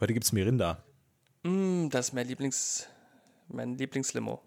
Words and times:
Heute 0.00 0.14
gibt's 0.14 0.30
Mirinda. 0.30 0.84
Mm, 1.42 1.88
das 1.88 2.08
ist 2.08 2.12
mein 2.12 2.28
Lieblings, 2.28 2.86
mein 3.48 3.76
Lieblingslimo. 3.76 4.40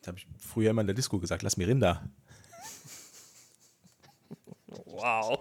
Das 0.00 0.08
habe 0.08 0.18
ich 0.18 0.26
früher 0.38 0.70
immer 0.70 0.82
in 0.82 0.86
der 0.86 0.94
Disco 0.94 1.18
gesagt. 1.18 1.42
Lass 1.42 1.56
Mirinda. 1.56 2.08
Wow. 4.84 5.38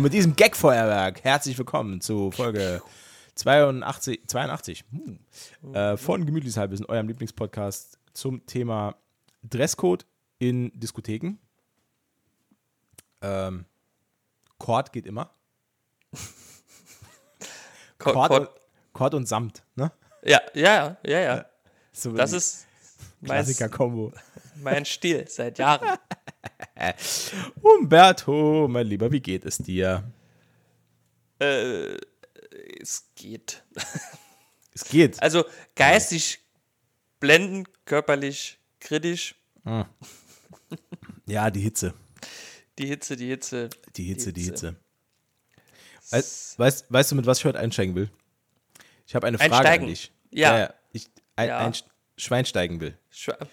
Und 0.00 0.04
mit 0.04 0.14
diesem 0.14 0.34
Gag-Feuerwerk 0.34 1.24
herzlich 1.24 1.58
willkommen 1.58 2.00
zu 2.00 2.30
Folge 2.30 2.80
82, 3.34 4.22
82 4.26 4.84
hm, 4.90 5.74
äh, 5.74 5.98
von 5.98 6.24
Gemütliches 6.24 6.56
Halbwissen, 6.56 6.86
eurem 6.86 7.06
Lieblingspodcast 7.06 7.98
zum 8.14 8.46
Thema 8.46 8.96
Dresscode 9.42 10.06
in 10.38 10.72
Diskotheken. 10.74 11.32
Ähm, 13.20 13.66
Kord 14.56 14.90
geht 14.90 15.04
immer. 15.04 15.34
Ko- 17.98 18.12
Kord, 18.14 18.30
Ko- 18.30 18.36
und, 18.38 18.48
Kord 18.94 19.12
und 19.12 19.26
Samt, 19.28 19.62
ne? 19.74 19.92
Ja, 20.22 20.40
ja, 20.54 20.96
ja, 21.04 21.18
ja. 21.20 21.44
So 21.92 22.12
Das 22.12 22.32
ist 22.32 22.66
mein, 23.20 23.44
Klassiker-Kombo. 23.44 24.14
mein 24.62 24.86
Stil 24.86 25.28
seit 25.28 25.58
Jahren. 25.58 25.98
Umberto, 27.62 28.66
mein 28.68 28.86
Lieber, 28.86 29.10
wie 29.12 29.20
geht 29.20 29.44
es 29.44 29.58
dir? 29.58 30.10
äh, 31.38 31.96
es 32.80 33.08
geht. 33.14 33.62
Es 34.72 34.84
geht. 34.84 35.20
Also 35.20 35.44
geistig 35.74 36.38
blenden, 37.18 37.64
körperlich 37.84 38.60
kritisch. 38.78 39.34
Ja, 41.26 41.50
die 41.50 41.60
Hitze. 41.60 41.92
Die 42.78 42.86
Hitze, 42.86 43.16
die 43.16 43.26
Hitze. 43.26 43.68
Die 43.96 44.04
Hitze, 44.04 44.32
die 44.32 44.42
Hitze. 44.42 44.76
Hitze. 46.08 46.56
Weißt, 46.56 46.88
weißt, 46.88 47.10
du, 47.10 47.16
mit 47.16 47.26
was 47.26 47.40
ich 47.40 47.44
heute 47.44 47.58
einsteigen 47.58 47.96
will? 47.96 48.10
Ich 49.06 49.14
habe 49.16 49.26
eine 49.26 49.38
Frage 49.38 49.54
Einsteigen? 49.54 49.84
an 49.86 49.90
dich. 49.90 50.12
Ja. 50.30 50.72
ich 50.92 51.08
ein, 51.34 51.48
Ja. 51.48 51.58
ein 51.58 51.72
Schwein 52.16 52.44
steigen 52.46 52.80
will. 52.80 52.96
Schwa- 53.12 53.44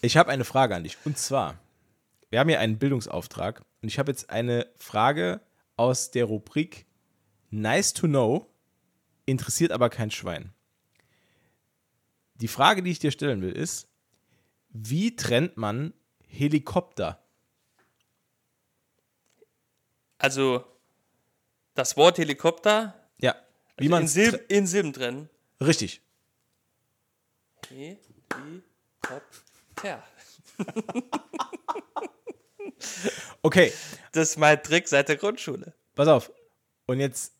Ich 0.00 0.16
habe 0.16 0.30
eine 0.30 0.46
Frage 0.46 0.74
an 0.74 0.82
dich. 0.84 0.96
Und 1.04 1.18
zwar, 1.18 1.58
wir 2.30 2.40
haben 2.40 2.48
hier 2.48 2.60
einen 2.60 2.78
Bildungsauftrag 2.78 3.62
und 3.82 3.88
ich 3.88 3.98
habe 3.98 4.10
jetzt 4.10 4.30
eine 4.30 4.70
Frage 4.76 5.40
aus 5.76 6.10
der 6.10 6.24
Rubrik 6.24 6.86
Nice 7.50 7.92
to 7.92 8.06
Know, 8.06 8.52
interessiert 9.24 9.72
aber 9.72 9.90
kein 9.90 10.10
Schwein. 10.10 10.52
Die 12.34 12.48
Frage, 12.48 12.82
die 12.82 12.90
ich 12.90 12.98
dir 12.98 13.10
stellen 13.10 13.40
will, 13.40 13.52
ist, 13.52 13.88
wie 14.68 15.16
trennt 15.16 15.56
man 15.56 15.94
Helikopter? 16.28 17.22
Also 20.18 20.64
das 21.74 21.96
Wort 21.96 22.18
Helikopter 22.18 22.94
Ja, 23.18 23.34
wie 23.76 23.88
man 23.88 24.02
in, 24.02 24.08
Silb 24.08 24.44
in 24.50 24.66
Silben 24.66 24.92
drin. 24.92 25.30
Richtig. 25.60 26.02
Helikopter. 27.68 28.02
Okay, 33.42 33.72
Das 34.12 34.30
ist 34.30 34.38
mein 34.38 34.62
Trick 34.62 34.88
seit 34.88 35.08
der 35.08 35.16
Grundschule. 35.16 35.74
Pass 35.94 36.08
auf. 36.08 36.32
Und 36.86 37.00
jetzt 37.00 37.34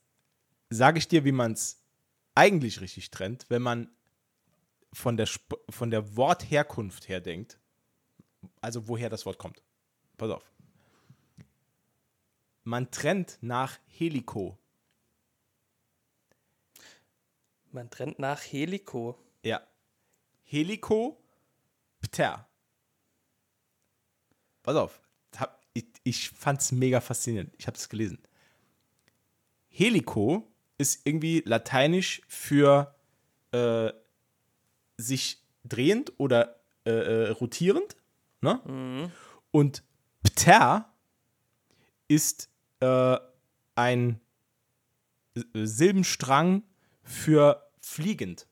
sage 0.69 0.99
ich 0.99 1.09
dir, 1.09 1.25
wie 1.25 1.33
man 1.33 1.53
es 1.53 1.83
eigentlich 2.35 2.81
richtig 2.83 3.11
trennt, 3.11 3.47
wenn 3.49 3.63
man 3.63 3.91
von 4.93 5.17
der, 5.17 5.25
Sp 5.25 5.57
von 5.71 5.91
der 5.91 6.17
Wortherkunft 6.17 7.09
her 7.09 7.21
denkt. 7.21 7.59
Also 8.61 8.89
woher 8.89 9.09
das 9.09 9.25
Wort 9.25 9.39
kommt. 9.39 9.63
Pass 10.19 10.31
auf. 10.31 10.53
Man 12.65 12.91
trennt 12.91 13.39
nach 13.41 13.79
Helico. 13.87 14.59
Man 17.73 17.91
trennt 17.91 18.19
nach 18.19 18.41
Heliko. 18.41 19.19
Ja. 19.43 19.67
Helico, 20.43 21.23
Pter. 22.01 22.49
Pass 24.63 24.77
auf. 24.77 25.01
Hab, 25.41 25.63
ich 25.75 25.87
ich 26.05 26.31
fand 26.31 26.61
es 26.61 26.73
mega 26.73 27.01
faszinierend. 27.01 27.53
Ich 27.59 27.67
habe 27.67 27.77
es 27.77 27.89
gelesen. 27.89 28.19
Helico 29.69 30.49
ist 30.79 31.07
irgendwie 31.07 31.43
lateinisch 31.45 32.23
für 32.29 32.95
äh, 33.53 33.93
sich 34.97 35.43
drehend 35.65 36.13
oder 36.19 36.61
äh, 36.85 36.91
äh, 36.91 37.31
rotierend. 37.31 37.97
Ne? 38.41 39.11
Und 39.51 39.83
Pter 40.23 40.93
ist 42.09 42.49
äh, 42.81 43.19
ein 43.75 44.21
Silbenstrang 45.55 46.63
für 47.03 47.69
fliegend. 47.81 48.47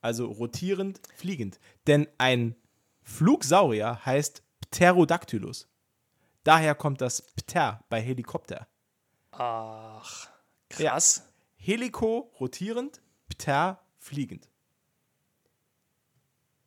Also 0.00 0.26
rotierend, 0.26 1.00
fliegend. 1.16 1.58
Denn 1.86 2.08
ein 2.18 2.56
Flugsaurier 3.02 4.04
heißt 4.04 4.42
Pterodactylus. 4.60 5.68
Daher 6.44 6.74
kommt 6.74 7.00
das 7.00 7.22
Pter 7.22 7.82
bei 7.88 8.00
Helikopter. 8.00 8.68
Ach, 9.32 10.28
krass. 10.68 11.24
Helico 11.56 12.30
rotierend, 12.38 13.00
Pter 13.28 13.82
fliegend. 13.98 14.48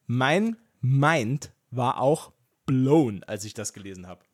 Mein 0.08 0.58
Mind 0.82 1.52
war 1.70 2.00
auch 2.00 2.34
blown, 2.66 3.24
als 3.24 3.46
ich 3.46 3.54
das 3.54 3.74
gelesen 3.74 4.08
habe. 4.08 4.26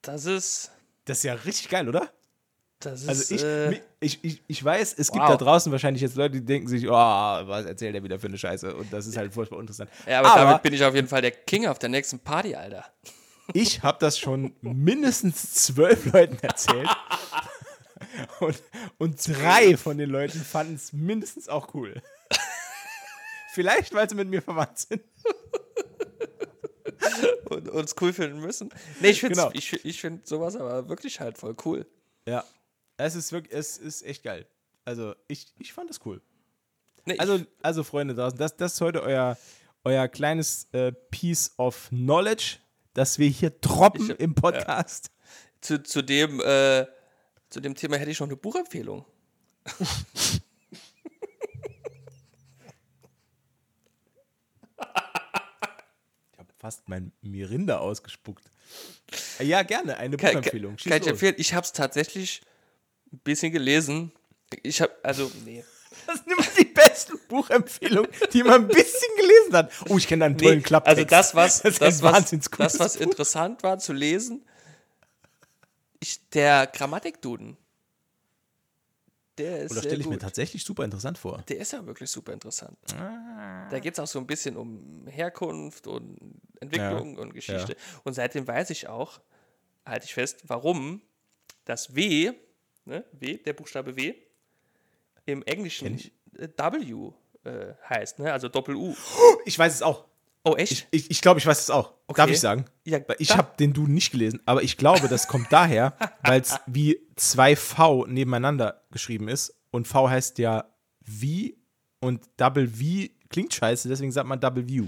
Das 0.00 0.24
ist. 0.24 0.70
Das 1.04 1.18
ist 1.18 1.24
ja 1.24 1.34
richtig 1.34 1.68
geil, 1.68 1.88
oder? 1.88 2.12
Das 2.80 3.02
ist. 3.02 3.08
Also 3.08 3.34
ich, 3.34 3.42
äh, 3.42 3.80
ich, 4.00 4.24
ich, 4.24 4.42
ich 4.46 4.64
weiß, 4.64 4.94
es 4.98 5.10
gibt 5.10 5.24
wow. 5.24 5.30
da 5.30 5.36
draußen 5.36 5.72
wahrscheinlich 5.72 6.02
jetzt 6.02 6.16
Leute, 6.16 6.34
die 6.34 6.44
denken 6.44 6.68
sich, 6.68 6.86
oh, 6.86 6.90
was 6.92 7.64
erzählt 7.64 7.94
er 7.94 8.04
wieder 8.04 8.18
für 8.18 8.26
eine 8.26 8.38
Scheiße? 8.38 8.74
Und 8.74 8.92
das 8.92 9.06
ist 9.06 9.16
halt 9.16 9.32
furchtbar 9.32 9.60
interessant. 9.60 9.90
ja, 10.06 10.18
aber, 10.18 10.32
aber 10.32 10.40
damit 10.44 10.62
bin 10.62 10.74
ich 10.74 10.84
auf 10.84 10.94
jeden 10.94 11.08
Fall 11.08 11.22
der 11.22 11.30
King 11.30 11.66
auf 11.66 11.78
der 11.78 11.88
nächsten 11.88 12.18
Party, 12.18 12.54
Alter. 12.54 12.84
ich 13.54 13.82
habe 13.82 13.98
das 14.00 14.18
schon 14.18 14.54
mindestens 14.60 15.54
zwölf 15.54 16.12
Leuten 16.12 16.38
erzählt. 16.42 16.88
Und, 18.40 18.62
und 18.98 19.28
drei 19.28 19.76
von 19.76 19.98
den 19.98 20.10
Leuten 20.10 20.38
fanden 20.38 20.74
es 20.74 20.92
mindestens 20.92 21.48
auch 21.48 21.74
cool. 21.74 22.00
Vielleicht, 23.52 23.94
weil 23.94 24.08
sie 24.08 24.14
mit 24.14 24.28
mir 24.28 24.42
verwandt 24.42 24.78
sind. 24.78 25.02
Und 27.48 27.68
uns 27.68 27.94
cool 28.00 28.12
finden 28.12 28.40
müssen. 28.40 28.70
Nee, 29.00 29.10
ich 29.10 29.20
finde 29.20 29.36
Genau. 29.36 29.50
ich, 29.52 29.84
ich 29.84 30.00
find 30.00 30.26
sowas 30.26 30.56
aber 30.56 30.88
wirklich 30.88 31.20
halt 31.20 31.38
voll 31.38 31.56
cool. 31.64 31.86
Ja. 32.26 32.44
Es 32.96 33.14
ist 33.14 33.32
wirklich, 33.32 33.52
es 33.56 33.76
ist 33.78 34.02
echt 34.02 34.22
geil. 34.22 34.46
Also, 34.84 35.14
ich, 35.28 35.52
ich 35.58 35.72
fand 35.72 35.90
es 35.90 36.00
cool. 36.06 36.20
Nee, 37.04 37.18
Also, 37.18 37.40
also 37.62 37.84
Freunde 37.84 38.14
draußen, 38.14 38.38
das, 38.38 38.56
das 38.56 38.74
ist 38.74 38.80
heute 38.80 39.02
euer, 39.02 39.36
euer 39.84 40.08
kleines 40.08 40.66
äh, 40.72 40.92
Piece 41.10 41.52
of 41.58 41.88
Knowledge, 41.90 42.56
das 42.94 43.18
wir 43.18 43.28
hier 43.28 43.50
droppen 43.50 44.10
Ich- 44.10 44.20
im 44.20 44.34
Podcast. 44.34 45.10
zu, 45.60 45.82
zu, 45.82 46.02
dem, 46.02 46.40
äh, 46.40 46.86
zu 47.50 47.60
dem 47.60 47.74
Thema 47.74 47.96
hätte 47.96 48.10
ich 48.10 48.18
noch 48.20 48.26
eine 48.26 48.36
Buchempfehlung. 48.36 49.04
Ich 56.32 56.38
habe 56.38 56.52
fast 56.58 56.88
mein 56.88 57.12
Mirinda 57.22 57.78
ausgespuckt. 57.78 58.44
Ja, 59.38 59.62
gerne, 59.62 59.96
eine 59.96 60.16
Kann, 60.16 60.34
Buchempfehlung. 60.34 60.72
kann, 60.72 60.78
Schieß 60.78 60.92
kann 60.92 61.02
ich 61.02 61.08
empfehlen. 61.08 61.34
Ich 61.38 61.54
habe 61.54 61.64
es 61.64 61.72
tatsächlich 61.72 62.42
ein 63.16 63.20
bisschen 63.24 63.52
gelesen. 63.52 64.12
Ich 64.62 64.80
habe, 64.80 64.92
also, 65.02 65.30
nee. 65.44 65.64
Das 66.06 66.16
ist 66.16 66.26
immer 66.26 66.46
die 66.58 66.64
besten 66.64 67.18
Buchempfehlungen, 67.28 68.10
die 68.32 68.42
man 68.42 68.62
ein 68.62 68.68
bisschen 68.68 69.16
gelesen 69.16 69.52
hat. 69.54 69.72
Oh, 69.88 69.96
ich 69.96 70.06
kenne 70.06 70.26
einen 70.26 70.38
tollen 70.38 70.58
nee 70.58 70.62
Klapptext. 70.62 70.98
also 70.98 71.08
das, 71.08 71.34
was, 71.34 71.62
das, 71.62 71.78
das, 71.78 72.02
was, 72.02 72.30
das, 72.30 72.78
was 72.78 72.96
interessant 72.96 73.62
war 73.62 73.78
zu 73.78 73.92
lesen, 73.92 74.44
ich, 76.00 76.28
der 76.30 76.66
Grammatikduden. 76.66 77.56
Der 79.38 79.62
ist 79.62 79.72
Oder 79.72 79.80
sehr 79.80 79.90
stelle 79.90 80.00
ich 80.00 80.06
mir 80.06 80.14
gut. 80.14 80.22
tatsächlich 80.22 80.64
super 80.64 80.84
interessant 80.84 81.18
vor. 81.18 81.42
Der 81.48 81.58
ist 81.58 81.72
ja 81.72 81.84
wirklich 81.86 82.10
super 82.10 82.32
interessant. 82.32 82.78
Ah. 82.94 83.68
Da 83.70 83.78
geht 83.80 83.94
es 83.94 83.98
auch 83.98 84.06
so 84.06 84.18
ein 84.18 84.26
bisschen 84.26 84.56
um 84.56 85.06
Herkunft 85.08 85.86
und 85.86 86.40
Entwicklung 86.60 87.16
und 87.16 87.34
Geschichte. 87.34 87.76
Und 88.04 88.14
seitdem 88.14 88.46
weiß 88.46 88.70
ich 88.70 88.88
auch, 88.88 89.20
halte 89.84 90.06
ich 90.06 90.14
fest, 90.14 90.44
warum 90.46 91.02
das 91.64 91.94
W, 91.94 92.32
ne, 92.86 93.04
W, 93.12 93.36
der 93.38 93.52
Buchstabe 93.52 93.96
W, 93.96 94.14
im 95.26 95.42
Englischen 95.42 95.98
W 96.32 97.12
äh, 97.44 97.74
heißt, 97.88 98.18
ne? 98.18 98.32
also 98.32 98.48
Doppel-U. 98.48 98.94
Ich 99.44 99.58
weiß 99.58 99.74
es 99.74 99.82
auch. 99.82 100.06
Oh, 100.44 100.54
echt? 100.54 100.72
Ich, 100.72 100.86
ich, 100.90 101.10
ich 101.10 101.20
glaube, 101.22 101.40
ich 101.40 101.46
weiß 101.46 101.58
es 101.58 101.70
auch. 101.70 101.94
Okay. 102.06 102.22
Darf 102.22 102.30
ich 102.30 102.40
sagen? 102.40 102.66
Ja, 102.84 103.00
ich 103.18 103.36
habe 103.36 103.56
den 103.58 103.72
Duden 103.72 103.94
nicht 103.94 104.12
gelesen, 104.12 104.40
aber 104.46 104.62
ich 104.62 104.76
glaube, 104.76 105.08
das 105.08 105.26
kommt 105.26 105.52
daher, 105.52 105.96
weil 106.22 106.40
es 106.40 106.56
wie 106.66 107.00
zwei 107.16 107.56
V 107.56 108.06
nebeneinander 108.06 108.82
geschrieben 108.92 109.28
ist. 109.28 109.56
Und 109.72 109.88
V 109.88 110.08
heißt 110.08 110.38
ja 110.38 110.72
wie 111.00 111.56
und 112.00 112.22
Double 112.36 112.68
V 112.68 113.10
klingt 113.28 113.52
scheiße, 113.54 113.88
deswegen 113.88 114.12
sagt 114.12 114.28
man 114.28 114.38
Double 114.38 114.68
View. 114.68 114.86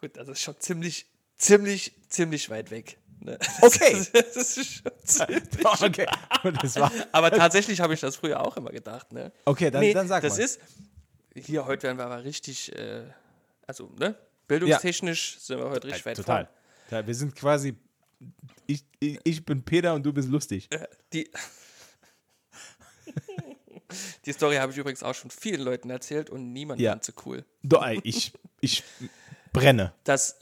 Gut, 0.00 0.16
das 0.16 0.28
ist 0.28 0.40
schon 0.40 0.58
ziemlich, 0.58 1.06
ziemlich, 1.36 1.92
ziemlich 2.08 2.48
weit 2.48 2.70
weg. 2.70 2.96
Ne? 3.20 3.38
Okay. 3.62 4.06
Das 4.12 4.36
ist 4.56 4.82
schon 4.82 4.92
Okay. 5.82 6.06
Das 6.62 6.76
Aber 7.12 7.30
tatsächlich 7.30 7.80
habe 7.80 7.94
ich 7.94 8.00
das 8.00 8.16
früher 8.16 8.40
auch 8.44 8.56
immer 8.56 8.70
gedacht. 8.70 9.12
Ne? 9.12 9.32
okay, 9.44 9.70
dann, 9.70 9.80
nee, 9.80 9.92
dann 9.92 10.08
sag 10.08 10.22
das 10.22 10.38
mal. 10.38 10.44
ist, 10.44 10.60
hier, 11.34 11.66
heute 11.66 11.84
werden 11.84 11.98
wir 11.98 12.06
aber 12.06 12.24
richtig, 12.24 12.74
äh, 12.74 13.04
also, 13.66 13.90
ne? 13.98 14.16
Bildungstechnisch 14.48 15.38
sind 15.38 15.58
wir 15.58 15.70
heute 15.70 15.86
richtig 15.86 16.06
weit 16.06 16.16
Total. 16.16 16.48
Ja, 16.90 17.06
wir 17.06 17.14
sind 17.14 17.36
quasi, 17.36 17.76
ich, 18.66 18.84
ich, 18.98 19.20
ich 19.22 19.44
bin 19.44 19.62
Peter 19.62 19.94
und 19.94 20.02
du 20.04 20.12
bist 20.12 20.28
lustig. 20.28 20.68
vorn. 20.72 20.86
Die, 21.12 21.30
die 24.26 24.32
Story 24.32 24.56
habe 24.56 24.72
ich 24.72 24.78
übrigens 24.78 25.02
auch 25.02 25.14
schon 25.14 25.30
vielen 25.30 25.60
Leuten 25.60 25.90
erzählt 25.90 26.30
und 26.30 26.52
niemand 26.52 26.80
Ja. 26.80 26.92
fand 26.92 27.04
sie 27.04 27.12
cool. 27.24 27.44
Ey, 27.80 28.00
ich, 28.02 28.32
ich 28.60 28.82
brenne. 29.52 29.92
Das 30.04 30.38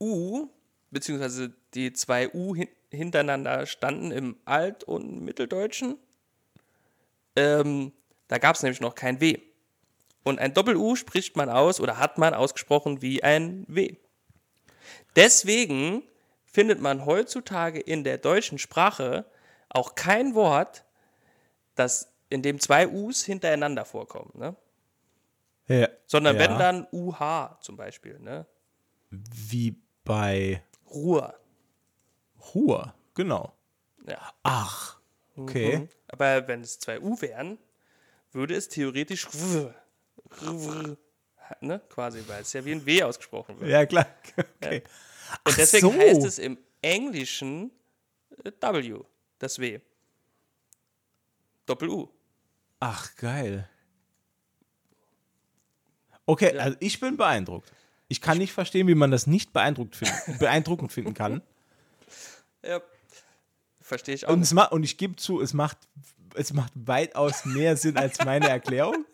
U, 0.00 0.48
beziehungsweise 0.92 1.52
die 1.74 1.92
zwei 1.92 2.32
U 2.32 2.54
hin 2.54 2.68
hintereinander 2.90 3.64
standen 3.64 4.10
im 4.10 4.36
Alt- 4.44 4.84
und 4.84 5.22
Mitteldeutschen. 5.22 5.96
Ähm, 7.36 7.92
da 8.28 8.36
gab 8.36 8.54
es 8.54 8.62
nämlich 8.62 8.80
noch 8.80 8.94
kein 8.94 9.18
W. 9.20 9.38
Und 10.24 10.38
ein 10.38 10.52
Doppel-U 10.52 10.94
spricht 10.94 11.34
man 11.34 11.48
aus 11.48 11.80
oder 11.80 11.98
hat 11.98 12.18
man 12.18 12.34
ausgesprochen 12.34 13.00
wie 13.00 13.22
ein 13.24 13.64
W. 13.66 13.96
Deswegen 15.16 16.02
findet 16.44 16.80
man 16.80 17.06
heutzutage 17.06 17.80
in 17.80 18.04
der 18.04 18.18
deutschen 18.18 18.58
Sprache 18.58 19.24
auch 19.70 19.94
kein 19.94 20.34
Wort, 20.34 20.84
das 21.74 22.12
in 22.28 22.42
dem 22.42 22.60
zwei 22.60 22.86
U's 22.88 23.24
hintereinander 23.24 23.86
vorkommen. 23.86 24.32
Ne? 24.34 24.56
Ja. 25.68 25.88
Sondern 26.06 26.36
ja. 26.36 26.42
wenn 26.42 26.58
dann 26.58 26.86
UH 26.92 27.58
zum 27.62 27.76
Beispiel. 27.76 28.18
Ne? 28.18 28.46
Wie 29.10 29.80
bei 30.04 30.62
Ruhr. 30.92 31.38
Ruhr, 32.54 32.94
genau. 33.14 33.52
Ja. 34.06 34.32
Ach, 34.42 34.98
okay. 35.36 35.78
Mhm. 35.78 35.88
Aber 36.08 36.48
wenn 36.48 36.60
es 36.62 36.78
zwei 36.78 37.00
U 37.00 37.20
wären, 37.20 37.58
würde 38.32 38.54
es 38.54 38.68
theoretisch 38.68 39.28
Ruhr, 39.34 39.74
Ruhr, 40.42 40.96
ne? 41.60 41.80
quasi, 41.88 42.22
weil 42.26 42.42
es 42.42 42.52
ja 42.52 42.64
wie 42.64 42.72
ein 42.72 42.84
W 42.84 43.02
ausgesprochen 43.02 43.60
wird. 43.60 43.70
Ja, 43.70 43.86
klar. 43.86 44.06
Okay. 44.60 44.82
Und 45.46 45.56
deswegen 45.56 45.86
so. 45.86 45.94
heißt 45.94 46.24
es 46.24 46.38
im 46.38 46.58
Englischen 46.82 47.70
äh, 48.44 48.50
W, 48.60 49.00
das 49.38 49.58
W. 49.58 49.80
Doppel-U. 51.64 52.08
Ach, 52.80 53.16
geil. 53.16 53.68
Okay, 56.26 56.56
also 56.58 56.76
ich 56.80 57.00
bin 57.00 57.16
beeindruckt. 57.16 57.72
Ich 58.12 58.20
kann 58.20 58.36
nicht 58.36 58.52
verstehen, 58.52 58.88
wie 58.88 58.94
man 58.94 59.10
das 59.10 59.26
nicht 59.26 59.54
beeindruckt 59.54 59.96
finden, 59.96 60.36
beeindruckend 60.38 60.92
finden 60.92 61.14
kann. 61.14 61.40
Ja. 62.62 62.82
Verstehe 63.80 64.14
ich 64.14 64.26
auch. 64.26 64.32
Und, 64.34 64.40
nicht. 64.40 64.48
es 64.48 64.52
ma 64.52 64.64
und 64.64 64.82
ich 64.82 64.98
gebe 64.98 65.16
zu, 65.16 65.40
es 65.40 65.54
macht, 65.54 65.78
es 66.34 66.52
macht 66.52 66.72
weitaus 66.74 67.46
mehr 67.46 67.74
Sinn 67.78 67.96
als 67.96 68.22
meine 68.22 68.50
Erklärung. 68.50 69.06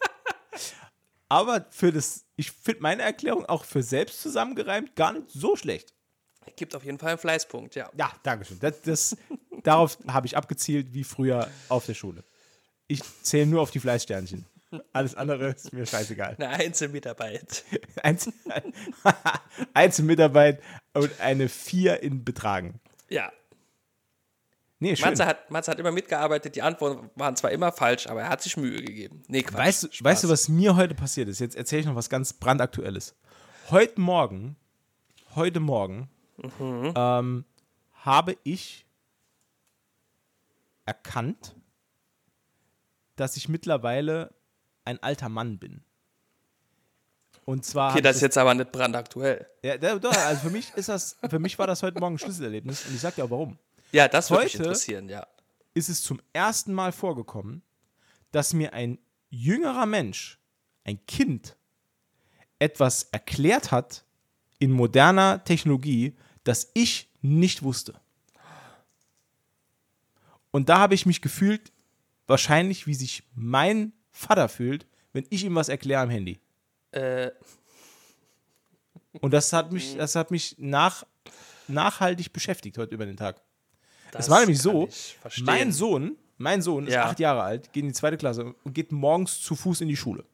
Aber 1.29 1.65
für 1.71 1.93
das, 1.93 2.25
ich 2.35 2.51
finde 2.51 2.83
meine 2.83 3.03
Erklärung 3.03 3.47
auch 3.47 3.65
für 3.65 3.85
selbst 3.85 4.21
zusammengereimt 4.21 4.97
gar 4.97 5.13
nicht 5.13 5.31
so 5.31 5.55
schlecht. 5.55 5.95
Gibt 6.57 6.75
auf 6.75 6.83
jeden 6.83 6.99
Fall 6.99 7.11
einen 7.11 7.19
Fleißpunkt, 7.19 7.77
ja. 7.77 7.93
Ja, 7.97 8.11
Dankeschön. 8.25 8.59
Das, 8.59 8.83
das, 8.83 9.17
darauf 9.63 9.97
habe 10.09 10.27
ich 10.27 10.37
abgezielt, 10.37 10.93
wie 10.93 11.05
früher 11.05 11.49
auf 11.69 11.87
der 11.87 11.95
Schule. 11.95 12.25
Ich 12.89 13.03
zähle 13.23 13.47
nur 13.47 13.63
auf 13.63 13.71
die 13.71 13.79
Fleißsternchen. 13.79 14.45
Alles 14.93 15.15
andere 15.15 15.49
ist 15.49 15.73
mir 15.73 15.87
scheißegal. 15.87 16.37
Eine 16.39 16.49
Einzelmitarbeit. 16.51 17.65
Einzel 18.03 18.35
Einzelmitarbeit 19.75 20.63
und 20.93 21.21
eine 21.21 21.49
4 21.49 22.03
in 22.03 22.25
Betragen. 22.25 22.81
Ja. 23.09 23.33
Nee, 24.79 24.95
schön. 24.95 25.09
Matze 25.09 25.27
hat, 25.27 25.51
Matze 25.51 25.71
hat 25.71 25.81
immer 25.81 25.91
mitgearbeitet, 25.91 26.55
die 26.55 26.63
Antworten 26.63 27.11
waren 27.17 27.35
zwar 27.35 27.51
immer 27.51 27.73
falsch, 27.73 28.07
aber 28.07 28.23
er 28.23 28.29
hat 28.29 28.43
sich 28.43 28.57
Mühe 28.57 28.81
gegeben. 28.83 29.23
Nee, 29.27 29.43
Quatsch. 29.43 29.59
Weißt, 29.59 29.95
Spaß. 29.95 30.05
weißt 30.05 30.25
du, 30.25 30.29
was 30.29 30.49
mir 30.49 30.77
heute 30.77 30.95
passiert 30.95 31.29
ist? 31.29 31.41
Jetzt 31.41 31.57
erzähle 31.57 31.81
ich 31.81 31.87
noch 31.87 31.97
was 31.97 32.11
ganz 32.11 32.35
brandaktuelles. 32.35 33.17
Heute 33.71 34.01
Morgen, 34.01 34.57
heute 35.35 35.61
Morgen, 35.61 36.09
ähm, 36.95 37.45
habe 38.05 38.37
ich 38.45 38.87
erkannt, 40.87 41.57
dass 43.17 43.37
ich 43.37 43.49
mittlerweile 43.49 44.33
ein 44.89 45.03
alter 45.03 45.29
Mann 45.29 45.59
bin. 45.59 45.83
Und 47.45 47.65
zwar. 47.65 47.93
Okay, 47.93 48.01
das 48.01 48.17
ist 48.17 48.23
jetzt 48.23 48.39
aber 48.39 48.55
nicht 48.55 48.73
brandaktuell. 48.73 49.47
ja, 49.63 49.77
doch, 49.77 50.13
also 50.13 50.43
für 50.43 50.51
mich 50.51 50.73
ist 50.75 50.89
das, 50.89 51.17
für 51.29 51.39
mich 51.39 51.59
war 51.59 51.67
das 51.67 51.83
heute 51.83 52.01
Morgen 52.01 52.15
ein 52.15 52.19
Schlüsselerlebnis 52.19 52.87
und 52.87 52.95
ich 52.95 53.01
sag 53.01 53.15
dir 53.15 53.25
auch 53.25 53.31
warum. 53.31 53.59
Ja, 53.93 54.09
das 54.09 54.31
würde 54.31 54.45
mich 54.45 54.55
interessieren, 54.55 55.09
ja. 55.09 55.27
ist 55.75 55.89
es 55.89 56.03
zum 56.03 56.21
ersten 56.33 56.73
Mal 56.73 56.93
vorgekommen, 56.93 57.63
dass 58.33 58.53
mir 58.53 58.73
ein 58.73 58.99
jüngerer 59.31 59.87
Mensch, 59.87 60.39
ein 60.85 61.05
Kind, 61.07 61.57
etwas 62.59 63.05
erklärt 63.13 63.71
hat 63.71 64.05
in 64.59 64.71
moderner 64.71 65.45
Technologie, 65.45 66.17
das 66.45 66.71
ich 66.75 67.09
nicht 67.21 67.63
wusste. 67.63 68.01
Und 70.51 70.69
da 70.69 70.79
habe 70.79 70.95
ich 70.95 71.07
mich 71.07 71.23
gefühlt, 71.23 71.73
wahrscheinlich 72.27 72.87
wie 72.87 72.95
sich 72.95 73.23
mein 73.35 73.93
Vater 74.19 74.49
fühlt, 74.49 74.87
wenn 75.13 75.25
ich 75.31 75.45
ihm 75.45 75.55
was 75.55 75.69
erkläre 75.69 76.03
am 76.03 76.11
Handy. 76.11 76.39
Äh, 76.91 77.31
Und 79.21 79.33
das 79.33 79.53
hat 79.53 79.73
mich, 79.73 79.97
das 79.97 80.15
hat 80.17 80.31
mich 80.31 80.57
nach, 80.59 81.05
nachhaltig 81.69 82.33
beschäftigt 82.33 82.77
heute 82.79 82.95
über 82.95 83.07
den 83.07 83.17
Tag. 83.17 83.41
das 84.13 84.27
Es 84.27 84.31
war 84.31 84.41
nämlich 84.41 84.61
so, 84.61 84.89
mein 85.43 85.73
Sohn, 85.73 86.17
mein 86.37 86.63
Sohn 86.63 86.87
ist 86.87 86.95
Ja. 86.95 87.05
acht 87.07 87.21
Jahre 87.21 87.43
alt, 87.43 87.73
geht 87.73 87.83
in 87.83 87.89
die 87.89 87.95
zweite 87.95 88.17
Klasse 88.17 88.55
und 88.65 88.75
geht 88.75 88.93
morgens 88.93 89.41
zu 89.41 89.55
Fuß 89.57 89.81
in 89.83 89.89
die 89.89 89.97
Schule. 89.97 90.25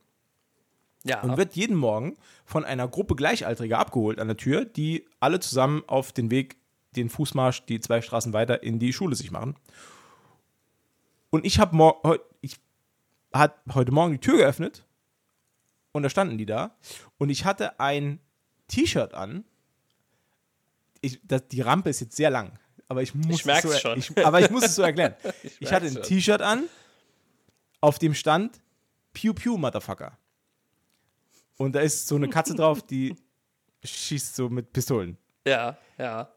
ja, 1.05 1.21
Und 1.23 1.37
wird 1.37 1.55
jeden 1.55 1.77
Morgen 1.77 2.17
von 2.47 2.65
einer 2.65 2.89
Gruppe 2.89 3.15
Gleichaltriger 3.17 3.79
abgeholt 3.79 4.19
an 4.19 4.29
der 4.29 4.37
Tür, 4.39 4.65
die 4.65 5.07
alle 5.21 5.41
zusammen 5.41 5.83
auf 5.87 6.13
den 6.13 6.31
Weg, 6.31 6.57
den 6.97 7.11
Fußmarsch, 7.11 7.67
die 7.67 7.81
zwei 7.81 8.01
Straßen 8.01 8.33
weiter 8.33 8.63
in 8.63 8.79
die 8.79 8.93
Schule 8.95 9.15
sich 9.17 9.31
machen. 9.31 9.57
Und 11.31 11.45
ich 11.45 11.59
habe 11.59 11.77
heu 11.79 12.19
ich 12.41 12.57
hat 13.35 13.61
heute 13.75 13.93
Morgen 13.93 14.13
die 14.13 14.21
Tür 14.21 14.39
geöffnet 14.39 14.87
und 15.93 16.05
da 16.05 16.09
standen 16.09 16.39
die 16.39 16.47
da 16.47 16.77
und 17.19 17.31
ich 17.31 17.45
hatte 17.45 17.81
ein 17.81 18.21
T-Shirt 18.69 19.13
an. 19.13 19.45
Ich, 21.01 21.21
das, 21.25 21.49
die 21.49 21.61
Rampe 21.61 21.91
ist 21.91 22.01
jetzt 22.01 22.17
sehr 22.17 22.31
lang, 22.31 22.59
aber 22.89 23.03
ich 23.03 23.15
muss 23.15 23.41
Ich 23.41 23.47
es 23.47 23.63
so, 23.63 23.73
schon. 23.73 23.99
Ich, 23.99 24.25
aber 24.25 24.41
ich 24.41 24.51
muss 24.51 24.65
es 24.65 24.75
so 24.77 24.83
erklären. 24.85 25.15
ich 25.43 25.61
merk's 25.61 25.73
hatte 25.73 25.87
ein. 25.87 26.03
T-Shirt 26.03 26.41
an, 26.41 26.65
auf 27.81 27.99
dem 27.99 28.15
stand 28.15 28.63
Pew 29.13 29.35
Pew 29.35 29.57
Motherfucker. 29.59 30.17
Und 31.57 31.75
da 31.75 31.81
ist 31.81 32.07
so 32.07 32.17
eine 32.17 32.29
Katze 32.29 32.55
drauf, 32.57 32.83
die 32.83 33.17
schießt 33.83 34.37
so 34.37 34.49
mit 34.49 34.73
Pistolen. 34.73 35.19
ja, 35.47 35.77
ja. 35.99 36.31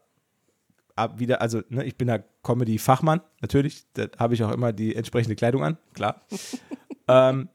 Ab 0.94 1.20
wieder, 1.20 1.40
also 1.40 1.62
ne, 1.68 1.84
ich 1.84 1.96
bin 1.96 2.08
da 2.08 2.18
Comedy-Fachmann, 2.18 3.20
natürlich. 3.40 3.84
Da 3.92 4.08
habe 4.18 4.34
ich 4.34 4.42
auch 4.42 4.50
immer 4.50 4.72
die 4.72 4.96
entsprechende 4.96 5.36
Kleidung 5.36 5.62
an, 5.62 5.78
klar. 5.94 6.26
ähm, 7.08 7.48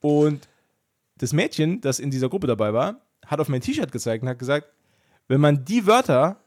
und 0.00 0.48
das 1.16 1.32
Mädchen, 1.32 1.80
das 1.80 1.98
in 1.98 2.10
dieser 2.10 2.28
Gruppe 2.28 2.46
dabei 2.46 2.72
war, 2.72 3.00
hat 3.26 3.40
auf 3.40 3.48
mein 3.48 3.60
T-Shirt 3.60 3.92
gezeigt 3.92 4.22
und 4.22 4.28
hat 4.28 4.38
gesagt, 4.38 4.68
wenn 5.28 5.40
man 5.40 5.64
die 5.64 5.86
Wörter 5.86 6.40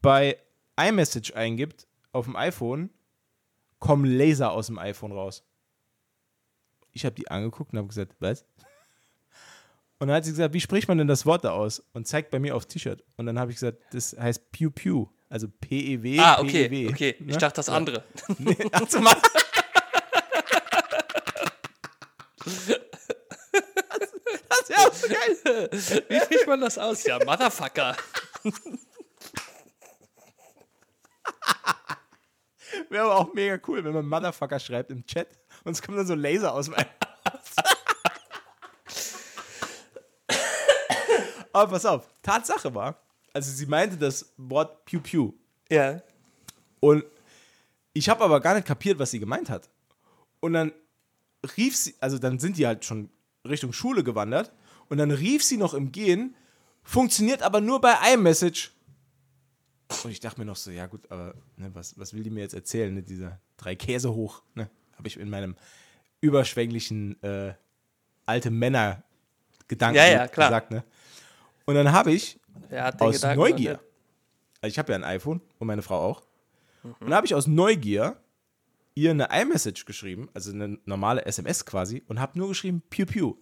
bei 0.00 0.38
iMessage 0.80 1.34
eingibt 1.34 1.86
auf 2.12 2.26
dem 2.26 2.36
iPhone, 2.36 2.90
kommen 3.78 4.04
Laser 4.04 4.52
aus 4.52 4.66
dem 4.66 4.78
iPhone 4.78 5.12
raus. 5.12 5.44
Ich 6.92 7.04
habe 7.04 7.14
die 7.14 7.28
angeguckt 7.30 7.72
und 7.72 7.78
habe 7.78 7.88
gesagt, 7.88 8.14
was? 8.20 8.44
Und 9.98 10.08
dann 10.08 10.16
hat 10.18 10.26
sie 10.26 10.30
gesagt, 10.32 10.52
wie 10.52 10.60
spricht 10.60 10.88
man 10.88 10.98
denn 10.98 11.06
das 11.06 11.24
Wort 11.24 11.44
da 11.44 11.52
aus? 11.52 11.82
Und 11.94 12.06
zeigt 12.06 12.30
bei 12.30 12.38
mir 12.38 12.54
aufs 12.54 12.66
T-Shirt. 12.66 13.02
Und 13.16 13.24
dann 13.24 13.38
habe 13.38 13.50
ich 13.50 13.56
gesagt, 13.56 13.78
das 13.92 14.14
heißt 14.18 14.52
Pew 14.52 14.70
Pew. 14.70 15.06
Also 15.30 15.48
P-E-W. 15.48 16.20
Ah, 16.20 16.38
okay, 16.38 16.68
P-E-W. 16.68 16.88
okay. 16.92 17.16
Ne? 17.18 17.32
Ich 17.32 17.38
dachte 17.38 17.56
das 17.56 17.70
andere. 17.70 18.04
Nee, 18.38 18.56
ach 18.72 18.86
so. 22.46 22.74
Das 24.48 24.60
ist 24.60 24.68
ja 24.68 24.76
auch 24.78 24.92
geil. 25.08 25.70
Wie 26.08 26.20
spricht 26.20 26.46
man 26.46 26.60
das 26.60 26.78
aus? 26.78 27.04
Ja, 27.04 27.18
Motherfucker. 27.24 27.96
Wäre 32.88 33.04
aber 33.04 33.16
auch 33.16 33.32
mega 33.32 33.58
cool, 33.66 33.84
wenn 33.84 33.92
man 33.92 34.06
Motherfucker 34.06 34.58
schreibt 34.58 34.90
im 34.90 35.04
Chat 35.06 35.28
und 35.64 35.72
es 35.72 35.82
kommt 35.82 35.98
dann 35.98 36.06
so 36.06 36.14
Laser 36.14 36.52
aus 36.52 36.66
dem 36.66 36.74
Aber 41.52 41.70
pass 41.70 41.86
auf, 41.86 42.06
Tatsache 42.22 42.74
war, 42.74 43.00
also 43.32 43.50
sie 43.50 43.64
meinte 43.64 43.96
das 43.96 44.30
Wort 44.36 44.84
Pew 44.84 45.00
Pew. 45.00 45.32
Ja. 45.70 46.02
Und 46.80 47.02
ich 47.94 48.10
habe 48.10 48.22
aber 48.22 48.40
gar 48.40 48.54
nicht 48.54 48.66
kapiert, 48.66 48.98
was 48.98 49.10
sie 49.10 49.18
gemeint 49.18 49.48
hat. 49.48 49.70
Und 50.40 50.52
dann 50.52 50.72
rief 51.56 51.76
sie, 51.76 51.94
also 52.00 52.18
dann 52.18 52.38
sind 52.38 52.56
die 52.58 52.66
halt 52.66 52.84
schon 52.84 53.10
Richtung 53.46 53.72
Schule 53.72 54.04
gewandert. 54.04 54.52
Und 54.88 54.98
dann 54.98 55.10
rief 55.10 55.42
sie 55.42 55.56
noch 55.56 55.74
im 55.74 55.90
Gehen, 55.92 56.36
funktioniert 56.84 57.42
aber 57.42 57.60
nur 57.60 57.80
bei 57.80 57.94
iMessage. 58.12 58.72
Und 60.04 60.10
ich 60.10 60.20
dachte 60.20 60.40
mir 60.40 60.46
noch 60.46 60.56
so, 60.56 60.70
ja 60.70 60.86
gut, 60.86 61.10
aber 61.10 61.34
ne, 61.56 61.70
was, 61.74 61.98
was 61.98 62.12
will 62.14 62.22
die 62.22 62.30
mir 62.30 62.40
jetzt 62.40 62.54
erzählen, 62.54 62.92
ne? 62.94 63.02
dieser 63.02 63.40
drei 63.56 63.74
Käse 63.76 64.12
hoch, 64.14 64.42
ne? 64.54 64.68
Habe 64.96 65.08
ich 65.08 65.18
in 65.18 65.28
meinem 65.28 65.56
überschwänglichen 66.20 67.22
äh, 67.22 67.54
alte 68.24 68.50
Männer 68.50 69.02
Gedanken 69.68 69.96
Ja, 69.96 70.06
ja, 70.06 70.26
gesagt, 70.26 70.70
ne? 70.70 70.84
Und 71.64 71.74
dann 71.74 71.92
habe 71.92 72.12
ich 72.12 72.38
aus 72.98 73.14
Gedanken 73.16 73.38
Neugier, 73.40 73.80
also 74.60 74.72
ich 74.72 74.78
habe 74.78 74.92
ja 74.92 74.98
ein 74.98 75.04
iPhone 75.04 75.40
und 75.58 75.66
meine 75.66 75.82
Frau 75.82 76.00
auch, 76.00 76.22
Mhm. 76.82 76.94
und 77.00 77.10
da 77.10 77.16
habe 77.16 77.26
ich 77.26 77.34
aus 77.34 77.46
Neugier 77.46 78.16
ihr 78.96 79.10
eine 79.10 79.28
iMessage 79.30 79.84
geschrieben, 79.84 80.28
also 80.34 80.50
eine 80.50 80.78
normale 80.86 81.24
SMS 81.24 81.64
quasi, 81.64 82.02
und 82.08 82.18
habe 82.18 82.36
nur 82.38 82.48
geschrieben 82.48 82.82
Pew 82.90 83.06
Pew. 83.06 83.34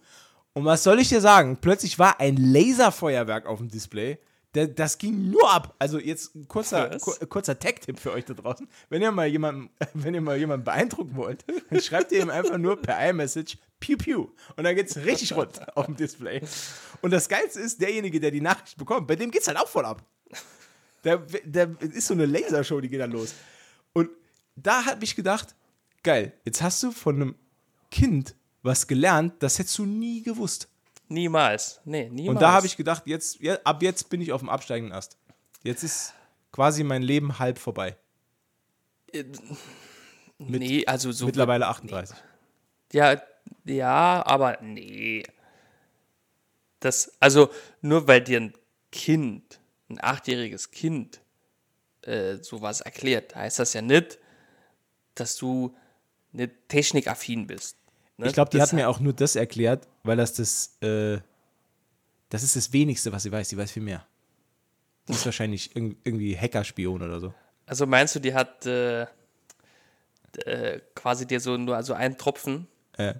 Und 0.53 0.65
was 0.65 0.83
soll 0.83 0.99
ich 0.99 1.09
dir 1.09 1.21
sagen? 1.21 1.57
Plötzlich 1.59 1.97
war 1.97 2.19
ein 2.19 2.37
Laserfeuerwerk 2.37 3.45
auf 3.45 3.57
dem 3.59 3.69
Display. 3.69 4.19
Das 4.53 4.97
ging 4.97 5.31
nur 5.31 5.53
ab. 5.53 5.75
Also 5.79 5.99
jetzt 5.99 6.33
ein 6.33 6.47
kurzer, 6.47 6.89
Was? 6.93 7.01
ku 7.01 7.11
kurzer 7.27 7.59
Tech-Tipp 7.59 7.99
für 7.99 8.13
euch 8.13 8.23
da 8.23 8.33
draußen. 8.33 8.69
Wenn 8.89 9.01
ihr 9.01 9.11
mal 9.11 9.27
jemanden, 9.27 9.69
wenn 9.93 10.13
ihr 10.13 10.21
mal 10.21 10.37
jemanden 10.37 10.63
beeindrucken 10.63 11.15
wollt, 11.15 11.43
dann 11.69 11.81
schreibt 11.81 12.13
ihr 12.13 12.21
ihm 12.21 12.29
einfach 12.29 12.57
nur 12.57 12.81
per 12.81 12.97
iMessage 13.09 13.57
Pew 13.81 13.97
Pew. 13.97 14.27
Und 14.55 14.63
dann 14.63 14.75
geht's 14.75 14.95
richtig 14.95 15.33
rund 15.35 15.59
auf 15.75 15.87
dem 15.87 15.97
Display. 15.97 16.41
Und 17.01 17.11
das 17.11 17.27
Geilste 17.27 17.59
ist, 17.59 17.81
derjenige, 17.81 18.19
der 18.21 18.31
die 18.31 18.39
Nachricht 18.41 18.77
bekommt, 18.77 19.07
bei 19.07 19.17
dem 19.17 19.31
geht's 19.31 19.47
halt 19.47 19.57
auch 19.57 19.67
voll 19.67 19.85
ab. 19.85 20.03
Da, 21.03 21.21
da 21.45 21.67
ist 21.81 22.07
so 22.07 22.13
eine 22.13 22.25
Lasershow, 22.25 22.79
die 22.79 22.89
geht 22.89 23.01
dann 23.01 23.11
los. 23.11 23.33
Da 24.55 24.85
habe 24.85 25.03
ich 25.03 25.15
gedacht, 25.15 25.55
geil, 26.03 26.33
jetzt 26.45 26.61
hast 26.61 26.81
du 26.83 26.91
von 26.91 27.15
einem 27.15 27.35
Kind 27.91 28.35
was 28.63 28.87
gelernt, 28.87 29.33
das 29.39 29.59
hättest 29.59 29.77
du 29.77 29.85
nie 29.85 30.23
gewusst. 30.23 30.69
Niemals. 31.07 31.81
Nee, 31.85 32.09
niemals. 32.09 32.29
Und 32.29 32.41
da 32.41 32.53
habe 32.53 32.65
ich 32.65 32.77
gedacht, 32.77 33.03
jetzt, 33.05 33.39
ja, 33.39 33.59
ab 33.63 33.83
jetzt 33.83 34.09
bin 34.09 34.21
ich 34.21 34.31
auf 34.31 34.41
dem 34.41 34.49
absteigenden 34.49 34.93
Ast. 34.93 35.17
Jetzt 35.63 35.83
ist 35.83 36.13
quasi 36.51 36.83
mein 36.83 37.03
Leben 37.03 37.37
halb 37.37 37.59
vorbei. 37.59 37.95
Nee, 40.37 40.85
also 40.85 41.11
so. 41.11 41.25
Mittlerweile 41.25 41.67
38. 41.67 42.17
Ja, 42.91 43.21
ja, 43.65 44.25
aber 44.25 44.57
nee. 44.61 45.23
Das, 46.79 47.15
also 47.19 47.49
nur 47.81 48.07
weil 48.07 48.21
dir 48.21 48.41
ein 48.41 48.53
Kind, 48.91 49.59
ein 49.89 49.97
achtjähriges 50.01 50.71
Kind, 50.71 51.21
äh, 52.01 52.37
sowas 52.37 52.81
erklärt, 52.81 53.35
heißt 53.35 53.59
das 53.59 53.73
ja 53.73 53.81
nicht, 53.81 54.19
dass 55.15 55.35
du 55.37 55.75
nicht 56.31 56.51
technikaffin 56.67 57.47
bist. 57.47 57.77
Ne? 58.17 58.27
Ich 58.27 58.33
glaube, 58.33 58.49
die 58.51 58.57
Das 58.57 58.69
hat 58.71 58.75
mir 58.75 58.89
auch 58.89 58.99
nur 58.99 59.13
das 59.13 59.35
erklärt, 59.35 59.87
weil 60.03 60.17
das 60.17 60.33
das, 60.33 60.77
äh, 60.81 61.19
das 62.29 62.43
ist 62.43 62.55
das 62.55 62.71
Wenigste, 62.73 63.11
was 63.11 63.23
sie 63.23 63.31
weiß. 63.31 63.49
Sie 63.49 63.57
weiß 63.57 63.71
viel 63.71 63.83
mehr. 63.83 64.05
Die 65.07 65.13
ist 65.13 65.25
wahrscheinlich 65.25 65.75
irg 65.75 65.95
irgendwie 66.03 66.37
Hackerspion 66.37 67.01
oder 67.01 67.19
so. 67.19 67.33
Also 67.65 67.85
meinst 67.85 68.15
du, 68.15 68.19
die 68.19 68.33
hat 68.33 68.65
äh, 68.65 69.03
äh, 70.45 70.79
quasi 70.95 71.25
dir 71.25 71.39
so 71.39 71.57
nur 71.57 71.75
also 71.75 71.93
einen 71.93 72.17
Tropfen 72.17 72.67
Äh, 72.97 73.15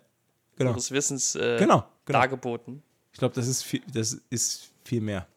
genau. 0.57 0.71
ihres 0.71 0.91
Wissens 0.91 1.35
äh, 1.35 1.57
Genau, 1.59 1.85
genau. 2.05 2.19
dargeboten? 2.19 2.81
Ich 3.13 3.19
glaube, 3.19 3.35
das 3.35 3.47
ist 3.47 3.63
viel, 3.63 3.81
das 3.91 4.19
ist 4.29 4.71
viel 4.83 5.01
mehr. 5.01 5.27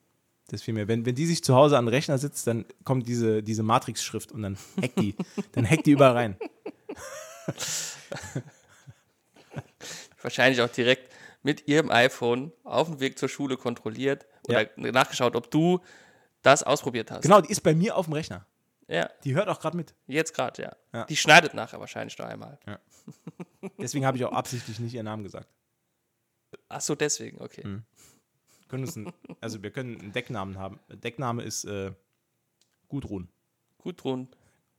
Das 0.49 0.63
viel 0.63 0.75
mehr. 0.75 0.89
Wenn, 0.89 1.07
wenn 1.07 1.15
die 1.15 1.27
sich 1.27 1.43
zu 1.45 1.55
Hause 1.55 1.79
an 1.79 1.85
den 1.87 1.95
Rechner 1.95 2.19
sitzt, 2.19 2.47
dann 2.47 2.65
kommt 2.85 3.07
diese, 3.07 3.43
diese 3.43 3.63
Matrix-Schrift 3.63 4.33
und 4.33 4.43
dann 4.43 4.57
hackt 4.81 4.99
die, 4.99 5.15
dann 5.53 5.69
hackt 5.69 5.87
die 5.87 5.93
überall 5.93 6.13
rein. 6.13 6.37
Wahrscheinlich 10.23 10.61
auch 10.61 10.69
direkt 10.69 11.13
mit 11.43 11.69
ihrem 11.69 11.91
iPhone 11.91 12.53
auf 12.65 12.89
dem 12.89 13.01
Weg 13.01 13.19
zur 13.19 13.29
Schule 13.29 13.57
kontrolliert 13.57 14.27
oder 14.49 14.69
nachgeschaut, 14.77 15.37
ob 15.37 15.51
du 15.51 15.81
das 16.43 16.63
ausprobiert 16.63 17.11
hast. 17.11 17.23
Genau, 17.23 17.41
die 17.41 17.51
ist 17.51 17.61
bei 17.61 17.75
mir 17.75 17.97
auf 17.97 18.07
dem 18.07 18.15
Rechner. 18.15 18.47
Ja, 18.89 19.11
Die 19.23 19.35
hört 19.35 19.49
auch 19.49 19.61
gerade 19.61 19.77
mit. 19.77 19.95
jetzt 20.07 20.33
gerade, 20.33 20.63
ja. 20.63 20.77
Ja. 20.95 21.05
Die 21.05 21.17
schneidet 21.17 21.53
nachher 21.53 21.79
wahrscheinlich 21.79 22.17
noch 22.19 22.25
einmal. 22.27 22.59
Deswegen 23.79 24.07
habe 24.07 24.17
ich 24.17 24.25
auch 24.25 24.33
absichtlich 24.33 24.81
nicht 24.81 24.95
ihren 24.95 25.05
Namen 25.05 25.25
gesagt. 25.25 25.49
Ach 26.71 26.81
so, 26.81 26.95
deswegen, 26.95 27.39
okay. 27.43 27.63
Wir 27.65 27.83
können 28.69 28.85
uns 28.85 28.97
einen, 28.97 29.13
also 29.41 29.63
wir 29.63 29.71
können 29.71 30.01
einen 30.01 30.13
Decknamen 30.13 30.59
haben. 30.59 30.81
Deckname 30.89 31.43
ist 31.43 31.65
äh, 31.65 31.93
Gudrun. 32.89 33.29
Gudrun, 33.79 34.29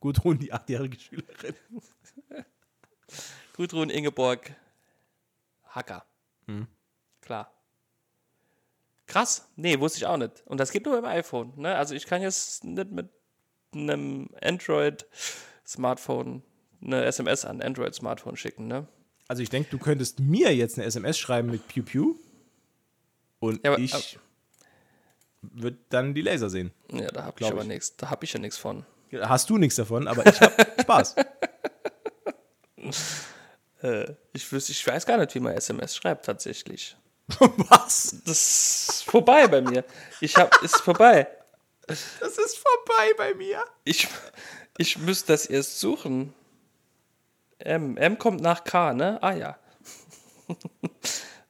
Gudrun, 0.00 0.38
die 0.38 0.52
achtjährige 0.52 0.98
Schülerin. 0.98 1.54
Gudrun 3.56 3.90
Ingeborg 3.90 4.54
Hacker. 5.64 6.04
Hm. 6.46 6.66
Klar. 7.20 7.52
Krass. 9.06 9.48
Nee, 9.56 9.78
wusste 9.80 9.98
ich 9.98 10.06
auch 10.06 10.16
nicht. 10.16 10.42
Und 10.46 10.58
das 10.58 10.70
geht 10.70 10.86
nur 10.86 11.00
beim 11.00 11.10
iPhone. 11.10 11.52
Ne? 11.56 11.74
Also 11.74 11.94
ich 11.94 12.06
kann 12.06 12.22
jetzt 12.22 12.64
nicht 12.64 12.90
mit 12.90 13.10
einem 13.72 14.30
Android-Smartphone 14.40 16.42
eine 16.82 17.04
SMS 17.04 17.44
an 17.44 17.60
Android-Smartphone 17.60 18.36
schicken, 18.36 18.66
ne? 18.66 18.88
Also 19.28 19.42
ich 19.42 19.50
denke, 19.50 19.70
du 19.70 19.78
könntest 19.78 20.18
mir 20.18 20.56
jetzt 20.56 20.76
eine 20.76 20.86
SMS 20.86 21.18
schreiben 21.18 21.50
mit 21.50 21.68
Pew 21.68 21.82
Pew 21.82 22.14
und 23.40 23.64
Ja, 23.64 23.72
aber- 23.72 23.80
ich 23.80 24.18
würde 25.42 25.78
dann 25.88 26.14
die 26.14 26.22
Laser 26.22 26.48
sehen. 26.50 26.70
Ja, 26.92 27.08
da 27.08 27.24
habe 27.24 27.40
ich 27.40 27.46
aber 27.46 27.62
ich. 27.62 27.66
nichts. 27.68 27.96
Da 27.96 28.10
habe 28.10 28.24
ich 28.24 28.32
ja 28.32 28.38
nichts 28.38 28.58
von. 28.58 28.84
Hast 29.22 29.50
du 29.50 29.58
nichts 29.58 29.74
davon, 29.76 30.06
aber 30.06 30.24
ich 30.26 30.40
habe 30.40 30.54
Spaß. 30.82 31.16
Äh, 33.82 34.12
ich, 34.32 34.50
wüsste, 34.52 34.72
ich 34.72 34.86
weiß 34.86 35.06
gar 35.06 35.16
nicht, 35.18 35.34
wie 35.34 35.40
man 35.40 35.54
SMS 35.54 35.96
schreibt 35.96 36.26
tatsächlich. 36.26 36.96
Was? 37.38 38.16
Das 38.24 38.88
ist 38.88 39.04
vorbei 39.04 39.46
bei 39.48 39.60
mir. 39.62 39.84
Ich 40.20 40.36
hab, 40.36 40.62
ist 40.62 40.80
vorbei. 40.80 41.26
Das 41.86 42.38
ist 42.38 42.58
vorbei 42.58 43.14
bei 43.16 43.34
mir. 43.34 43.64
Ich, 43.84 44.06
ich 44.78 44.98
müsste 44.98 45.32
das 45.32 45.46
erst 45.46 45.80
suchen. 45.80 46.34
M. 47.58 47.96
M 47.96 48.18
kommt 48.18 48.40
nach 48.40 48.64
K, 48.64 48.94
ne? 48.94 49.18
Ah 49.22 49.32
ja. 49.34 49.58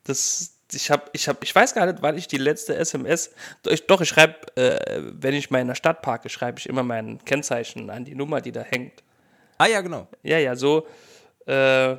Das, 0.04 0.54
ich, 0.74 0.90
hab, 0.90 1.10
ich, 1.12 1.28
hab, 1.28 1.42
ich 1.44 1.54
weiß 1.54 1.74
gar 1.74 1.86
nicht, 1.86 2.02
wann 2.02 2.16
ich 2.16 2.26
die 2.28 2.36
letzte 2.38 2.74
SMS. 2.76 3.30
Doch, 3.62 3.72
ich, 3.72 3.86
doch, 3.86 4.00
ich 4.00 4.08
schreibe, 4.08 4.34
äh, 4.56 5.02
wenn 5.14 5.34
ich 5.34 5.50
mal 5.50 5.60
in 5.60 5.68
der 5.68 5.74
Stadt 5.74 6.02
parke, 6.02 6.28
schreibe 6.28 6.58
ich 6.58 6.68
immer 6.68 6.82
mein 6.82 7.24
Kennzeichen 7.24 7.90
an 7.90 8.04
die 8.04 8.14
Nummer, 8.14 8.40
die 8.40 8.52
da 8.52 8.62
hängt. 8.62 9.02
Ah 9.58 9.66
ja, 9.66 9.80
genau. 9.80 10.08
Ja, 10.22 10.38
ja, 10.38 10.56
so. 10.56 10.86
Äh, 11.46 11.94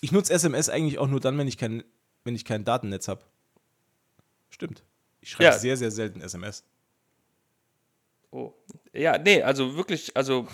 Ich 0.00 0.12
nutze 0.12 0.32
SMS 0.32 0.68
eigentlich 0.68 0.98
auch 0.98 1.06
nur 1.08 1.20
dann, 1.20 1.36
wenn 1.38 1.48
ich 1.48 1.58
kein, 1.58 1.82
wenn 2.24 2.34
ich 2.34 2.44
kein 2.44 2.64
Datennetz 2.64 3.08
habe. 3.08 3.22
Stimmt. 4.50 4.82
Ich 5.20 5.30
schreibe 5.30 5.44
Ja. 5.44 5.52
sehr, 5.58 5.76
sehr 5.76 5.90
selten 5.90 6.20
SMS. 6.20 6.62
oh. 8.30 8.52
Ja, 8.92 9.18
nee, 9.18 9.42
also 9.42 9.76
wirklich, 9.76 10.16
also 10.16 10.46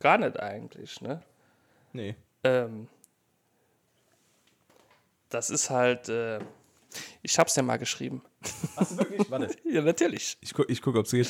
gar 0.00 0.18
nicht 0.18 0.38
eigentlich, 0.38 1.00
ne? 1.00 1.22
Nee. 1.92 2.14
Ähm, 2.44 2.88
das 5.30 5.48
ist 5.50 5.70
halt, 5.70 6.08
äh, 6.08 6.40
ich 7.22 7.38
hab's 7.38 7.56
ja 7.56 7.62
mal 7.62 7.76
geschrieben. 7.78 8.22
Hast 8.76 8.92
du 8.92 8.98
wirklich? 8.98 9.30
Warte. 9.30 9.54
Ja, 9.64 9.82
natürlich. 9.82 10.36
Ich 10.40 10.52
gucke, 10.54 10.70
ich 10.72 10.80
guck, 10.82 10.96
ob 10.96 11.06
es 11.06 11.12
geht. 11.12 11.26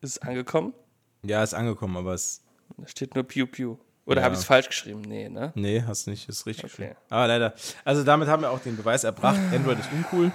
Ist 0.00 0.10
es 0.16 0.18
angekommen? 0.18 0.74
Ja, 1.24 1.42
ist 1.42 1.54
angekommen, 1.54 1.96
aber 1.96 2.14
es. 2.14 2.42
Da 2.76 2.86
steht 2.86 3.14
nur 3.14 3.24
Pew 3.24 3.46
Pew. 3.46 3.76
Oder 4.06 4.20
Ja. 4.20 4.24
habe 4.26 4.34
ich 4.34 4.40
es 4.40 4.46
falsch 4.46 4.68
geschrieben? 4.68 5.00
Nee, 5.02 5.28
ne? 5.28 5.52
Nee, 5.54 5.82
hast 5.86 6.06
nicht. 6.06 6.28
Ist 6.28 6.46
richtig. 6.46 6.72
Okay. 6.72 6.94
Aber 7.10 7.26
leider. 7.26 7.54
Also 7.84 8.04
damit 8.04 8.28
haben 8.28 8.42
wir 8.42 8.50
auch 8.50 8.60
den 8.60 8.76
Beweis 8.76 9.04
erbracht. 9.04 9.38
Android 9.52 9.78
ist 9.80 9.90
uncool. 9.92 10.32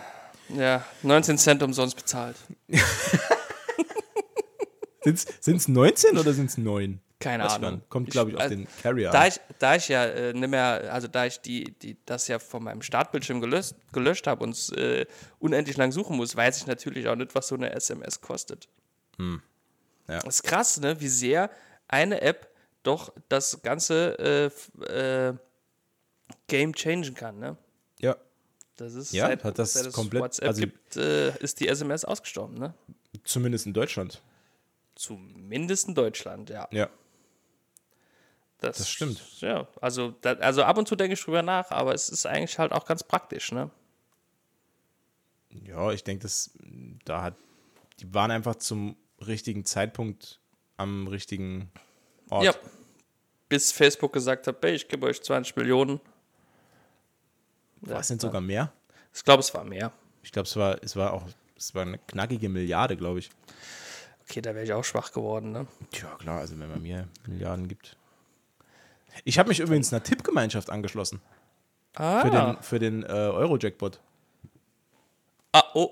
Ja, 0.49 0.83
19 1.03 1.37
Cent 1.37 1.63
umsonst 1.63 1.95
bezahlt. 1.95 2.35
Sind 5.03 5.57
es 5.57 5.67
19 5.67 6.17
oder 6.17 6.33
sind 6.33 6.49
es 6.49 6.57
9? 6.57 6.99
Keine 7.23 7.43
Weiß 7.45 7.53
Ahnung. 7.53 7.81
Kommt, 7.89 8.09
glaube 8.09 8.31
ich, 8.31 8.35
auf 8.35 8.43
also, 8.43 8.55
den 8.55 8.67
Carrier 8.81 9.09
Da 9.11 9.27
ich, 9.27 9.39
da 9.59 9.75
ich 9.75 9.87
ja 9.87 10.05
äh, 10.05 10.33
nicht 10.33 10.49
mehr, 10.49 10.93
also 10.93 11.07
da 11.07 11.25
ich 11.25 11.39
die, 11.39 11.71
die, 11.79 11.97
das 12.05 12.27
ja 12.27 12.37
von 12.39 12.63
meinem 12.63 12.81
Startbildschirm 12.81 13.39
gelöscht, 13.39 13.75
gelöscht 13.93 14.27
habe 14.27 14.43
und 14.43 14.51
es 14.51 14.69
äh, 14.71 15.05
unendlich 15.39 15.77
lang 15.77 15.91
suchen 15.91 16.17
muss, 16.17 16.35
weiß 16.35 16.57
ich 16.57 16.67
natürlich 16.67 17.07
auch 17.07 17.15
nicht, 17.15 17.33
was 17.33 17.47
so 17.47 17.55
eine 17.55 17.71
SMS 17.71 18.19
kostet. 18.21 18.67
Hm. 19.17 19.41
Ja. 20.07 20.19
Das 20.19 20.35
ist 20.35 20.43
krass, 20.43 20.79
ne? 20.79 20.99
wie 20.99 21.07
sehr 21.07 21.49
eine 21.87 22.21
App 22.21 22.49
doch 22.83 23.13
das 23.29 23.61
ganze 23.61 24.51
äh, 24.83 25.29
äh, 25.29 25.33
Game 26.47 26.73
changen 26.75 27.13
kann. 27.13 27.39
Ne? 27.39 27.55
Ja, 27.99 28.17
Das 28.75 28.95
ist 28.95 29.13
Ja, 29.13 29.27
seit, 29.27 29.43
hat 29.43 29.57
das 29.59 29.73
seit 29.73 29.85
es 29.87 29.93
komplett- 29.93 30.23
WhatsApp 30.23 30.47
also- 30.49 30.59
gibt, 30.61 30.97
äh, 30.97 31.37
ist 31.37 31.59
die 31.59 31.67
SMS 31.69 32.03
ausgestorben. 32.05 32.57
Ne? 32.57 32.73
zumindest 33.23 33.65
in 33.65 33.73
Deutschland. 33.73 34.21
Zumindest 34.95 35.87
in 35.87 35.95
Deutschland, 35.95 36.49
ja. 36.49 36.67
Ja. 36.71 36.89
Das, 38.63 38.77
Das 38.77 38.89
stimmt. 38.89 39.21
Ja, 39.41 39.67
also, 39.81 40.11
da, 40.21 40.33
also 40.35 40.63
ab 40.63 40.77
und 40.77 40.87
zu 40.87 40.95
denke 40.95 41.15
ich 41.15 41.21
drüber 41.21 41.41
nach, 41.41 41.69
aber 41.71 41.93
es 41.93 42.07
ist 42.07 42.25
eigentlich 42.25 42.57
halt 42.57 42.71
auch 42.71 42.85
ganz 42.85 43.03
praktisch, 43.03 43.51
ne? 43.51 43.69
Ja, 45.49 45.91
ich 45.91 46.05
denke, 46.05 46.23
dass 46.23 46.51
da 47.03 47.21
hat, 47.23 47.35
die 47.99 48.13
waren 48.13 48.31
einfach 48.31 48.55
zum 48.55 48.95
richtigen 49.19 49.65
Zeitpunkt 49.65 50.39
am 50.77 51.07
richtigen 51.09 51.71
Ort. 52.29 52.45
Ja. 52.45 52.53
Bis 53.49 53.73
Facebook 53.73 54.13
gesagt 54.13 54.47
hat, 54.47 54.63
hey, 54.63 54.75
ich 54.75 54.87
gebe 54.87 55.07
euch 55.07 55.21
20 55.21 55.57
Millionen. 55.57 55.99
Was 57.81 58.07
sind 58.07 58.21
sogar 58.21 58.39
mehr? 58.39 58.71
Ich 59.13 59.25
glaube, 59.25 59.41
es 59.41 59.53
war 59.53 59.65
mehr. 59.65 59.91
Ich 60.21 60.31
glaube, 60.31 60.47
es 60.47 60.55
war, 60.55 60.81
es 60.81 60.95
war 60.95 61.11
auch, 61.11 61.27
es 61.57 61.75
war 61.75 61.81
eine 61.81 61.97
knackige 61.97 62.47
Milliarde, 62.47 62.95
glaube 62.95 63.19
ich. 63.19 63.29
Okay, 64.21 64.41
da 64.41 64.55
wäre 64.55 64.63
ich 64.63 64.71
auch 64.71 64.85
schwach 64.85 65.11
geworden, 65.11 65.51
ne? 65.51 65.67
Tja, 65.91 66.15
klar, 66.15 66.39
also 66.39 66.57
wenn 66.57 66.69
man 66.69 66.81
mir 66.81 67.09
Milliarden 67.27 67.67
gibt. 67.67 67.97
Ich 69.23 69.39
habe 69.39 69.49
mich 69.49 69.59
übrigens 69.59 69.93
einer 69.93 70.03
Tippgemeinschaft 70.03 70.69
angeschlossen. 70.69 71.21
Ah, 71.95 72.21
Für 72.21 72.29
den, 72.31 72.61
für 72.63 72.79
den 72.79 73.03
äh, 73.03 73.07
Euro-Jackpot. 73.07 73.99
ah 75.51 75.63
oh, 75.75 75.91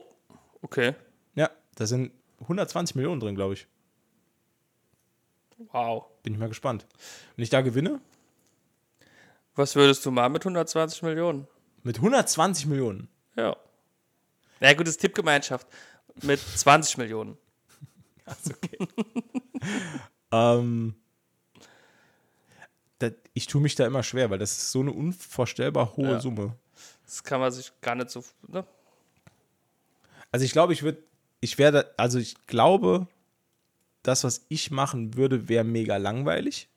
okay. 0.61 0.95
Ja, 1.35 1.49
da 1.75 1.85
sind 1.85 2.11
120 2.41 2.95
Millionen 2.95 3.19
drin, 3.19 3.35
glaube 3.35 3.53
ich. 3.53 3.67
Wow. 5.71 6.05
Bin 6.23 6.33
ich 6.33 6.39
mal 6.39 6.49
gespannt. 6.49 6.87
Wenn 7.35 7.43
ich 7.43 7.49
da 7.51 7.61
gewinne, 7.61 7.99
Was 9.55 9.75
würdest 9.75 10.03
du 10.05 10.11
mal 10.11 10.29
mit 10.29 10.41
120 10.43 11.03
Millionen? 11.03 11.47
mit 11.83 11.97
120 11.97 12.65
Millionen. 12.67 13.07
Ja. 13.35 13.55
Na 14.59 14.67
ja, 14.69 14.73
gut, 14.73 14.87
das 14.87 14.95
ist 14.95 15.01
Tippgemeinschaft 15.01 15.67
mit 16.23 16.39
20 16.39 16.97
Millionen. 16.97 17.37
Ähm, 20.33 20.95
da, 23.01 23.09
ich 23.33 23.47
tue 23.47 23.61
mich 23.61 23.75
da 23.75 23.85
immer 23.85 24.03
schwer, 24.03 24.29
weil 24.29 24.39
das 24.39 24.51
ist 24.51 24.71
so 24.71 24.81
eine 24.81 24.91
unvorstellbar 24.91 25.95
hohe 25.95 26.11
Ja. 26.11 26.19
Summe. 26.19 26.55
Das 27.05 27.23
kann 27.23 27.39
man 27.39 27.51
sich 27.51 27.71
gar 27.81 27.95
nicht 27.95 28.09
so. 28.09 28.23
Ne? 28.47 28.65
Also 30.31 30.45
ich 30.45 30.51
glaube, 30.51 30.73
ich 30.73 30.83
würde, 30.83 31.03
ich 31.41 31.57
werde, 31.57 31.93
also 31.97 32.19
ich 32.19 32.35
glaube, 32.47 33.07
das, 34.03 34.23
was 34.23 34.45
ich 34.49 34.71
machen 34.71 35.15
würde, 35.15 35.49
wäre 35.49 35.63
mega 35.63 35.97
langweilig. 35.97 36.69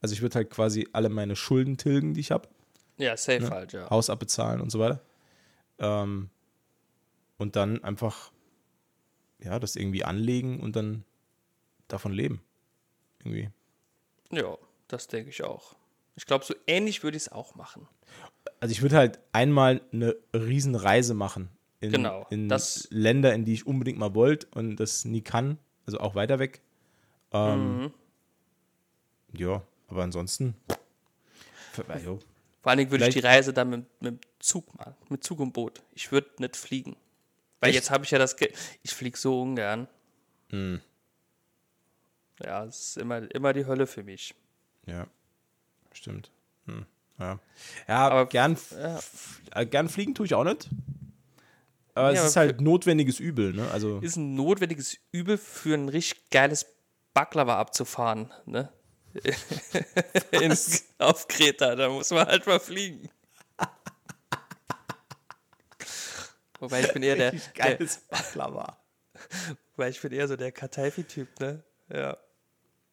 Also 0.00 0.14
ich 0.14 0.22
würde 0.22 0.36
halt 0.36 0.50
quasi 0.50 0.88
alle 0.92 1.08
meine 1.08 1.36
Schulden 1.36 1.76
tilgen, 1.76 2.14
die 2.14 2.20
ich 2.20 2.30
habe. 2.30 2.48
Ja, 2.98 3.16
safe 3.16 3.50
halt, 3.50 3.72
ja. 3.72 3.88
Haus 3.90 4.10
abbezahlen 4.10 4.60
und 4.60 4.70
so 4.70 4.78
weiter. 4.78 5.00
Ähm, 5.78 6.30
und 7.38 7.56
dann 7.56 7.82
einfach, 7.82 8.30
ja, 9.40 9.58
das 9.58 9.76
irgendwie 9.76 10.04
anlegen 10.04 10.60
und 10.60 10.76
dann 10.76 11.04
davon 11.88 12.12
leben. 12.12 12.40
Irgendwie. 13.20 13.50
Ja, 14.30 14.56
das 14.92 15.08
denke 15.08 15.30
ich 15.30 15.42
auch. 15.42 15.74
Ich 16.16 16.26
glaube, 16.26 16.44
so 16.44 16.54
ähnlich 16.66 17.02
würde 17.02 17.16
ich 17.16 17.24
es 17.24 17.32
auch 17.32 17.54
machen. 17.54 17.88
Also 18.60 18.72
ich 18.72 18.82
würde 18.82 18.96
halt 18.96 19.18
einmal 19.32 19.80
eine 19.92 20.14
Riesenreise 20.34 21.14
machen. 21.14 21.48
In, 21.80 21.90
Genau, 21.90 22.26
in 22.30 22.48
das- 22.48 22.86
Länder, 22.90 23.32
in 23.34 23.44
die 23.44 23.54
ich 23.54 23.66
unbedingt 23.66 23.98
mal 23.98 24.14
wollte 24.14 24.46
und 24.54 24.76
das 24.76 25.04
nie 25.04 25.22
kann. 25.22 25.58
Also 25.86 25.98
auch 25.98 26.14
weiter 26.14 26.38
weg. 26.38 26.60
Ähm, 27.32 27.78
Mhm. 27.84 27.92
Ja, 29.34 29.62
aber 29.88 30.02
ansonsten. 30.02 30.54
Ja, 31.88 31.96
jo. 31.98 32.18
Vor 32.60 32.70
allen 32.70 32.78
Dingen 32.78 32.90
würde 32.90 33.08
ich 33.08 33.14
die 33.14 33.20
Reise 33.20 33.52
dann 33.54 33.70
mit, 33.70 34.02
mit 34.02 34.20
Zug 34.38 34.72
machen. 34.78 34.94
Mit 35.08 35.24
Zug 35.24 35.40
und 35.40 35.52
Boot. 35.52 35.82
Ich 35.94 36.12
würde 36.12 36.28
nicht 36.38 36.54
fliegen. 36.56 36.94
Weil 37.60 37.70
Echt? 37.70 37.76
jetzt 37.76 37.90
habe 37.90 38.04
ich 38.04 38.10
ja 38.10 38.18
das 38.18 38.36
Geld. 38.36 38.54
Ich 38.82 38.92
fliege 38.92 39.16
so 39.18 39.40
ungern. 39.42 39.88
Hm. 40.50 40.80
Ja, 42.44 42.64
es 42.64 42.80
ist 42.88 42.96
immer, 42.98 43.28
immer 43.34 43.52
die 43.52 43.64
Hölle 43.66 43.86
für 43.86 44.02
mich. 44.02 44.34
Ja, 44.86 45.06
stimmt. 45.92 46.30
Hm. 46.66 46.86
Ja, 47.18 47.38
ja 47.88 48.08
Aber- 48.08 48.26
gern, 48.26 48.56
ja. 48.72 49.00
äh, 49.52 49.66
gern 49.66 49.88
fliegen 49.88 50.14
tue 50.14 50.26
ich 50.26 50.34
auch 50.34 50.44
nicht. 50.44 50.68
Aber 51.94 52.12
Ja, 52.12 52.20
es 52.22 52.28
ist 52.30 52.36
halt 52.36 52.60
notwendiges 52.60 53.20
Übel, 53.20 53.52
ne? 53.52 53.70
Also, 53.70 53.98
Ist 53.98 54.16
ein 54.16 54.34
notwendiges 54.34 54.96
Übel 55.12 55.36
für 55.36 55.74
ein 55.74 55.88
richtig 55.90 56.30
geiles 56.30 56.66
Baklava 57.12 57.58
abzufahren. 57.58 58.32
Ne? 58.46 58.72
In, 60.30 60.56
auf 60.98 61.28
Kreta, 61.28 61.74
da 61.76 61.90
muss 61.90 62.10
man 62.10 62.26
halt 62.26 62.46
mal 62.46 62.58
fliegen. 62.60 63.10
Wobei 66.60 66.80
ich 66.82 66.92
bin 66.92 67.02
eher 67.02 67.16
der, 67.16 67.32
richtig 67.32 67.52
der 67.54 67.76
geiles 67.76 67.98
Baklava. 68.08 68.78
Weil 69.76 69.90
ich 69.90 70.00
bin 70.00 70.12
eher 70.12 70.28
so 70.28 70.36
der 70.36 70.52
Karteifi-Typ, 70.52 71.40
ne? 71.40 71.62
Ja. 71.92 72.16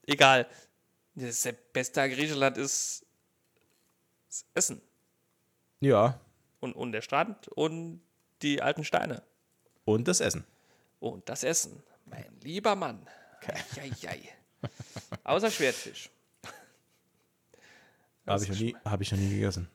Egal. 0.07 0.47
Das 1.19 1.47
beste 1.73 2.01
an 2.01 2.09
Griechenland 2.09 2.57
ist 2.57 3.05
das 4.27 4.45
Essen. 4.53 4.81
Ja, 5.81 6.19
Und, 6.59 6.73
und 6.73 6.91
der 6.91 7.01
Strand 7.01 7.47
und 7.49 8.01
die 8.41 8.61
alten 8.61 8.83
Steine. 8.83 9.23
und 9.85 10.07
das 10.07 10.19
Essen. 10.21 10.45
Und 10.99 11.27
das 11.29 11.43
Essen. 11.43 11.81
Mein 12.05 12.25
lieber 12.41 12.75
Mann. 12.75 13.07
Eieiei. 13.77 14.19
Außer 15.23 15.49
Schwertfisch. 15.51 16.09
Habe 18.27 18.43
ich, 18.43 18.49
noch 18.49 18.59
nie- 18.59 18.75
hab 18.85 19.01
ich 19.01 19.11
noch 19.11 19.17
nie 19.19 19.29
gegessen. 19.29 19.69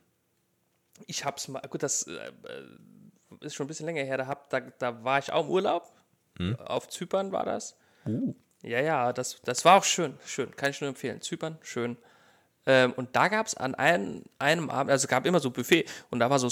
Ich 1.07 1.25
hab's 1.25 1.47
mal, 1.47 1.61
gut, 1.67 1.83
das 1.83 2.03
äh, 2.03 2.11
äh, 2.27 3.41
ist 3.41 3.55
schon 3.55 3.65
ein 3.65 3.67
bisschen 3.67 3.85
länger 3.85 4.03
her, 4.03 4.17
da, 4.17 4.27
hab, 4.27 4.49
da, 4.49 4.61
da 4.61 5.03
war 5.03 5.19
ich 5.19 5.31
auch 5.31 5.43
im 5.45 5.51
Urlaub. 5.51 5.91
Auf 6.59 6.87
Zypern 6.89 7.31
war 7.31 7.45
das. 7.45 7.77
Uh. 8.05 8.33
Ja, 8.65 8.79
ja, 8.81 9.13
das, 9.13 9.39
das 9.43 9.63
war 9.63 9.77
auch 9.77 9.83
schön, 9.83 10.17
schön, 10.25 10.55
kann 10.55 10.71
ich 10.71 10.81
nur 10.81 10.89
empfehlen. 10.89 11.21
Zypern, 11.21 11.57
schön. 11.61 11.97
Ähm, 12.65 12.93
und 12.93 13.15
da 13.15 13.27
gab 13.27 13.45
es 13.45 13.53
an 13.53 13.75
einem, 13.75 14.23
einem 14.39 14.71
Abend, 14.71 14.91
also 14.91 15.05
es 15.05 15.07
gab 15.07 15.27
immer 15.27 15.39
so 15.39 15.51
Buffet 15.51 15.85
und 16.09 16.19
da 16.19 16.29
war 16.31 16.39
so 16.39 16.49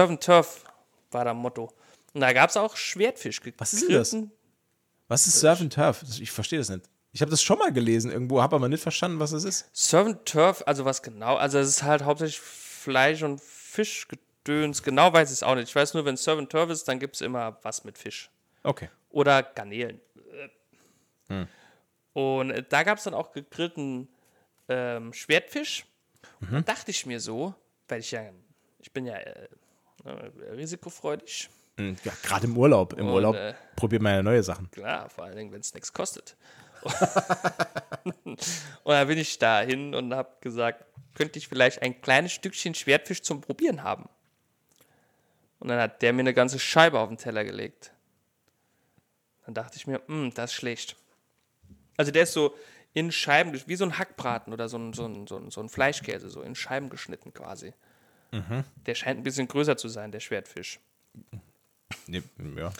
and 0.00 0.22
Turf, 0.22 0.64
war 1.10 1.24
da 1.24 1.34
Motto. 1.34 1.72
Und 2.14 2.20
da 2.20 2.32
gab 2.32 2.50
es 2.50 2.56
auch 2.56 2.76
Schwertfisch. 2.76 3.40
Was 3.58 3.72
ist 3.72 3.88
denn 3.88 3.96
das? 3.96 4.16
Was 5.08 5.26
ist 5.26 5.40
Surf 5.40 5.60
and 5.60 5.72
Turf? 5.72 6.04
Ich 6.20 6.30
verstehe 6.30 6.60
das 6.60 6.68
nicht. 6.68 6.88
Ich 7.12 7.20
habe 7.20 7.30
das 7.30 7.42
schon 7.42 7.58
mal 7.58 7.72
gelesen 7.72 8.12
irgendwo, 8.12 8.42
habe 8.42 8.54
aber 8.56 8.68
nicht 8.68 8.82
verstanden, 8.82 9.18
was 9.18 9.32
das 9.32 9.44
ist. 9.44 9.68
Surf 9.72 10.06
and 10.06 10.24
Turf, 10.24 10.62
also 10.66 10.84
was 10.84 11.02
genau? 11.02 11.34
Also 11.34 11.58
es 11.58 11.68
ist 11.68 11.82
halt 11.82 12.04
hauptsächlich 12.04 12.40
Fleisch 12.40 13.22
und 13.22 13.40
Fischgedöns. 13.40 14.84
Genau 14.84 15.12
weiß 15.12 15.30
ich 15.30 15.38
es 15.38 15.42
auch 15.42 15.56
nicht. 15.56 15.68
Ich 15.68 15.74
weiß 15.74 15.94
nur, 15.94 16.04
wenn 16.04 16.16
Surf 16.16 16.38
and 16.38 16.50
Turf 16.50 16.70
ist, 16.70 16.86
dann 16.86 17.00
gibt 17.00 17.16
es 17.16 17.22
immer 17.22 17.58
was 17.62 17.82
mit 17.82 17.98
Fisch. 17.98 18.30
Okay. 18.62 18.88
Oder 19.10 19.42
Garnelen. 19.42 20.00
Und 22.12 22.50
äh, 22.50 22.62
da 22.68 22.82
gab 22.82 22.98
es 22.98 23.04
dann 23.04 23.14
auch 23.14 23.32
gegrillten 23.32 24.08
ähm, 24.68 25.12
Schwertfisch. 25.12 25.84
Und 26.40 26.52
dann 26.52 26.64
dachte 26.64 26.90
ich 26.90 27.06
mir 27.06 27.20
so, 27.20 27.54
weil 27.88 28.00
ich 28.00 28.10
ja, 28.10 28.22
ich 28.78 28.92
bin 28.92 29.06
ja 29.06 29.16
äh, 29.16 29.48
äh, 30.04 30.50
risikofreudig. 30.52 31.48
Hm, 31.78 31.96
Ja, 32.04 32.12
gerade 32.22 32.46
im 32.46 32.56
Urlaub. 32.56 32.94
Im 32.94 33.06
Und, 33.06 33.12
Urlaub 33.12 33.34
äh, 33.36 33.54
probiert 33.76 34.02
man 34.02 34.14
ja 34.14 34.22
neue 34.22 34.42
Sachen. 34.42 34.70
Klar, 34.70 35.08
vor 35.10 35.24
allen 35.24 35.36
Dingen, 35.36 35.52
wenn 35.52 35.60
es 35.60 35.74
nichts 35.74 35.92
kostet. 35.92 36.36
und 38.24 38.38
dann 38.84 39.08
bin 39.08 39.18
ich 39.18 39.38
da 39.38 39.60
hin 39.60 39.94
und 39.94 40.14
habe 40.14 40.30
gesagt, 40.40 40.84
könnte 41.14 41.38
ich 41.38 41.48
vielleicht 41.48 41.82
ein 41.82 42.00
kleines 42.00 42.32
Stückchen 42.32 42.74
Schwertfisch 42.74 43.22
zum 43.22 43.40
Probieren 43.40 43.82
haben? 43.82 44.08
Und 45.58 45.68
dann 45.68 45.80
hat 45.80 46.02
der 46.02 46.12
mir 46.12 46.20
eine 46.20 46.34
ganze 46.34 46.58
Scheibe 46.58 47.00
auf 47.00 47.08
den 47.08 47.18
Teller 47.18 47.44
gelegt. 47.44 47.92
Dann 49.46 49.54
dachte 49.54 49.76
ich 49.76 49.86
mir, 49.86 50.00
"Hm, 50.06 50.32
das 50.34 50.50
ist 50.50 50.56
schlecht. 50.56 50.96
Also 51.96 52.12
der 52.12 52.24
ist 52.24 52.32
so 52.32 52.54
in 52.92 53.12
Scheiben, 53.12 53.52
wie 53.66 53.76
so 53.76 53.84
ein 53.84 53.98
Hackbraten 53.98 54.52
oder 54.52 54.68
so 54.68 54.78
ein, 54.78 54.92
so 54.92 55.06
ein, 55.06 55.26
so 55.26 55.36
ein, 55.36 55.50
so 55.50 55.60
ein 55.60 55.68
Fleischkäse, 55.68 56.30
so 56.30 56.42
in 56.42 56.54
Scheiben 56.54 56.88
geschnitten 56.88 57.32
quasi. 57.32 57.72
Der 58.86 58.94
scheint 58.94 59.20
ein 59.20 59.22
bisschen 59.22 59.48
größer 59.48 59.76
zu 59.78 59.88
sein, 59.88 60.12
der 60.12 60.20
Schwertfisch. 60.20 60.78
Nee, 62.06 62.22
ja. 62.56 62.70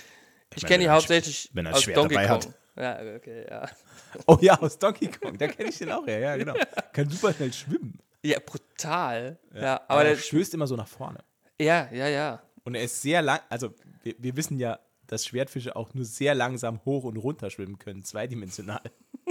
Ich 0.55 0.63
meine, 0.63 0.69
kenne 0.75 0.85
ein 0.85 0.91
hauptsächlich 0.91 1.51
wenn 1.53 1.67
er 1.67 1.75
aus 1.75 1.83
Schwert 1.83 1.97
Donkey 1.97 2.15
dabei 2.15 2.27
Kong. 2.29 2.37
hat. 2.37 2.55
Ja, 2.77 3.17
okay, 3.17 3.47
ja. 3.49 3.69
Oh 4.27 4.39
ja, 4.41 4.59
aus 4.61 4.79
Donkey 4.79 5.09
Kong. 5.09 5.39
Da 5.39 5.47
kenne 5.49 5.71
ich 5.71 5.79
den 5.79 5.91
auch, 5.93 6.07
ja, 6.07 6.19
ja, 6.19 6.37
genau. 6.37 6.55
Kann 6.93 7.09
super 7.09 7.33
schnell 7.33 7.53
schwimmen. 7.53 7.99
Ja, 8.23 8.39
brutal. 8.45 9.39
Ja, 9.55 9.77
Aber 9.77 9.91
aber 9.91 10.05
er 10.05 10.11
der, 10.15 10.17
stößt 10.21 10.53
immer 10.55 10.67
so 10.67 10.77
nach 10.77 10.89
vorne. 10.89 11.21
ja, 11.59 11.89
ja, 11.93 12.09
ja. 12.09 12.43
Und 12.65 12.75
er 12.75 12.83
ist 12.83 13.01
sehr 13.01 13.23
lang, 13.23 13.41
also 13.49 13.73
wir, 14.03 14.15
wir 14.19 14.37
wissen 14.37 14.59
ja, 14.59 14.79
dass 15.07 15.25
Schwertfische 15.25 15.75
auch 15.77 15.95
nur 15.95 16.05
sehr 16.05 16.35
langsam 16.35 16.85
hoch 16.85 17.05
und 17.05 17.17
runter 17.17 17.49
schwimmen 17.51 17.79
können, 17.79 18.03
zweidimensional. 18.03 18.81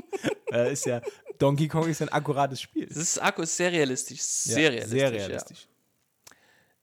äh, 0.52 0.74
ist 0.74 0.86
ja, 0.86 1.02
Donkey 1.38 1.68
Kong 1.68 1.88
ist 1.90 2.02
ein 2.02 2.10
akkurates 2.10 2.62
Spiel. 2.62 2.88
Das 2.88 2.98
ist, 2.98 3.18
Akku 3.22 3.42
ist 3.42 3.56
sehr 3.56 3.72
realistisch. 3.72 4.22
Sehr 4.22 4.62
Ja, 4.64 4.70
realistisch. 4.70 4.92
Sehr 5.00 5.12
Ja. 5.12 5.18
realistisch. 5.18 5.68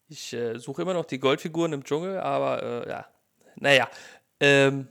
Ich 0.09 0.33
äh, 0.35 0.59
suche 0.59 0.83
immer 0.83 0.93
noch 0.95 1.07
die 1.07 1.19
Goldfiguren 1.19 1.73
im 1.73 1.85
Dschungel, 1.85 2.19
aber 2.19 2.63
äh, 2.87 2.89
ja. 2.91 3.07
Naja. 3.57 3.89
Ähm, 4.41 4.89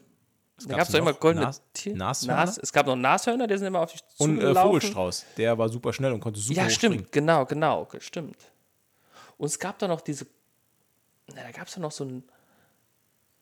da 0.65 0.77
gab 0.77 0.85
es 0.87 0.91
doch 0.91 0.99
immer 0.99 1.13
goldene 1.13 1.45
Nas- 1.45 1.61
Tier- 1.73 1.95
Nashörner? 1.95 2.35
Nas, 2.45 2.57
Es 2.57 2.71
gab 2.71 2.85
noch 2.85 2.95
Nashörner, 2.95 3.47
die 3.47 3.57
sind 3.57 3.67
immer 3.67 3.81
auf 3.81 3.91
dich 3.91 4.01
Und 4.17 4.39
äh. 4.41 4.53
Vogelstrauß, 4.53 5.25
der 5.37 5.57
war 5.57 5.69
super 5.69 5.91
schnell 5.93 6.11
und 6.13 6.19
konnte 6.19 6.39
super 6.39 6.61
Ja, 6.63 6.69
stimmt, 6.69 7.11
genau, 7.11 7.45
genau, 7.45 7.87
stimmt. 7.99 8.37
Und 9.37 9.47
es 9.47 9.57
gab 9.59 9.79
da 9.79 9.87
noch 9.87 10.01
diese, 10.01 10.27
na, 11.27 11.41
da 11.43 11.51
gab 11.51 11.67
es 11.67 11.73
doch 11.73 11.81
noch 11.81 11.91
so 11.91 12.05
ein, 12.05 12.23